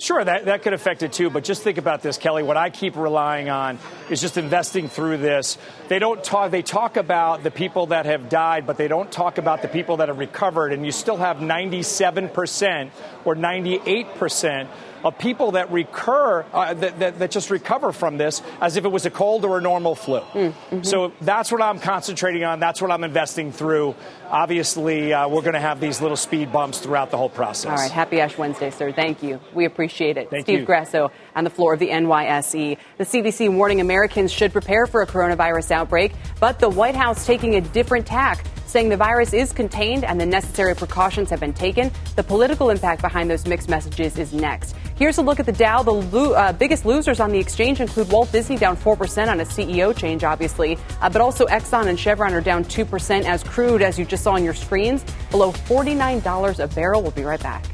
Sure, 0.00 0.24
that, 0.24 0.46
that 0.46 0.62
could 0.62 0.72
affect 0.72 1.02
it 1.02 1.12
too, 1.12 1.28
but 1.28 1.44
just 1.44 1.62
think 1.62 1.76
about 1.76 2.00
this, 2.00 2.16
Kelly. 2.16 2.42
What 2.42 2.56
I 2.56 2.70
keep 2.70 2.96
relying 2.96 3.50
on 3.50 3.78
is 4.08 4.22
just 4.22 4.38
investing 4.38 4.88
through 4.88 5.18
this. 5.18 5.58
They 5.88 5.98
don't 5.98 6.24
talk, 6.24 6.50
they 6.50 6.62
talk 6.62 6.96
about 6.96 7.42
the 7.42 7.50
people 7.50 7.88
that 7.88 8.06
have 8.06 8.30
died, 8.30 8.66
but 8.66 8.78
they 8.78 8.88
don't 8.88 9.12
talk 9.12 9.36
about 9.36 9.60
the 9.60 9.68
people 9.68 9.98
that 9.98 10.08
have 10.08 10.18
recovered, 10.18 10.72
and 10.72 10.86
you 10.86 10.90
still 10.90 11.18
have 11.18 11.36
97% 11.36 12.90
or 13.26 13.34
98% 13.34 14.68
of 15.04 15.18
people 15.18 15.52
that 15.52 15.70
recur, 15.70 16.44
uh, 16.52 16.74
that, 16.74 16.98
that, 16.98 17.18
that, 17.18 17.30
just 17.30 17.50
recover 17.50 17.92
from 17.92 18.18
this 18.18 18.42
as 18.60 18.76
if 18.76 18.84
it 18.84 18.88
was 18.88 19.06
a 19.06 19.10
cold 19.10 19.44
or 19.44 19.58
a 19.58 19.60
normal 19.60 19.94
flu. 19.94 20.20
Mm-hmm. 20.20 20.82
So 20.82 21.12
that's 21.20 21.50
what 21.52 21.62
I'm 21.62 21.78
concentrating 21.78 22.44
on. 22.44 22.60
That's 22.60 22.82
what 22.82 22.90
I'm 22.90 23.04
investing 23.04 23.52
through. 23.52 23.94
Obviously, 24.28 25.12
uh, 25.12 25.28
we're 25.28 25.42
going 25.42 25.54
to 25.54 25.60
have 25.60 25.80
these 25.80 26.00
little 26.00 26.16
speed 26.16 26.52
bumps 26.52 26.78
throughout 26.78 27.10
the 27.10 27.16
whole 27.16 27.28
process. 27.28 27.70
All 27.70 27.76
right. 27.76 27.90
Happy 27.90 28.20
Ash 28.20 28.36
Wednesday, 28.36 28.70
sir. 28.70 28.92
Thank 28.92 29.22
you. 29.22 29.40
We 29.54 29.64
appreciate 29.64 30.16
it. 30.16 30.30
Thank 30.30 30.44
Steve 30.44 30.60
you. 30.60 30.66
Grasso 30.66 31.10
on 31.34 31.44
the 31.44 31.50
floor 31.50 31.74
of 31.74 31.80
the 31.80 31.88
NYSE. 31.88 32.76
The 32.98 33.04
CDC 33.04 33.52
warning 33.52 33.80
Americans 33.80 34.32
should 34.32 34.52
prepare 34.52 34.86
for 34.86 35.02
a 35.02 35.06
coronavirus 35.06 35.70
outbreak, 35.70 36.12
but 36.38 36.58
the 36.58 36.68
White 36.68 36.96
House 36.96 37.26
taking 37.26 37.56
a 37.56 37.60
different 37.60 38.06
tack 38.06 38.44
saying 38.70 38.88
the 38.88 38.96
virus 38.96 39.32
is 39.32 39.52
contained 39.52 40.04
and 40.04 40.20
the 40.20 40.26
necessary 40.26 40.74
precautions 40.74 41.28
have 41.30 41.40
been 41.40 41.52
taken. 41.52 41.90
The 42.16 42.22
political 42.22 42.70
impact 42.70 43.02
behind 43.02 43.30
those 43.30 43.46
mixed 43.46 43.68
messages 43.68 44.16
is 44.16 44.32
next. 44.32 44.76
Here's 44.96 45.18
a 45.18 45.22
look 45.22 45.40
at 45.40 45.46
the 45.46 45.52
Dow. 45.52 45.82
The 45.82 45.92
lo- 45.92 46.34
uh, 46.34 46.52
biggest 46.52 46.84
losers 46.86 47.20
on 47.20 47.30
the 47.30 47.38
exchange 47.38 47.80
include 47.80 48.10
Walt 48.10 48.30
Disney 48.30 48.56
down 48.56 48.76
4% 48.76 49.28
on 49.28 49.40
a 49.40 49.44
CEO 49.44 49.96
change, 49.96 50.24
obviously, 50.24 50.78
uh, 51.00 51.10
but 51.10 51.20
also 51.20 51.46
Exxon 51.46 51.88
and 51.88 51.98
Chevron 51.98 52.32
are 52.32 52.40
down 52.40 52.64
2% 52.64 53.24
as 53.24 53.42
crude, 53.42 53.82
as 53.82 53.98
you 53.98 54.04
just 54.04 54.22
saw 54.22 54.32
on 54.32 54.44
your 54.44 54.54
screens, 54.54 55.04
below 55.30 55.52
$49 55.52 56.58
a 56.62 56.66
barrel. 56.68 57.02
We'll 57.02 57.10
be 57.10 57.24
right 57.24 57.42
back. 57.42 57.64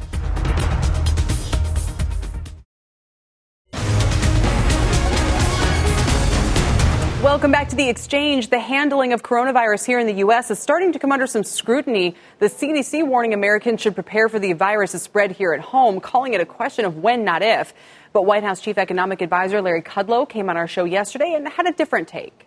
Welcome 7.36 7.52
back 7.52 7.68
to 7.68 7.76
the 7.76 7.90
exchange. 7.90 8.48
The 8.48 8.58
handling 8.58 9.12
of 9.12 9.22
coronavirus 9.22 9.84
here 9.84 9.98
in 9.98 10.06
the 10.06 10.14
U.S. 10.14 10.50
is 10.50 10.58
starting 10.58 10.94
to 10.94 10.98
come 10.98 11.12
under 11.12 11.26
some 11.26 11.44
scrutiny. 11.44 12.16
The 12.38 12.46
CDC 12.46 13.06
warning 13.06 13.34
Americans 13.34 13.82
should 13.82 13.92
prepare 13.92 14.30
for 14.30 14.38
the 14.38 14.54
virus's 14.54 15.02
spread 15.02 15.32
here 15.32 15.52
at 15.52 15.60
home, 15.60 16.00
calling 16.00 16.32
it 16.32 16.40
a 16.40 16.46
question 16.46 16.86
of 16.86 16.96
when, 16.96 17.26
not 17.26 17.42
if. 17.42 17.74
But 18.14 18.22
White 18.22 18.42
House 18.42 18.62
Chief 18.62 18.78
Economic 18.78 19.20
Advisor 19.20 19.60
Larry 19.60 19.82
Kudlow 19.82 20.26
came 20.26 20.48
on 20.48 20.56
our 20.56 20.66
show 20.66 20.84
yesterday 20.84 21.34
and 21.34 21.46
had 21.46 21.66
a 21.66 21.72
different 21.72 22.08
take. 22.08 22.46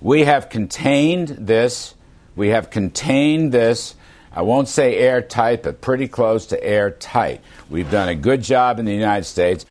We 0.00 0.22
have 0.22 0.48
contained 0.48 1.30
this. 1.30 1.96
We 2.36 2.50
have 2.50 2.70
contained 2.70 3.50
this. 3.50 3.96
I 4.30 4.42
won't 4.42 4.68
say 4.68 4.96
airtight, 4.96 5.64
but 5.64 5.80
pretty 5.80 6.06
close 6.06 6.46
to 6.46 6.64
airtight. 6.64 7.40
We've 7.68 7.90
done 7.90 8.08
a 8.08 8.14
good 8.14 8.42
job 8.42 8.78
in 8.78 8.84
the 8.84 8.94
United 8.94 9.24
States. 9.24 9.66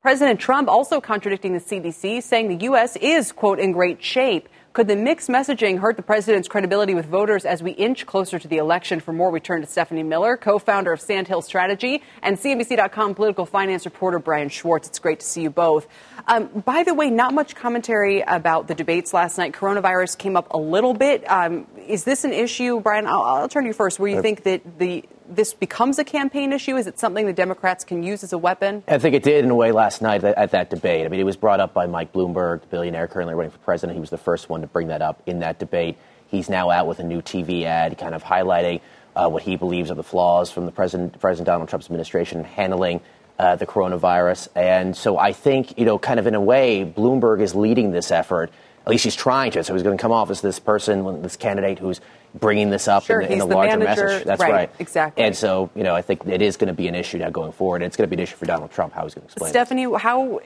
President 0.00 0.38
Trump 0.38 0.68
also 0.68 1.00
contradicting 1.00 1.54
the 1.54 1.58
CDC, 1.58 2.22
saying 2.22 2.46
the 2.46 2.64
U.S. 2.66 2.94
is, 2.94 3.32
quote, 3.32 3.58
in 3.58 3.72
great 3.72 4.00
shape. 4.00 4.48
Could 4.72 4.86
the 4.86 4.94
mixed 4.94 5.28
messaging 5.28 5.80
hurt 5.80 5.96
the 5.96 6.04
president's 6.04 6.46
credibility 6.46 6.94
with 6.94 7.06
voters 7.06 7.44
as 7.44 7.64
we 7.64 7.72
inch 7.72 8.06
closer 8.06 8.38
to 8.38 8.46
the 8.46 8.58
election? 8.58 9.00
For 9.00 9.12
more, 9.12 9.32
we 9.32 9.40
turn 9.40 9.60
to 9.62 9.66
Stephanie 9.66 10.04
Miller, 10.04 10.36
co 10.36 10.60
founder 10.60 10.92
of 10.92 11.00
Sandhill 11.00 11.42
Strategy, 11.42 12.00
and 12.22 12.38
CNBC.com 12.38 13.16
political 13.16 13.44
finance 13.44 13.86
reporter 13.86 14.20
Brian 14.20 14.48
Schwartz. 14.50 14.86
It's 14.86 15.00
great 15.00 15.18
to 15.18 15.26
see 15.26 15.42
you 15.42 15.50
both. 15.50 15.88
Um, 16.28 16.46
by 16.64 16.84
the 16.84 16.94
way, 16.94 17.10
not 17.10 17.34
much 17.34 17.56
commentary 17.56 18.20
about 18.20 18.68
the 18.68 18.76
debates 18.76 19.12
last 19.12 19.36
night. 19.36 19.52
Coronavirus 19.52 20.16
came 20.16 20.36
up 20.36 20.46
a 20.52 20.58
little 20.58 20.94
bit. 20.94 21.28
Um, 21.28 21.66
is 21.88 22.04
this 22.04 22.22
an 22.22 22.32
issue, 22.32 22.78
Brian? 22.78 23.08
I'll, 23.08 23.22
I'll, 23.22 23.48
turn 23.48 23.64
to 23.64 23.66
you 23.66 23.74
first, 23.74 23.98
where 23.98 24.12
you 24.12 24.22
think 24.22 24.44
that 24.44 24.78
the 24.78 25.04
this 25.28 25.54
becomes 25.54 25.98
a 25.98 26.04
campaign 26.04 26.52
issue? 26.52 26.76
Is 26.76 26.86
it 26.86 26.98
something 26.98 27.26
the 27.26 27.32
Democrats 27.32 27.84
can 27.84 28.02
use 28.02 28.24
as 28.24 28.32
a 28.32 28.38
weapon? 28.38 28.82
I 28.88 28.98
think 28.98 29.14
it 29.14 29.22
did 29.22 29.44
in 29.44 29.50
a 29.50 29.54
way 29.54 29.72
last 29.72 30.02
night 30.02 30.24
at, 30.24 30.36
at 30.36 30.50
that 30.52 30.70
debate. 30.70 31.06
I 31.06 31.08
mean, 31.08 31.20
it 31.20 31.24
was 31.24 31.36
brought 31.36 31.60
up 31.60 31.74
by 31.74 31.86
Mike 31.86 32.12
Bloomberg, 32.12 32.62
the 32.62 32.66
billionaire 32.68 33.06
currently 33.06 33.34
running 33.34 33.50
for 33.50 33.58
president. 33.58 33.96
He 33.96 34.00
was 34.00 34.10
the 34.10 34.18
first 34.18 34.48
one 34.48 34.62
to 34.62 34.66
bring 34.66 34.88
that 34.88 35.02
up 35.02 35.22
in 35.26 35.40
that 35.40 35.58
debate. 35.58 35.98
He's 36.26 36.48
now 36.48 36.70
out 36.70 36.86
with 36.86 36.98
a 36.98 37.04
new 37.04 37.22
TV 37.22 37.64
ad 37.64 37.96
kind 37.98 38.14
of 38.14 38.22
highlighting 38.22 38.80
uh, 39.16 39.28
what 39.28 39.42
he 39.42 39.56
believes 39.56 39.90
are 39.90 39.94
the 39.94 40.02
flaws 40.02 40.50
from 40.50 40.66
the 40.66 40.72
president, 40.72 41.18
President 41.20 41.46
Donald 41.46 41.68
Trump's 41.68 41.86
administration 41.86 42.44
handling 42.44 43.00
uh, 43.38 43.56
the 43.56 43.66
coronavirus. 43.66 44.48
And 44.54 44.96
so 44.96 45.18
I 45.18 45.32
think, 45.32 45.78
you 45.78 45.84
know, 45.84 45.98
kind 45.98 46.20
of 46.20 46.26
in 46.26 46.34
a 46.34 46.40
way, 46.40 46.84
Bloomberg 46.84 47.40
is 47.40 47.54
leading 47.54 47.90
this 47.90 48.10
effort. 48.10 48.50
At 48.88 48.92
least 48.92 49.04
he's 49.04 49.16
trying 49.16 49.50
to. 49.52 49.62
So 49.62 49.74
he's 49.74 49.82
going 49.82 49.96
to 49.96 50.00
come 50.00 50.12
off 50.12 50.30
as 50.30 50.40
this 50.40 50.58
person, 50.58 51.22
this 51.22 51.36
candidate 51.36 51.78
who's 51.78 52.00
bringing 52.34 52.70
this 52.70 52.88
up 52.88 53.04
sure, 53.04 53.20
in, 53.20 53.32
in 53.32 53.38
the, 53.38 53.46
the 53.46 53.54
larger 53.54 53.78
manager. 53.78 54.04
message. 54.06 54.24
That's 54.24 54.40
right, 54.40 54.52
right. 54.52 54.70
Exactly. 54.78 55.24
And 55.24 55.36
so, 55.36 55.70
you 55.74 55.82
know, 55.82 55.94
I 55.94 56.02
think 56.02 56.26
it 56.26 56.40
is 56.40 56.56
going 56.56 56.68
to 56.68 56.74
be 56.74 56.88
an 56.88 56.94
issue 56.94 57.18
now 57.18 57.30
going 57.30 57.52
forward. 57.52 57.82
It's 57.82 57.96
going 57.96 58.08
to 58.08 58.16
be 58.16 58.20
an 58.20 58.24
issue 58.24 58.36
for 58.36 58.46
Donald 58.46 58.70
Trump 58.70 58.94
how 58.94 59.04
he's 59.04 59.14
going 59.14 59.26
to 59.26 59.32
explain 59.32 59.50
Stephanie, 59.50 59.84
it. 59.84 60.00
how 60.00 60.40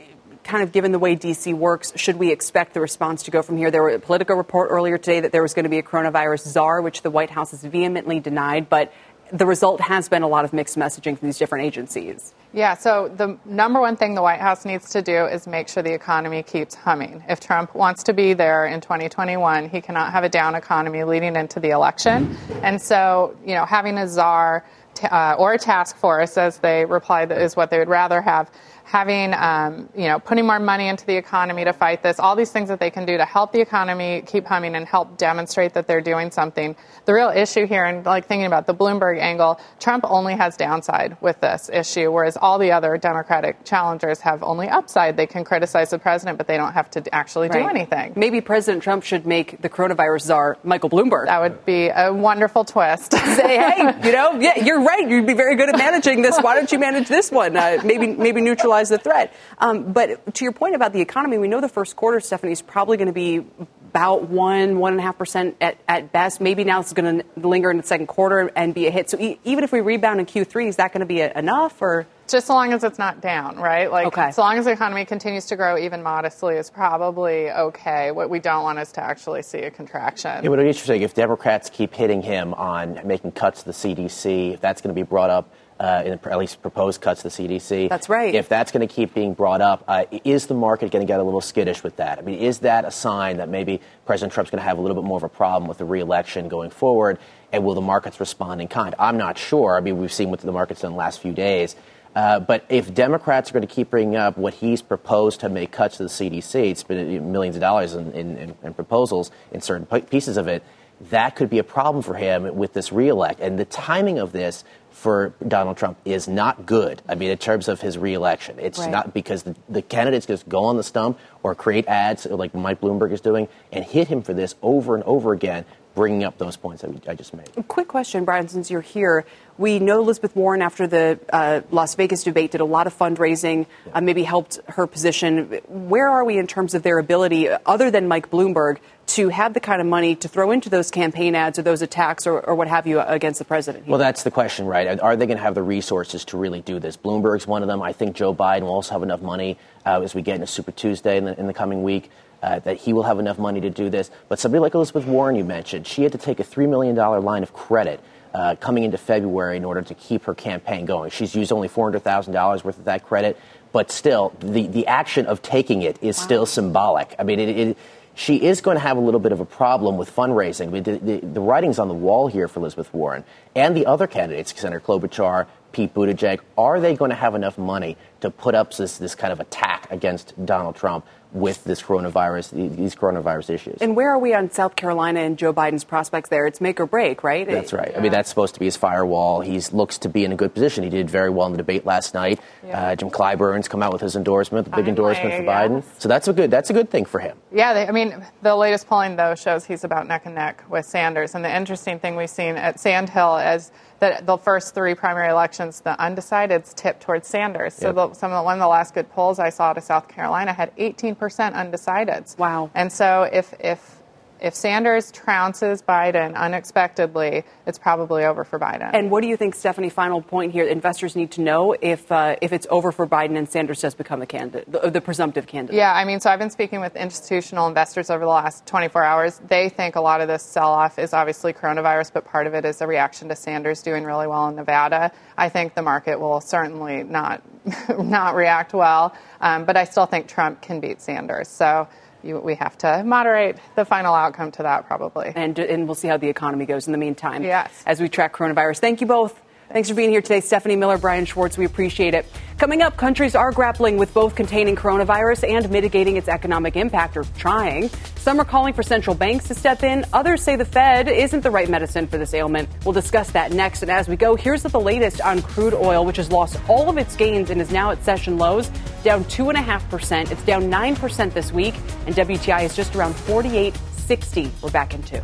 kind 0.45 0.63
of 0.63 0.73
given 0.73 0.93
the 0.93 0.99
way 0.99 1.17
DC 1.17 1.55
works, 1.55 1.93
should 1.97 2.17
we 2.17 2.33
expect 2.33 2.75
the 2.75 2.81
response 2.81 3.23
to 3.25 3.31
go 3.31 3.43
from 3.43 3.57
here? 3.57 3.71
There 3.71 3.85
was 3.85 3.95
a 3.95 3.99
Politico 4.01 4.35
report 4.35 4.71
earlier 4.71 4.99
today 4.99 5.21
that 5.21 5.33
there 5.33 5.43
was 5.43 5.55
going 5.55 5.65
to 5.65 5.69
be 5.69 5.79
a 5.79 5.83
coronavirus 5.83 6.49
czar, 6.49 6.83
which 6.83 7.03
the 7.03 7.11
White 7.11 7.31
House 7.31 7.53
has 7.53 7.63
vehemently 7.63 8.21
denied, 8.21 8.69
but 8.69 8.93
the 9.33 9.47
result 9.47 9.81
has 9.81 10.09
been 10.09 10.23
a 10.23 10.29
lot 10.29 10.45
of 10.45 10.53
mixed 10.53 10.77
messaging 10.77 11.19
from 11.19 11.29
these 11.29 11.39
different 11.39 11.65
agencies. 11.65 12.35
Yeah, 12.55 12.75
so 12.75 13.09
the 13.09 13.39
number 13.47 13.81
one 13.81 13.97
thing 13.97 14.15
the 14.15 14.21
White 14.21 14.41
House 14.41 14.67
needs 14.67 14.91
to 14.91 15.01
do 15.01 15.25
is 15.25 15.47
make 15.47 15.69
sure 15.69 15.83
the 15.83 15.95
economy 15.95 16.43
keeps 16.43 16.75
humming. 16.75 17.25
If 17.27 17.41
Trump 17.41 17.75
wants 17.75 18.03
to 18.05 18.13
be 18.13 18.35
there 18.35 18.67
in 18.67 18.83
2021, 18.83 19.71
he 19.71 19.81
cannot 19.81 20.13
have 20.13 20.23
a 20.23 20.29
down 20.29 20.55
economy 20.55 21.03
leading 21.05 21.35
into 21.35 21.61
the 21.61 21.71
election. 21.71 22.37
And 22.63 22.81
so, 22.81 23.35
you 23.43 23.55
know, 23.55 23.65
having 23.65 23.97
a 23.97 24.07
czar 24.07 24.67
uh, 25.11 25.37
or 25.39 25.55
a 25.55 25.59
task 25.59 25.97
force, 25.97 26.37
as 26.37 26.59
they 26.59 26.85
replied, 26.85 27.33
is 27.33 27.57
what 27.57 27.71
they 27.71 27.79
would 27.79 27.89
rather 27.89 28.21
have 28.21 28.51
having, 28.93 29.33
um, 29.33 29.89
you 29.97 30.05
know, 30.05 30.19
putting 30.19 30.47
more 30.47 30.61
money 30.61 30.87
into 30.87 31.07
the 31.07 31.17
economy 31.17 31.65
to 31.65 31.73
fight 31.73 32.03
this, 32.03 32.21
all 32.21 32.37
these 32.37 32.53
things 32.53 32.69
that 32.69 32.79
they 32.79 32.91
can 32.91 33.07
do 33.07 33.17
to 33.17 33.25
help 33.25 33.51
the 33.51 33.61
economy 33.61 34.23
keep 34.27 34.45
humming 34.45 34.75
and 34.75 34.87
help 34.87 35.17
demonstrate 35.17 35.73
that 35.73 35.87
they're 35.87 36.03
doing 36.03 36.31
something. 36.31 36.77
The 37.07 37.15
real 37.15 37.31
issue 37.31 37.67
here, 37.67 37.87
and 37.87 38.05
like 38.05 38.27
thinking 38.27 38.45
about 38.45 38.67
the 38.67 38.75
Bloomberg 38.75 39.19
angle, 39.19 39.59
Trump 39.81 40.05
only 40.07 40.35
has 40.35 40.59
downside 40.59 41.17
with 41.23 41.41
this 41.41 41.71
issue, 41.73 42.13
whereas 42.13 42.37
all 42.37 42.59
the 42.59 42.73
other 42.73 42.99
Democratic 42.99 43.65
challengers 43.65 44.21
have 44.21 44.43
only 44.43 44.69
upside. 44.69 45.17
They 45.17 45.27
can 45.27 45.43
criticize 45.43 45.89
the 45.89 45.99
president, 45.99 46.37
but 46.37 46.47
they 46.47 46.59
don't 46.59 46.75
have 46.75 46.91
to 46.91 47.15
actually 47.15 47.49
do 47.49 47.67
anything. 47.67 48.13
Maybe 48.15 48.43
President 48.43 48.83
Trump 48.83 49.05
should 49.05 49.27
make 49.27 49.63
the 49.63 49.71
coronavirus 49.71 50.21
czar 50.21 50.59
Michael 50.65 50.91
Bloomberg. 50.91 51.27
That 51.27 51.41
would 51.41 51.65
be 51.65 51.89
a 51.89 52.13
wonderful 52.13 52.67
twist. 52.67 53.13
Say, 53.13 53.57
hey, 53.57 53.95
you 54.05 54.13
know, 54.13 54.39
yeah, 54.39 54.63
you're 54.63 54.83
right. 54.83 55.09
You'd 55.09 55.27
be 55.27 55.33
very 55.33 55.57
good 55.57 55.71
at 55.71 55.79
managing 55.79 56.21
this. 56.21 56.39
Why 56.39 56.55
don't 56.55 56.71
you 56.71 56.79
manage 56.79 57.09
this 57.09 57.31
one? 57.31 57.57
Uh, 57.57 57.79
maybe, 57.83 58.09
maybe 58.09 58.43
neutralize 58.43 58.82
the 58.89 58.99
threat. 58.99 59.33
Um, 59.59 59.93
but 59.93 60.35
to 60.35 60.45
your 60.45 60.53
point 60.53 60.75
about 60.75 60.93
the 60.93 61.01
economy, 61.01 61.39
we 61.39 61.49
know 61.49 61.61
the 61.61 61.69
first 61.69 61.97
quarter, 61.97 62.21
Stephanie, 62.21 62.53
is 62.53 62.63
probably 62.63 62.97
going 62.97 63.07
to 63.09 63.13
be 63.13 63.45
about 63.91 64.29
one, 64.31 64.79
one 64.79 64.93
and 64.95 65.01
a 65.01 65.03
half 65.03 65.19
percent 65.19 65.55
at, 65.61 65.77
at 65.87 66.13
best. 66.13 66.41
Maybe 66.41 66.65
now 66.65 66.81
it's 66.81 66.95
going 66.95 67.19
to 67.21 67.27
linger 67.37 67.71
in 67.71 67.77
the 67.77 67.83
second 67.83 68.07
quarter 68.07 68.51
and 68.57 68.73
be 68.75 68.87
a 68.87 68.91
hit. 68.91 69.11
So 69.11 69.19
e- 69.21 69.39
even 69.45 69.65
if 69.65 69.73
we 69.73 69.81
rebound 69.83 70.19
in 70.19 70.25
Q3, 70.25 70.69
is 70.69 70.77
that 70.77 70.93
going 70.93 71.01
to 71.01 71.07
be 71.07 71.21
a, 71.21 71.37
enough 71.39 71.81
or? 71.83 72.07
Just 72.27 72.47
so 72.47 72.55
long 72.55 72.73
as 72.73 72.83
it's 72.85 72.99
not 72.99 73.21
down, 73.21 73.57
right? 73.59 73.91
Like, 73.93 74.07
Okay. 74.07 74.31
so 74.31 74.41
long 74.41 74.57
as 74.57 74.65
the 74.65 74.71
economy 74.71 75.05
continues 75.05 75.45
to 75.47 75.57
grow 75.57 75.77
even 75.77 76.03
modestly 76.03 76.55
is 76.57 76.71
probably 76.71 77.51
okay. 77.51 78.13
What 78.13 78.31
we 78.31 78.39
don't 78.39 78.63
want 78.63 78.79
is 78.79 78.93
to 78.93 79.03
actually 79.03 79.43
see 79.43 79.59
a 79.59 79.71
contraction. 79.71 80.43
It 80.43 80.49
would 80.49 80.59
be 80.59 80.67
interesting 80.67 81.03
if 81.03 81.13
Democrats 81.13 81.69
keep 81.69 81.93
hitting 81.93 82.23
him 82.23 82.55
on 82.55 82.99
making 83.05 83.33
cuts 83.33 83.61
to 83.65 83.67
the 83.67 83.73
CDC, 83.73 84.55
if 84.55 84.61
that's 84.63 84.81
going 84.81 84.95
to 84.95 84.99
be 84.99 85.07
brought 85.07 85.29
up, 85.29 85.53
uh, 85.81 86.03
in, 86.05 86.13
at 86.13 86.39
least 86.39 86.63
proposed 86.63 87.01
cuts 87.01 87.23
to 87.23 87.29
the 87.29 87.35
CDC. 87.59 87.89
That's 87.89 88.09
right. 88.09 88.35
If 88.35 88.49
that's 88.49 88.73
going 88.73 88.87
to 88.87 88.93
keep 88.93 89.15
being 89.15 89.35
brought 89.35 89.61
up, 89.61 89.85
uh, 89.89 90.05
is 90.25 90.47
the 90.47 90.55
market 90.55 90.91
going 90.91 91.05
to 91.05 91.11
get 91.11 91.21
a 91.21 91.23
little 91.23 91.41
skittish 91.41 91.83
with 91.83 91.97
that? 91.97 92.19
I 92.19 92.23
mean, 92.23 92.39
is 92.39 92.61
that 92.61 92.85
a 92.85 92.91
sign 92.91 93.39
that 93.39 93.49
maybe 93.49 93.81
President 94.07 94.33
Trump's 94.33 94.51
going 94.51 94.61
to 94.61 94.69
have 94.69 94.79
a 94.79 94.81
little 94.81 94.95
bit 94.95 95.07
more 95.07 95.17
of 95.17 95.25
a 95.25 95.29
problem 95.29 95.69
with 95.69 95.79
the 95.79 95.85
reelection 95.85 96.49
going 96.49 96.71
forward? 96.71 97.19
And 97.53 97.65
will 97.65 97.75
the 97.75 97.81
markets 97.81 98.21
respond 98.21 98.61
in 98.61 98.69
kind? 98.69 98.95
I'm 98.99 99.17
not 99.17 99.37
sure. 99.37 99.77
I 99.77 99.81
mean, 99.81 99.99
we've 99.99 100.13
seen 100.13 100.31
what 100.31 100.41
the 100.41 100.53
market's 100.53 100.83
done 100.83 100.93
in 100.93 100.95
the 100.95 100.99
last 100.99 101.21
few 101.21 101.33
days. 101.33 101.77
Uh, 102.15 102.41
but 102.41 102.65
if 102.69 102.93
Democrats 102.93 103.51
are 103.51 103.55
going 103.55 103.67
to 103.67 103.75
keep 103.75 103.91
bringing 103.91 104.17
up 104.17 104.37
what 104.37 104.55
he's 104.55 104.83
proposed 104.83 105.41
to 105.41 105.49
make 105.49 105.73
cuts 105.73 105.97
to 105.97 106.03
the 106.03 106.09
CDC, 106.09 106.71
it's 106.71 106.83
been 106.83 107.33
millions 107.33 107.57
of 107.57 107.61
dollars 107.61 107.95
in, 107.95 108.13
in, 108.13 108.37
in, 108.37 108.55
in 108.63 108.75
proposals 108.75 109.31
in 109.51 109.61
certain 109.61 109.87
pieces 109.87 110.37
of 110.37 110.47
it, 110.47 110.63
that 111.11 111.35
could 111.35 111.51
be 111.51 111.59
a 111.59 111.65
problem 111.65 112.03
for 112.03 112.15
him 112.15 112.55
with 112.55 112.75
this 112.75 112.93
reelect. 112.93 113.41
And 113.41 113.59
the 113.59 113.65
timing 113.65 114.19
of 114.19 114.33
this 114.33 114.63
for 115.03 115.35
Donald 115.49 115.77
Trump 115.77 115.99
is 116.05 116.29
not 116.29 116.65
good. 116.65 117.03
I 117.09 117.17
mean, 117.17 117.31
in 117.31 117.37
terms 117.39 117.67
of 117.67 117.81
his 117.81 117.99
reelection, 117.99 118.57
it's 118.61 118.79
Right. 118.79 118.89
not 118.91 119.13
because 119.13 119.43
the, 119.43 119.57
the 119.69 119.83
candidates 119.83 120.27
just 120.27 120.49
go 120.49 120.63
on 120.65 120.77
the 120.77 120.85
stump 120.85 121.19
or 121.43 121.57
create 121.57 121.89
ads 121.89 122.25
like 122.27 122.55
Mike 122.55 122.81
Bloomberg 122.81 123.11
is 123.11 123.21
doing 123.21 123.49
and 123.73 123.85
hit 123.85 124.07
him 124.07 124.23
for 124.23 124.33
this 124.33 124.55
over 124.63 124.95
and 124.95 125.03
over 125.03 125.33
again, 125.33 125.65
bringing 125.97 126.23
up 126.23 126.39
those 126.39 126.57
points 126.57 126.83
that 126.83 127.09
I 127.09 127.15
just 127.17 127.35
made. 127.35 127.51
Quick 127.67 127.89
question, 127.89 128.25
Brian, 128.25 128.47
since 128.47 128.71
you're 128.71 128.81
here. 128.81 129.27
We 129.63 129.79
know 129.79 130.01
Elizabeth 130.01 130.35
Warren, 130.35 130.61
after 130.61 130.89
the 130.89 131.21
uh, 131.33 131.61
Las 131.71 131.95
Vegas 131.95 132.25
debate, 132.25 132.51
did 132.51 132.61
a 132.61 132.65
lot 132.65 132.89
of 132.89 132.99
fundraising, 132.99 133.67
uh, 133.95 134.01
maybe 134.01 134.25
helped 134.25 134.59
her 134.67 134.89
position. 134.89 135.61
Where 135.69 136.09
are 136.09 136.25
we 136.25 136.37
in 136.37 136.49
terms 136.49 136.75
of 136.75 136.83
their 136.83 136.99
ability, 136.99 137.49
uh, 137.49 137.61
other 137.65 137.89
than 137.89 138.09
Mike 138.09 138.29
Bloomberg, 138.29 138.79
to 139.15 139.29
have 139.29 139.55
the 139.55 139.61
kind 139.61 139.81
of 139.81 139.87
money 139.87 140.17
to 140.17 140.27
throw 140.27 140.51
into 140.51 140.69
those 140.69 140.91
campaign 140.91 141.37
ads 141.37 141.61
or 141.61 141.63
those 141.63 141.81
attacks 141.81 142.27
or, 142.27 142.41
or 142.41 142.57
what 142.57 142.67
have 142.67 142.89
you 142.89 142.99
against 143.03 143.39
the 143.39 143.45
president? 143.45 143.87
Well, 143.87 144.01
that's 144.01 144.25
the 144.25 144.33
question, 144.33 144.67
right? 144.67 144.99
Are 144.99 145.15
they 145.15 145.27
going 145.27 145.39
to 145.39 145.45
have 145.45 145.55
the 145.55 145.63
resources 145.63 146.25
to 146.25 146.37
really 146.37 146.61
do 146.61 146.81
this? 146.81 146.97
Bloomberg's 146.97 147.47
one 147.47 147.63
of 147.63 147.69
them. 147.69 147.83
I 147.83 147.93
think 147.93 148.17
Joe 148.17 148.35
Biden 148.35 148.63
will 148.63 148.71
also 148.71 148.95
have 148.95 149.05
enough 149.05 149.23
money 149.23 149.59
uh, 149.87 150.01
as 150.01 150.13
we 150.13 150.23
get 150.23 150.35
into 150.35 150.49
Super 150.49 150.73
Tuesday 150.73 151.19
in 151.19 151.25
the, 151.25 151.39
in 151.39 151.47
the 151.47 151.55
coming 151.55 151.85
week. 151.85 152.11
Uh, 152.43 152.59
that 152.59 152.77
he 152.77 152.93
will 152.93 153.05
have 153.05 153.21
enough 153.21 153.39
money 153.39 153.61
to 153.61 153.71
do 153.71 153.89
this. 153.89 154.11
But 154.29 154.41
somebody 154.41 154.59
like 154.59 154.75
Elizabeth 154.75 155.07
Warren, 155.07 155.37
you 155.37 155.45
mentioned, 155.45 155.87
she 155.87 156.03
had 156.03 156.11
to 156.11 156.19
take 156.19 156.41
a 156.41 156.43
$3 156.43 156.69
million 156.69 156.97
line 156.97 157.45
of 157.45 157.53
credit 157.53 158.01
uh, 158.35 158.57
coming 158.57 158.85
into 158.85 158.99
February 158.99 159.57
in 159.57 159.65
order 159.65 159.83
to 159.83 159.95
keep 159.95 160.25
her 160.25 160.35
campaign 160.35 160.87
going. 160.87 161.11
She's 161.11 161.35
used 161.35 161.53
only 161.53 161.69
$400,000 161.69 162.65
worth 162.65 162.79
of 162.79 162.85
that 162.85 163.05
credit, 163.05 163.39
but 163.73 163.91
still, 163.91 164.35
the, 164.41 164.67
the 164.67 164.87
action 164.87 165.27
of 165.27 165.43
taking 165.43 165.83
it 165.83 165.99
is 166.03 166.17
still 166.17 166.47
symbolic. 166.47 167.15
I 167.19 167.25
mean, 167.25 167.41
it, 167.41 167.49
it, 167.49 167.79
she 168.15 168.37
is 168.37 168.61
going 168.61 168.77
to 168.77 168.81
have 168.81 168.97
a 168.97 169.01
little 169.01 169.21
bit 169.21 169.33
of 169.33 169.41
a 169.41 169.45
problem 169.45 169.97
with 169.97 170.15
fundraising. 170.15 170.69
I 170.69 170.71
mean, 170.71 170.83
the, 170.83 170.99
the, 170.99 171.21
the 171.21 171.41
writing's 171.41 171.79
on 171.79 171.89
the 171.89 171.95
wall 171.95 172.29
here 172.29 172.49
for 172.49 172.61
Elizabeth 172.61 172.93
Warren 172.93 173.25
and 173.55 173.77
the 173.77 173.87
other 173.87 174.07
candidates, 174.07 174.59
Senator 174.59 174.81
Klobuchar, 174.81 175.47
Pete 175.73 175.95
Buttigieg. 175.95 176.41
Are 176.59 176.81
they 176.81 176.95
going 176.95 177.11
to 177.11 177.17
have 177.17 177.35
enough 177.35 177.57
money 177.57 177.97
to 178.21 178.31
put 178.31 178.55
up 178.55 178.75
this, 178.75 178.99
this 178.99 179.15
kind 179.15 179.33
of 179.33 179.41
attack 179.41 179.91
against 179.91 180.35
Donald 180.45 180.77
Trump 180.77 181.07
with 181.33 181.65
this 181.65 181.83
coronavirus, 181.83 182.77
these 182.77 182.95
coronavirus 182.95 183.51
issues? 183.51 183.79
And 183.81 183.97
where 183.97 184.11
are 184.11 184.19
we 184.19 184.35
on 184.35 184.51
South 184.51 184.77
Carolina 184.77 185.21
and 185.21 185.39
Joe 185.39 185.53
Biden's 185.53 185.85
prospects 185.85 186.29
there? 186.29 186.47
It's 186.47 186.61
make 186.61 186.79
or 186.81 186.87
break, 186.87 187.25
right? 187.25 187.47
That's 187.47 187.73
right. 187.73 187.93
I 187.97 188.01
mean, 188.01 188.13
that's 188.13 188.29
supposed 188.29 188.55
to 188.55 188.61
be 188.61 188.67
his 188.67 188.77
firewall. 188.77 189.41
He 189.41 189.59
looks 189.73 189.99
to 189.99 190.09
be 190.09 190.25
in 190.25 190.33
a 190.33 190.37
good 190.37 190.55
position. 190.55 190.85
He 190.85 190.91
did 190.91 191.09
very 191.09 191.31
well 191.31 191.47
in 191.47 191.53
the 191.53 191.59
debate 191.59 191.87
last 191.87 192.15
night. 192.15 192.41
Uh, 192.71 192.95
Jim 192.97 193.11
Clyburn's 193.11 193.69
come 193.69 193.83
out 193.83 193.93
with 193.93 194.03
his 194.03 194.17
endorsement, 194.17 194.71
the 194.71 194.77
big 194.77 194.89
endorsement 194.89 195.35
for 195.35 195.43
Biden. 195.43 195.83
So 195.99 196.09
that's 196.09 196.29
a 196.29 196.33
good 196.33 196.51
that's 196.51 196.71
a 196.71 196.73
good 196.73 196.91
thing 196.91 197.05
for 197.05 197.21
him. 197.21 197.37
Yeah, 197.53 197.75
they, 197.75 197.87
I 197.87 197.93
mean, 197.93 198.25
the 198.43 198.55
latest 198.55 198.87
polling, 198.87 199.17
though, 199.17 199.35
shows 199.35 199.65
he's 199.65 199.85
about 199.85 200.07
neck 200.07 200.27
and 200.27 200.35
neck 200.35 200.65
with 200.69 200.87
Sanders. 200.87 201.35
And 201.35 201.45
the 201.45 201.55
interesting 201.55 201.99
thing 201.99 202.17
we've 202.17 202.31
seen 202.31 202.57
at 202.57 202.81
Sand 202.81 203.09
Hill 203.09 203.37
is 203.39 203.71
that 204.03 204.27
the 204.27 204.37
first 204.37 204.75
three 204.75 204.95
primary 204.97 205.31
elections, 205.31 205.81
the 205.81 205.95
undecideds 206.01 206.75
tipped 206.75 207.03
towards 207.03 207.29
Sanders. 207.29 207.73
So 207.73 207.87
Yep. 207.87 207.95
the, 207.95 208.13
some 208.15 208.33
of 208.33 208.39
the, 208.41 208.43
one 208.43 208.55
of 208.55 208.61
the 208.61 208.67
last 208.67 208.95
good 208.95 209.09
polls 209.11 209.39
I 209.39 209.49
saw 209.49 209.73
to 209.73 209.81
South 209.81 210.09
Carolina 210.09 210.53
had 210.53 210.77
18% 210.77 211.17
undecideds. 211.55 212.37
Wow. 212.37 212.69
And 212.75 212.93
so 212.93 213.29
if, 213.33 213.55
if, 213.61 214.02
if 214.43 214.55
Sanders 214.55 215.13
trounces 215.13 215.83
Biden 215.85 216.35
unexpectedly, 216.35 217.45
it's 217.65 217.79
probably 217.79 218.25
over 218.25 218.43
for 218.43 218.59
Biden. 218.59 218.91
And 218.93 219.11
what 219.11 219.23
do 219.23 219.29
you 219.29 219.37
think, 219.37 219.55
Stephanie? 219.55 219.89
Final 219.89 220.21
point 220.21 220.53
here: 220.53 220.67
investors 220.67 221.15
need 221.15 221.31
to 221.33 221.41
know 221.41 221.77
if 221.81 222.11
uh, 222.11 222.37
if 222.43 222.53
it's 222.53 222.67
over 222.69 222.91
for 222.91 223.07
Biden 223.07 223.39
and 223.39 223.49
Sanders 223.49 223.81
does 223.81 223.95
become 223.95 224.19
the 224.19 224.27
candidate, 224.27 224.71
the, 224.71 224.91
the 224.91 225.01
presumptive 225.01 225.47
candidate. 225.47 225.77
Yeah, 225.77 225.93
I 225.93 226.05
mean, 226.05 226.19
so 226.19 226.29
I've 226.29 226.41
been 226.41 226.51
speaking 226.51 226.81
with 226.81 226.97
institutional 226.97 227.69
investors 227.69 228.11
over 228.11 228.25
the 228.25 228.31
last 228.31 228.67
24 228.67 229.05
hours. 229.05 229.41
They 229.47 229.69
think 229.69 229.95
a 229.95 230.01
lot 230.01 230.21
of 230.21 230.29
this 230.29 230.43
sell 230.43 230.71
off 230.71 230.99
is 230.99 231.13
obviously 231.13 231.53
coronavirus, 231.53 232.13
but 232.13 232.25
part 232.25 232.49
of 232.49 232.55
it 232.55 232.65
is 232.65 232.81
a 232.81 232.87
reaction 232.87 233.29
to 233.29 233.37
Sanders 233.37 233.81
doing 233.81 234.03
really 234.05 234.27
well 234.27 234.49
in 234.49 234.57
Nevada. 234.57 235.13
I 235.39 235.49
think 235.49 235.75
the 235.75 235.83
market 235.83 236.19
will 236.19 236.41
certainly 236.41 237.05
not 237.05 237.43
not 237.99 238.35
react 238.35 238.75
well, 238.75 239.15
um, 239.41 239.65
but 239.65 239.77
I 239.77 239.85
still 239.85 240.07
think 240.07 240.27
Trump 240.27 240.61
can 240.61 240.81
beat 240.81 241.01
Sanders. 241.01 241.49
So 241.49 241.87
you, 242.25 242.39
we 242.39 242.55
have 242.57 242.77
to 242.79 243.03
moderate 243.05 243.57
the 243.75 243.85
final 243.85 244.15
outcome 244.15 244.53
to 244.53 244.63
that, 244.63 244.87
probably. 244.87 245.33
And 245.35 245.59
and 245.59 245.87
we'll 245.87 245.95
see 245.95 246.09
how 246.09 246.17
the 246.17 246.29
economy 246.29 246.67
goes 246.67 246.87
in 246.87 246.93
the 246.93 246.99
meantime. 246.99 247.45
Yes. 247.45 247.71
As 247.87 248.01
we 248.01 248.09
track 248.09 248.33
coronavirus. 248.35 248.79
Thank 248.79 249.01
you 249.01 249.07
both. 249.07 249.41
Thanks 249.73 249.89
for 249.89 249.95
being 249.95 250.11
here 250.11 250.21
today, 250.21 250.41
Stephanie 250.41 250.77
Miller, 250.77 250.99
Brian 250.99 251.25
Schwartz. 251.25 251.57
We 251.57 251.65
appreciate 251.65 252.13
it. 252.13 252.27
Coming 252.59 252.83
up, 252.83 252.99
countries 252.99 253.35
are 253.35 253.51
grappling 253.53 253.97
with 253.97 254.13
both 254.13 254.35
containing 254.35 254.77
coronavirus 254.77 255.49
and 255.49 255.71
mitigating 255.71 256.19
its 256.19 256.29
economic 256.29 256.77
impact, 256.77 257.17
or 257.17 257.25
trying. 257.39 257.89
Some 258.17 258.39
are 258.39 258.45
calling 258.45 258.75
for 258.75 258.83
central 258.83 259.17
banks 259.17 259.49
to 259.49 259.55
step 259.55 259.83
in. 259.83 260.05
Others 260.13 260.43
say 260.43 260.57
the 260.57 260.67
Fed 260.67 261.09
isn't 261.09 261.41
the 261.41 261.51
right 261.51 261.71
medicine 261.71 262.07
for 262.07 262.19
this 262.19 262.35
ailment. 262.35 262.69
We'll 262.85 262.93
discuss 262.93 263.31
that 263.31 263.53
next. 263.53 263.81
And 263.81 263.91
as 263.91 264.09
we 264.09 264.17
go, 264.17 264.37
here's 264.37 264.63
the 264.63 264.79
latest 264.79 265.23
on 265.23 265.41
crude 265.41 265.73
oil, 265.73 266.05
which 266.05 266.19
has 266.19 266.31
lost 266.31 266.61
all 266.69 266.91
of 266.91 266.99
its 266.99 267.17
gains 267.17 267.49
and 267.49 267.59
is 267.59 267.73
now 267.73 267.93
at 267.93 268.05
session 268.05 268.37
lows, 268.37 268.69
down 269.05 269.25
2.5%. 269.25 270.31
It's 270.31 270.43
down 270.43 270.65
9% 270.65 271.33
this 271.33 271.51
week, 271.51 271.75
and 272.05 272.15
WTI 272.15 272.65
is 272.65 272.77
just 272.77 272.95
around 272.95 273.15
48.60. 273.15 274.51
We're 274.63 274.71
back 274.71 274.93
in 274.93 275.03
two. 275.03 275.23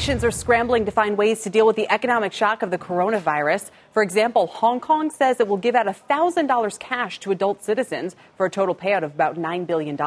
Nations 0.00 0.24
are 0.24 0.30
scrambling 0.30 0.86
to 0.86 0.90
find 0.90 1.18
ways 1.18 1.42
to 1.42 1.50
deal 1.50 1.66
with 1.66 1.76
the 1.76 1.86
economic 1.92 2.32
shock 2.32 2.62
of 2.62 2.70
the 2.70 2.78
coronavirus. 2.78 3.70
For 3.92 4.02
example, 4.02 4.46
Hong 4.46 4.80
Kong 4.80 5.10
says 5.10 5.40
it 5.40 5.46
will 5.46 5.58
give 5.58 5.74
out 5.74 5.84
$1,000 5.84 6.78
cash 6.78 7.20
to 7.20 7.32
adult 7.32 7.62
citizens 7.62 8.16
for 8.38 8.46
a 8.46 8.50
total 8.50 8.74
payout 8.74 9.02
of 9.02 9.12
about 9.12 9.36
$9 9.36 9.66
billion. 9.66 9.98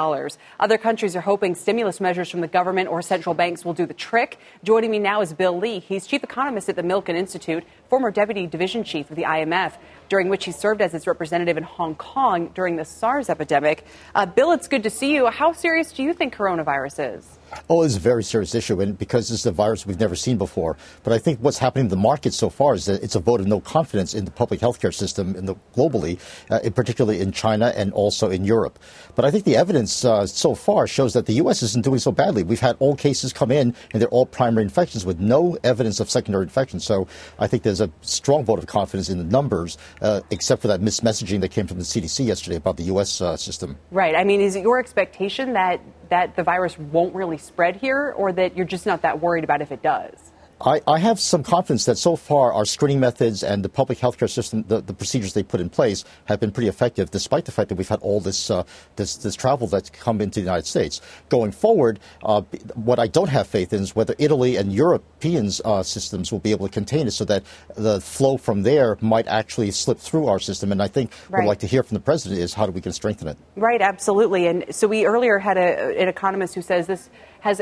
Other 0.60 0.80
countries 0.80 1.16
are 1.16 1.22
hoping 1.22 1.54
stimulus 1.54 2.02
measures 2.02 2.28
from 2.28 2.42
the 2.42 2.48
government 2.48 2.90
or 2.90 3.04
central 3.04 3.36
banks 3.36 3.64
will 3.64 3.76
do 3.76 3.86
the 3.86 3.94
trick. 3.94 4.40
Joining 4.64 4.90
me 4.90 4.98
now 4.98 5.22
is 5.22 5.32
Bill 5.32 5.56
Lee. 5.56 5.78
He's 5.78 6.08
chief 6.08 6.24
economist 6.24 6.70
at 6.70 6.76
the 6.76 6.82
Milken 6.82 7.16
Institute, 7.16 7.64
former 7.88 8.10
deputy 8.10 8.48
division 8.48 8.84
chief 8.84 9.12
of 9.12 9.16
the 9.16 9.26
IMF, 9.26 9.74
during 10.10 10.28
which 10.28 10.46
he 10.46 10.52
served 10.52 10.82
as 10.82 10.96
its 10.96 11.06
representative 11.06 11.56
in 11.56 11.64
Hong 11.64 11.94
Kong 11.94 12.50
during 12.56 12.78
the 12.78 12.86
SARS 12.86 13.30
epidemic. 13.30 13.86
Uh, 14.16 14.26
Bill, 14.26 14.54
it's 14.54 14.68
good 14.68 14.82
to 14.82 14.90
see 14.90 15.14
you. 15.14 15.28
How 15.28 15.54
serious 15.54 15.92
do 15.92 16.02
you 16.02 16.16
think 16.16 16.36
coronavirus 16.36 17.18
is? 17.18 17.40
Oh, 17.70 17.84
it's 17.84 17.96
a 17.96 18.00
very 18.00 18.24
serious 18.24 18.56
issue, 18.56 18.82
and 18.82 18.98
because 18.98 19.30
this 19.30 19.40
is 19.40 19.46
a 19.46 19.52
virus 19.52 19.86
we've 19.86 20.00
never 20.00 20.16
seen 20.16 20.38
before. 20.38 20.78
But 21.04 21.14
I 21.14 21.18
think 21.18 21.40
what's 21.40 21.58
happening 21.58 21.86
in 21.86 21.90
the 21.90 21.96
market 21.96 22.34
so 22.34 22.50
far 22.50 22.74
is 22.74 22.86
that 22.86 23.04
it's 23.04 23.16
a 23.16 23.20
vote 23.20 23.40
of 23.40 23.48
no 23.48 23.60
confidence 23.60 24.14
in 24.14 24.26
the 24.26 24.32
public 24.32 24.60
healthcare 24.60 24.94
system 24.94 25.36
in 25.36 25.46
the, 25.46 25.56
globally, 25.76 26.20
uh, 26.50 26.60
in 26.64 26.74
particularly 26.74 27.20
in 27.20 27.32
China 27.32 27.74
and 27.76 27.94
also 27.94 28.30
in 28.30 28.46
Europe. 28.46 28.80
But 29.16 29.26
I 29.26 29.32
think 29.32 29.46
the 29.46 29.56
evidence 29.56 30.04
uh, 30.06 30.26
so 30.28 30.56
far 30.56 30.88
shows 30.88 31.14
that 31.14 31.26
the 31.26 31.34
U.S. 31.34 31.64
isn't 31.64 31.84
doing 31.84 32.00
so 32.00 32.12
badly. 32.12 32.44
We've 32.44 32.60
had 32.60 32.76
all 32.80 32.96
cases 32.96 33.34
come 33.34 33.52
in, 33.52 33.76
and 33.92 34.02
they're 34.02 34.10
all 34.10 34.26
primary 34.26 34.64
infections 34.64 35.06
with 35.06 35.20
no 35.20 35.58
evidence 35.64 36.00
of 36.00 36.10
secondary 36.10 36.44
infection. 36.44 36.80
So 36.80 37.08
I 37.40 37.48
think 37.48 37.64
there's 37.64 37.82
a 37.82 37.90
strong 38.02 38.44
vote 38.44 38.60
of 38.60 38.68
confidence 38.68 39.10
in 39.10 39.18
the 39.18 39.24
numbers, 39.24 39.78
uh, 40.02 40.22
except 40.32 40.62
for 40.62 40.68
that 40.68 40.82
mismessaging 40.82 41.42
that 41.42 41.52
came 41.52 41.68
from 41.68 41.78
the 41.78 41.84
CDC 41.84 42.26
yesterday 42.26 42.56
about 42.56 42.78
the 42.78 42.84
U.S. 42.84 43.22
Uh, 43.22 43.38
system. 43.38 43.78
Right. 43.92 44.16
I 44.16 44.24
mean, 44.24 44.42
is 44.42 44.56
it 44.56 44.64
your 44.64 44.80
expectation 44.80 45.54
that 45.54 45.80
that 46.10 46.36
the 46.36 46.44
virus 46.44 46.78
won't 46.78 47.16
really 47.16 47.38
spread 47.38 47.78
here, 47.78 48.14
or 48.18 48.32
that 48.34 48.56
you're 48.58 48.66
just 48.66 48.86
not 48.86 49.02
that 49.04 49.22
worried 49.22 49.44
about 49.44 49.62
if 49.62 49.72
it 49.72 49.82
does? 49.82 50.33
I, 50.66 50.82
I, 50.88 51.00
have 51.00 51.20
some 51.20 51.44
confidence 51.44 51.86
that 51.86 51.98
so 51.98 52.16
far 52.16 52.54
our 52.54 52.64
screening 52.64 53.02
methods 53.02 53.44
and 53.44 53.64
the 53.64 53.70
public 53.70 53.98
healthcare 53.98 54.30
system, 54.30 54.64
the, 54.68 54.80
the 54.82 54.94
procedures 54.94 55.34
they 55.34 55.44
put 55.44 55.60
in 55.60 55.70
place, 55.70 56.06
have 56.26 56.40
been 56.40 56.52
pretty 56.52 56.70
effective, 56.70 57.12
despite 57.12 57.44
the 57.44 57.52
fact 57.52 57.68
that 57.70 57.76
we've 57.76 57.90
had 57.90 58.00
all 58.00 58.22
this 58.22 58.50
uh, 58.50 58.64
this, 58.96 59.18
this, 59.18 59.36
travel 59.36 59.68
that's 59.68 59.90
come 59.90 60.22
into 60.22 60.40
the 60.40 60.46
United 60.46 60.66
States. 60.66 61.02
Going 61.28 61.52
forward, 61.52 62.00
uh, 62.24 62.42
what 62.76 62.98
I 62.98 63.08
don't 63.08 63.28
have 63.28 63.46
faith 63.46 63.74
in 63.74 63.82
is 63.82 63.94
whether 63.94 64.16
Italy 64.20 64.56
and 64.56 64.72
Europeans' 64.72 65.60
uh, 65.66 65.84
systems 65.84 66.32
will 66.32 66.40
be 66.40 66.52
able 66.52 66.68
to 66.68 66.74
contain 66.74 67.08
it, 67.08 67.12
so 67.12 67.26
that 67.26 67.44
the 67.76 68.00
flow 68.00 68.38
from 68.38 68.64
there 68.64 68.98
might 69.02 69.28
actually 69.28 69.72
slip 69.72 70.00
through 70.00 70.28
our 70.28 70.40
system. 70.40 70.72
And 70.72 70.82
I 70.82 70.88
think 70.88 71.12
right. 71.30 71.40
what 71.40 71.42
I'd 71.42 71.48
like 71.48 71.60
to 71.60 71.68
hear 71.68 71.84
from 71.84 71.96
the 71.96 72.02
president 72.02 72.40
is 72.40 72.54
how 72.54 72.66
do 72.66 72.72
we 72.72 72.80
can 72.82 72.94
strengthen 72.94 73.28
it. 73.28 73.38
Right, 73.58 73.82
absolutely. 73.82 74.48
And 74.48 74.66
so 74.74 74.88
we 74.88 75.06
earlier 75.06 75.40
had 75.40 75.58
a, 75.58 76.00
an 76.00 76.08
economist 76.08 76.56
who 76.56 76.62
says 76.62 76.88
this 76.88 77.10
has 77.42 77.62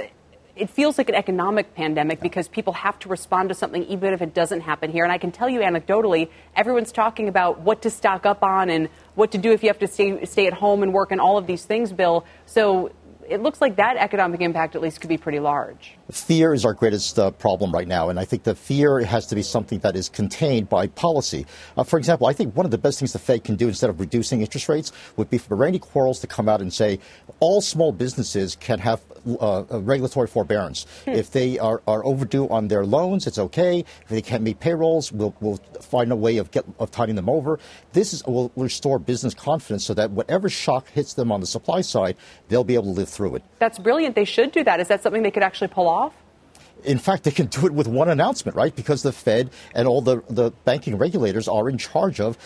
it 0.55 0.69
feels 0.69 0.97
like 0.97 1.09
an 1.09 1.15
economic 1.15 1.73
pandemic 1.75 2.19
because 2.19 2.47
people 2.47 2.73
have 2.73 2.99
to 2.99 3.09
respond 3.09 3.49
to 3.49 3.55
something 3.55 3.83
even 3.85 4.13
if 4.13 4.21
it 4.21 4.33
doesn't 4.33 4.61
happen 4.61 4.91
here. 4.91 5.03
And 5.03 5.11
I 5.11 5.17
can 5.17 5.31
tell 5.31 5.49
you 5.49 5.59
anecdotally, 5.59 6.29
everyone's 6.55 6.91
talking 6.91 7.27
about 7.27 7.61
what 7.61 7.81
to 7.83 7.89
stock 7.89 8.25
up 8.25 8.43
on 8.43 8.69
and 8.69 8.89
what 9.15 9.31
to 9.31 9.37
do 9.37 9.51
if 9.51 9.63
you 9.63 9.69
have 9.69 9.79
to 9.79 9.87
stay, 9.87 10.25
stay 10.25 10.47
at 10.47 10.53
home 10.53 10.83
and 10.83 10.93
work 10.93 11.11
and 11.11 11.21
all 11.21 11.37
of 11.37 11.47
these 11.47 11.63
things, 11.63 11.93
Bill. 11.93 12.25
So 12.45 12.91
it 13.29 13.41
looks 13.41 13.61
like 13.61 13.77
that 13.77 13.97
economic 13.97 14.41
impact 14.41 14.75
at 14.75 14.81
least 14.81 14.99
could 14.99 15.09
be 15.09 15.17
pretty 15.17 15.39
large. 15.39 15.95
Fear 16.11 16.53
is 16.53 16.65
our 16.65 16.73
greatest 16.73 17.17
uh, 17.17 17.31
problem 17.31 17.71
right 17.71 17.87
now, 17.87 18.09
and 18.09 18.19
I 18.19 18.25
think 18.25 18.43
the 18.43 18.53
fear 18.53 18.99
has 18.99 19.27
to 19.27 19.35
be 19.35 19.41
something 19.41 19.79
that 19.79 19.95
is 19.95 20.09
contained 20.09 20.67
by 20.67 20.87
policy. 20.87 21.45
Uh, 21.77 21.83
for 21.83 21.97
example, 21.97 22.27
I 22.27 22.33
think 22.33 22.55
one 22.55 22.65
of 22.65 22.71
the 22.71 22.77
best 22.77 22.99
things 22.99 23.13
the 23.13 23.19
Fed 23.19 23.45
can 23.45 23.55
do 23.55 23.69
instead 23.69 23.89
of 23.89 23.99
reducing 23.99 24.41
interest 24.41 24.67
rates 24.67 24.91
would 25.15 25.29
be 25.29 25.37
for 25.37 25.55
Randy 25.55 25.79
Quarles 25.79 26.19
to 26.19 26.27
come 26.27 26.49
out 26.49 26.59
and 26.61 26.73
say 26.73 26.99
all 27.39 27.61
small 27.61 27.93
businesses 27.93 28.57
can 28.57 28.79
have 28.79 29.01
uh, 29.39 29.63
regulatory 29.69 30.27
forbearance. 30.27 30.85
Hmm. 31.05 31.11
If 31.11 31.31
they 31.31 31.59
are, 31.59 31.81
are 31.87 32.03
overdue 32.03 32.49
on 32.49 32.67
their 32.67 32.85
loans, 32.85 33.27
it's 33.27 33.37
okay. 33.37 33.85
If 34.01 34.07
they 34.09 34.21
can't 34.21 34.43
meet 34.43 34.59
payrolls, 34.59 35.11
we'll, 35.11 35.35
we'll 35.39 35.61
find 35.79 36.11
a 36.11 36.15
way 36.15 36.37
of, 36.37 36.51
get, 36.51 36.65
of 36.79 36.91
tiding 36.91 37.15
them 37.15 37.29
over. 37.29 37.59
This 37.93 38.13
is, 38.13 38.25
will 38.25 38.51
restore 38.55 38.99
business 38.99 39.33
confidence 39.33 39.85
so 39.85 39.93
that 39.93 40.11
whatever 40.11 40.49
shock 40.49 40.89
hits 40.89 41.13
them 41.13 41.31
on 41.31 41.39
the 41.39 41.47
supply 41.47 41.81
side, 41.81 42.17
they'll 42.49 42.63
be 42.63 42.73
able 42.73 42.85
to 42.85 42.89
live 42.89 43.09
through 43.09 43.35
it. 43.35 43.43
That's 43.59 43.79
brilliant. 43.79 44.15
They 44.15 44.25
should 44.25 44.51
do 44.51 44.63
that. 44.63 44.79
Is 44.79 44.87
that 44.87 45.03
something 45.03 45.23
they 45.23 45.31
could 45.31 45.43
actually 45.43 45.69
pull 45.69 45.87
off? 45.87 46.00
In 46.83 46.97
fact, 46.97 47.23
they 47.23 47.31
can 47.31 47.47
do 47.47 47.65
it 47.65 47.73
with 47.73 47.87
one 47.87 48.09
announcement, 48.09 48.55
right? 48.55 48.75
Because 48.75 49.03
the 49.03 49.11
Fed 49.11 49.49
and 49.75 49.87
all 49.87 50.01
the, 50.01 50.23
the 50.29 50.51
banking 50.65 50.97
regulators 50.97 51.47
are 51.47 51.69
in 51.69 51.77
charge 51.77 52.19
of 52.19 52.37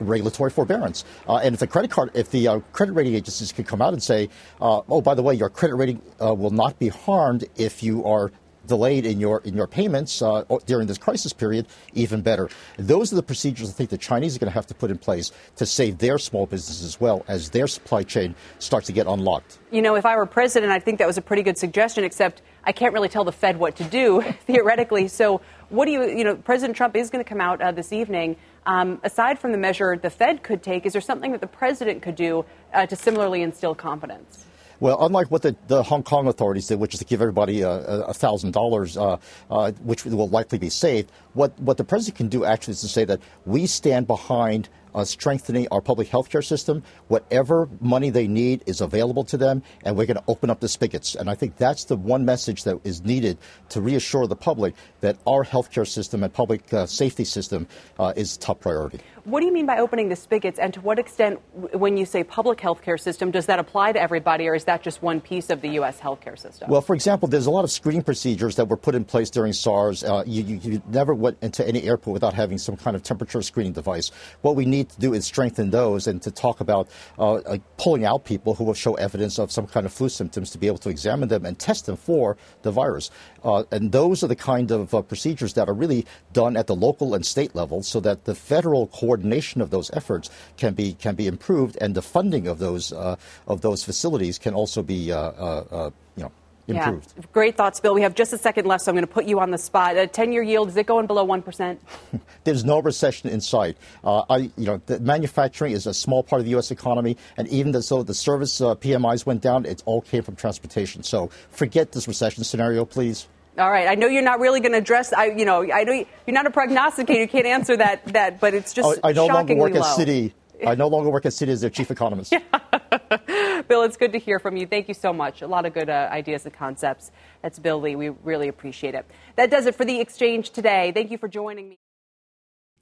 regulatory 0.00 0.50
forbearance. 0.50 1.04
Uh, 1.28 1.36
and 1.36 1.54
if 1.54 1.60
the 1.60 1.66
credit 1.66 1.90
card, 1.90 2.10
if 2.14 2.30
the 2.30 2.48
uh, 2.48 2.58
credit 2.72 2.92
rating 2.92 3.14
agencies 3.14 3.52
can 3.52 3.64
come 3.64 3.82
out 3.82 3.92
and 3.92 4.02
say, 4.02 4.28
uh, 4.60 4.80
oh, 4.88 5.00
by 5.00 5.14
the 5.14 5.22
way, 5.22 5.34
your 5.34 5.50
credit 5.50 5.76
rating 5.76 6.02
uh, 6.20 6.34
will 6.34 6.50
not 6.50 6.78
be 6.78 6.88
harmed 6.88 7.44
if 7.56 7.82
you 7.82 8.04
are 8.04 8.30
delayed 8.66 9.06
in 9.06 9.20
your 9.20 9.40
in 9.44 9.54
your 9.54 9.66
payments 9.66 10.22
uh, 10.22 10.44
during 10.66 10.86
this 10.86 10.98
crisis 10.98 11.32
period, 11.32 11.66
even 11.94 12.20
better. 12.20 12.48
Those 12.78 13.12
are 13.12 13.16
the 13.16 13.22
procedures 13.22 13.70
I 13.70 13.72
think 13.72 13.90
the 13.90 13.98
Chinese 13.98 14.36
are 14.36 14.38
going 14.38 14.50
to 14.50 14.54
have 14.54 14.66
to 14.66 14.74
put 14.74 14.90
in 14.90 14.98
place 14.98 15.32
to 15.56 15.66
save 15.66 15.98
their 15.98 16.18
small 16.18 16.46
businesses 16.46 16.84
as 16.84 17.00
well 17.00 17.24
as 17.28 17.50
their 17.50 17.66
supply 17.66 18.02
chain 18.02 18.34
starts 18.58 18.86
to 18.86 18.92
get 18.92 19.06
unlocked. 19.06 19.58
You 19.70 19.82
know, 19.82 19.94
if 19.96 20.06
I 20.06 20.16
were 20.16 20.26
president, 20.26 20.72
I 20.72 20.78
think 20.78 20.98
that 20.98 21.06
was 21.06 21.18
a 21.18 21.22
pretty 21.22 21.42
good 21.42 21.58
suggestion. 21.58 22.04
Except 22.04 22.42
I 22.64 22.72
can't 22.72 22.92
really 22.92 23.08
tell 23.08 23.24
the 23.24 23.32
Fed 23.32 23.58
what 23.58 23.76
to 23.76 23.84
do 23.84 24.22
theoretically. 24.46 25.08
So, 25.08 25.40
what 25.68 25.86
do 25.86 25.92
you 25.92 26.04
you 26.08 26.24
know? 26.24 26.36
President 26.36 26.76
Trump 26.76 26.96
is 26.96 27.10
going 27.10 27.24
to 27.24 27.28
come 27.28 27.40
out 27.40 27.60
uh, 27.60 27.72
this 27.72 27.92
evening. 27.92 28.36
Um, 28.66 29.00
aside 29.04 29.38
from 29.38 29.52
the 29.52 29.58
measure 29.58 29.96
the 29.96 30.10
Fed 30.10 30.42
could 30.42 30.62
take, 30.62 30.86
is 30.86 30.92
there 30.92 31.00
something 31.00 31.30
that 31.30 31.40
the 31.40 31.46
president 31.46 32.02
could 32.02 32.16
do 32.16 32.44
uh, 32.74 32.84
to 32.86 32.96
similarly 32.96 33.42
instill 33.42 33.76
confidence? 33.76 34.46
Well, 34.80 35.04
unlike 35.04 35.30
what 35.30 35.42
the, 35.42 35.56
the 35.68 35.82
Hong 35.82 36.02
Kong 36.02 36.28
authorities 36.28 36.66
did, 36.66 36.78
which 36.78 36.94
is 36.94 37.00
to 37.00 37.06
give 37.06 37.22
everybody 37.22 37.62
a 37.62 38.12
thousand 38.12 38.52
dollars, 38.52 38.96
uh, 38.96 39.16
uh, 39.50 39.72
which 39.82 40.04
will 40.04 40.28
likely 40.28 40.58
be 40.58 40.68
saved, 40.70 41.10
what 41.34 41.58
what 41.60 41.76
the 41.76 41.84
president 41.84 42.16
can 42.16 42.28
do 42.28 42.44
actually 42.44 42.72
is 42.72 42.80
to 42.82 42.88
say 42.88 43.04
that 43.04 43.20
we 43.44 43.66
stand 43.66 44.06
behind 44.06 44.68
uh, 44.96 45.04
strengthening 45.04 45.68
our 45.70 45.80
public 45.80 46.08
health 46.08 46.30
care 46.30 46.42
system. 46.42 46.82
Whatever 47.08 47.68
money 47.80 48.10
they 48.10 48.26
need 48.26 48.64
is 48.66 48.80
available 48.80 49.22
to 49.24 49.36
them, 49.36 49.62
and 49.84 49.96
we're 49.96 50.06
going 50.06 50.16
to 50.16 50.24
open 50.26 50.50
up 50.50 50.60
the 50.60 50.68
spigots. 50.68 51.14
And 51.14 51.30
I 51.30 51.34
think 51.34 51.56
that's 51.56 51.84
the 51.84 51.96
one 51.96 52.24
message 52.24 52.64
that 52.64 52.80
is 52.82 53.04
needed 53.04 53.38
to 53.68 53.80
reassure 53.80 54.26
the 54.26 54.36
public 54.36 54.74
that 55.02 55.16
our 55.26 55.44
health 55.44 55.70
care 55.70 55.84
system 55.84 56.24
and 56.24 56.32
public 56.32 56.72
uh, 56.72 56.86
safety 56.86 57.24
system 57.24 57.68
uh, 57.98 58.12
is 58.16 58.36
top 58.36 58.60
priority. 58.60 59.00
What 59.24 59.40
do 59.40 59.46
you 59.46 59.52
mean 59.52 59.66
by 59.66 59.78
opening 59.78 60.08
the 60.08 60.14
spigots, 60.14 60.56
and 60.58 60.72
to 60.74 60.80
what 60.80 61.00
extent, 61.00 61.40
when 61.72 61.96
you 61.96 62.06
say 62.06 62.22
public 62.22 62.60
health 62.60 62.82
care 62.82 62.96
system, 62.96 63.32
does 63.32 63.46
that 63.46 63.58
apply 63.58 63.90
to 63.90 64.00
everybody, 64.00 64.46
or 64.46 64.54
is 64.54 64.64
that 64.64 64.82
just 64.82 65.02
one 65.02 65.20
piece 65.20 65.50
of 65.50 65.62
the 65.62 65.68
U.S. 65.70 65.98
health 65.98 66.20
care 66.20 66.36
system? 66.36 66.70
Well, 66.70 66.80
for 66.80 66.94
example, 66.94 67.26
there's 67.26 67.46
a 67.46 67.50
lot 67.50 67.64
of 67.64 67.72
screening 67.72 68.04
procedures 68.04 68.54
that 68.54 68.68
were 68.68 68.76
put 68.76 68.94
in 68.94 69.04
place 69.04 69.28
during 69.28 69.52
SARS. 69.52 70.04
Uh, 70.04 70.22
you, 70.24 70.44
you, 70.44 70.56
you 70.62 70.82
never 70.90 71.12
went 71.12 71.38
into 71.42 71.66
any 71.66 71.82
airport 71.82 72.12
without 72.14 72.34
having 72.34 72.56
some 72.56 72.76
kind 72.76 72.94
of 72.94 73.02
temperature 73.02 73.42
screening 73.42 73.72
device. 73.72 74.12
What 74.42 74.54
we 74.54 74.64
need 74.64 74.85
to 74.90 75.00
do 75.00 75.14
is 75.14 75.24
strengthen 75.24 75.70
those 75.70 76.06
and 76.06 76.22
to 76.22 76.30
talk 76.30 76.60
about 76.60 76.88
uh, 77.18 77.34
like 77.46 77.62
pulling 77.76 78.04
out 78.04 78.24
people 78.24 78.54
who 78.54 78.64
will 78.64 78.74
show 78.74 78.94
evidence 78.94 79.38
of 79.38 79.50
some 79.50 79.66
kind 79.66 79.86
of 79.86 79.92
flu 79.92 80.08
symptoms 80.08 80.50
to 80.50 80.58
be 80.58 80.66
able 80.66 80.78
to 80.78 80.88
examine 80.88 81.28
them 81.28 81.44
and 81.44 81.58
test 81.58 81.86
them 81.86 81.96
for 81.96 82.36
the 82.62 82.70
virus. 82.70 83.10
Uh, 83.44 83.64
and 83.70 83.92
those 83.92 84.22
are 84.22 84.28
the 84.28 84.36
kind 84.36 84.70
of 84.70 84.94
uh, 84.94 85.02
procedures 85.02 85.54
that 85.54 85.68
are 85.68 85.74
really 85.74 86.06
done 86.32 86.56
at 86.56 86.66
the 86.66 86.74
local 86.74 87.14
and 87.14 87.24
state 87.24 87.54
level 87.54 87.82
so 87.82 88.00
that 88.00 88.24
the 88.24 88.34
federal 88.34 88.86
coordination 88.88 89.60
of 89.60 89.70
those 89.70 89.90
efforts 89.92 90.30
can 90.56 90.74
be 90.74 90.94
can 90.94 91.14
be 91.14 91.26
improved 91.26 91.76
and 91.80 91.94
the 91.94 92.02
funding 92.02 92.46
of 92.46 92.58
those 92.58 92.92
uh, 92.92 93.16
of 93.46 93.60
those 93.60 93.84
facilities 93.84 94.38
can 94.38 94.54
also 94.54 94.82
be 94.82 95.12
uh, 95.12 95.18
uh, 95.18 95.90
you 96.16 96.22
know 96.22 96.32
improved. 96.68 97.12
Yeah. 97.16 97.24
Great 97.32 97.56
thoughts, 97.56 97.80
Bill. 97.80 97.94
We 97.94 98.02
have 98.02 98.14
just 98.14 98.32
a 98.32 98.38
second 98.38 98.66
left, 98.66 98.84
so 98.84 98.90
I'm 98.90 98.96
going 98.96 99.06
to 99.06 99.12
put 99.12 99.24
you 99.24 99.40
on 99.40 99.50
the 99.50 99.58
spot. 99.58 99.96
A 99.96 100.06
10 100.06 100.32
year 100.32 100.42
yield, 100.42 100.68
is 100.68 100.76
it 100.76 100.86
going 100.86 101.06
below 101.06 101.26
1%? 101.26 101.78
There's 102.44 102.64
no 102.64 102.80
recession 102.80 103.30
in 103.30 103.40
sight. 103.40 103.76
Uh, 104.04 104.22
I, 104.28 104.36
you 104.56 104.66
know, 104.66 104.80
the 104.86 105.00
manufacturing 105.00 105.72
is 105.72 105.86
a 105.86 105.94
small 105.94 106.22
part 106.22 106.40
of 106.40 106.44
the 106.44 106.50
U.S. 106.52 106.70
economy, 106.70 107.16
and 107.36 107.48
even 107.48 107.72
though 107.72 108.02
the 108.02 108.14
service 108.14 108.60
uh, 108.60 108.74
PMIs 108.74 109.26
went 109.26 109.42
down, 109.42 109.64
it 109.64 109.82
all 109.86 110.00
came 110.00 110.22
from 110.22 110.36
transportation. 110.36 111.02
So 111.02 111.30
forget 111.50 111.92
this 111.92 112.08
recession 112.08 112.44
scenario, 112.44 112.84
please. 112.84 113.28
All 113.58 113.70
right. 113.70 113.88
I 113.88 113.94
know 113.94 114.06
you're 114.06 114.22
not 114.22 114.40
really 114.40 114.60
going 114.60 114.72
to 114.72 114.78
address. 114.78 115.12
I, 115.12 115.26
you 115.26 115.46
know, 115.46 115.62
I 115.72 115.84
know 115.84 115.92
you're 115.92 116.34
not 116.34 116.46
a 116.46 116.50
prognosticator. 116.50 117.22
You 117.22 117.28
can't 117.28 117.46
answer 117.46 117.76
that. 117.78 118.04
That, 118.12 118.38
but 118.38 118.52
it's 118.52 118.74
just. 118.74 118.86
Oh, 118.86 119.08
I 119.08 119.12
no 119.12 119.26
longer 119.26 119.54
work 119.54 119.72
low. 119.72 119.80
at 119.80 119.98
Citi 119.98 120.32
I 120.64 120.74
no 120.74 120.88
longer 120.88 121.10
work 121.10 121.26
at 121.26 121.32
Citi 121.32 121.48
as 121.48 121.60
their 121.60 121.70
chief 121.70 121.90
economist. 121.90 122.32
Yeah. 122.32 123.62
Bill, 123.68 123.82
it's 123.82 123.96
good 123.96 124.12
to 124.12 124.18
hear 124.18 124.38
from 124.38 124.56
you. 124.56 124.66
Thank 124.66 124.88
you 124.88 124.94
so 124.94 125.12
much. 125.12 125.42
A 125.42 125.46
lot 125.46 125.66
of 125.66 125.74
good 125.74 125.90
uh, 125.90 126.08
ideas 126.10 126.44
and 126.44 126.54
concepts. 126.54 127.10
That's 127.42 127.58
Bill 127.58 127.80
Lee. 127.80 127.96
We 127.96 128.10
really 128.10 128.48
appreciate 128.48 128.94
it. 128.94 129.06
That 129.36 129.50
does 129.50 129.66
it 129.66 129.74
for 129.74 129.84
the 129.84 130.00
exchange 130.00 130.50
today. 130.50 130.92
Thank 130.92 131.10
you 131.10 131.18
for 131.18 131.28
joining 131.28 131.68
me. 131.68 131.78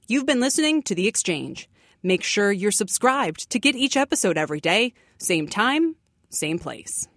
You've 0.07 0.25
been 0.25 0.39
listening 0.39 0.83
to 0.83 0.93
The 0.93 1.07
Exchange. 1.07 1.67
Make 2.03 2.21
sure 2.21 2.51
you're 2.51 2.71
subscribed 2.71 3.49
to 3.49 3.59
get 3.59 3.75
each 3.75 3.97
episode 3.97 4.37
every 4.37 4.59
day, 4.59 4.93
same 5.17 5.47
time, 5.47 5.95
same 6.29 6.59
place. 6.59 7.07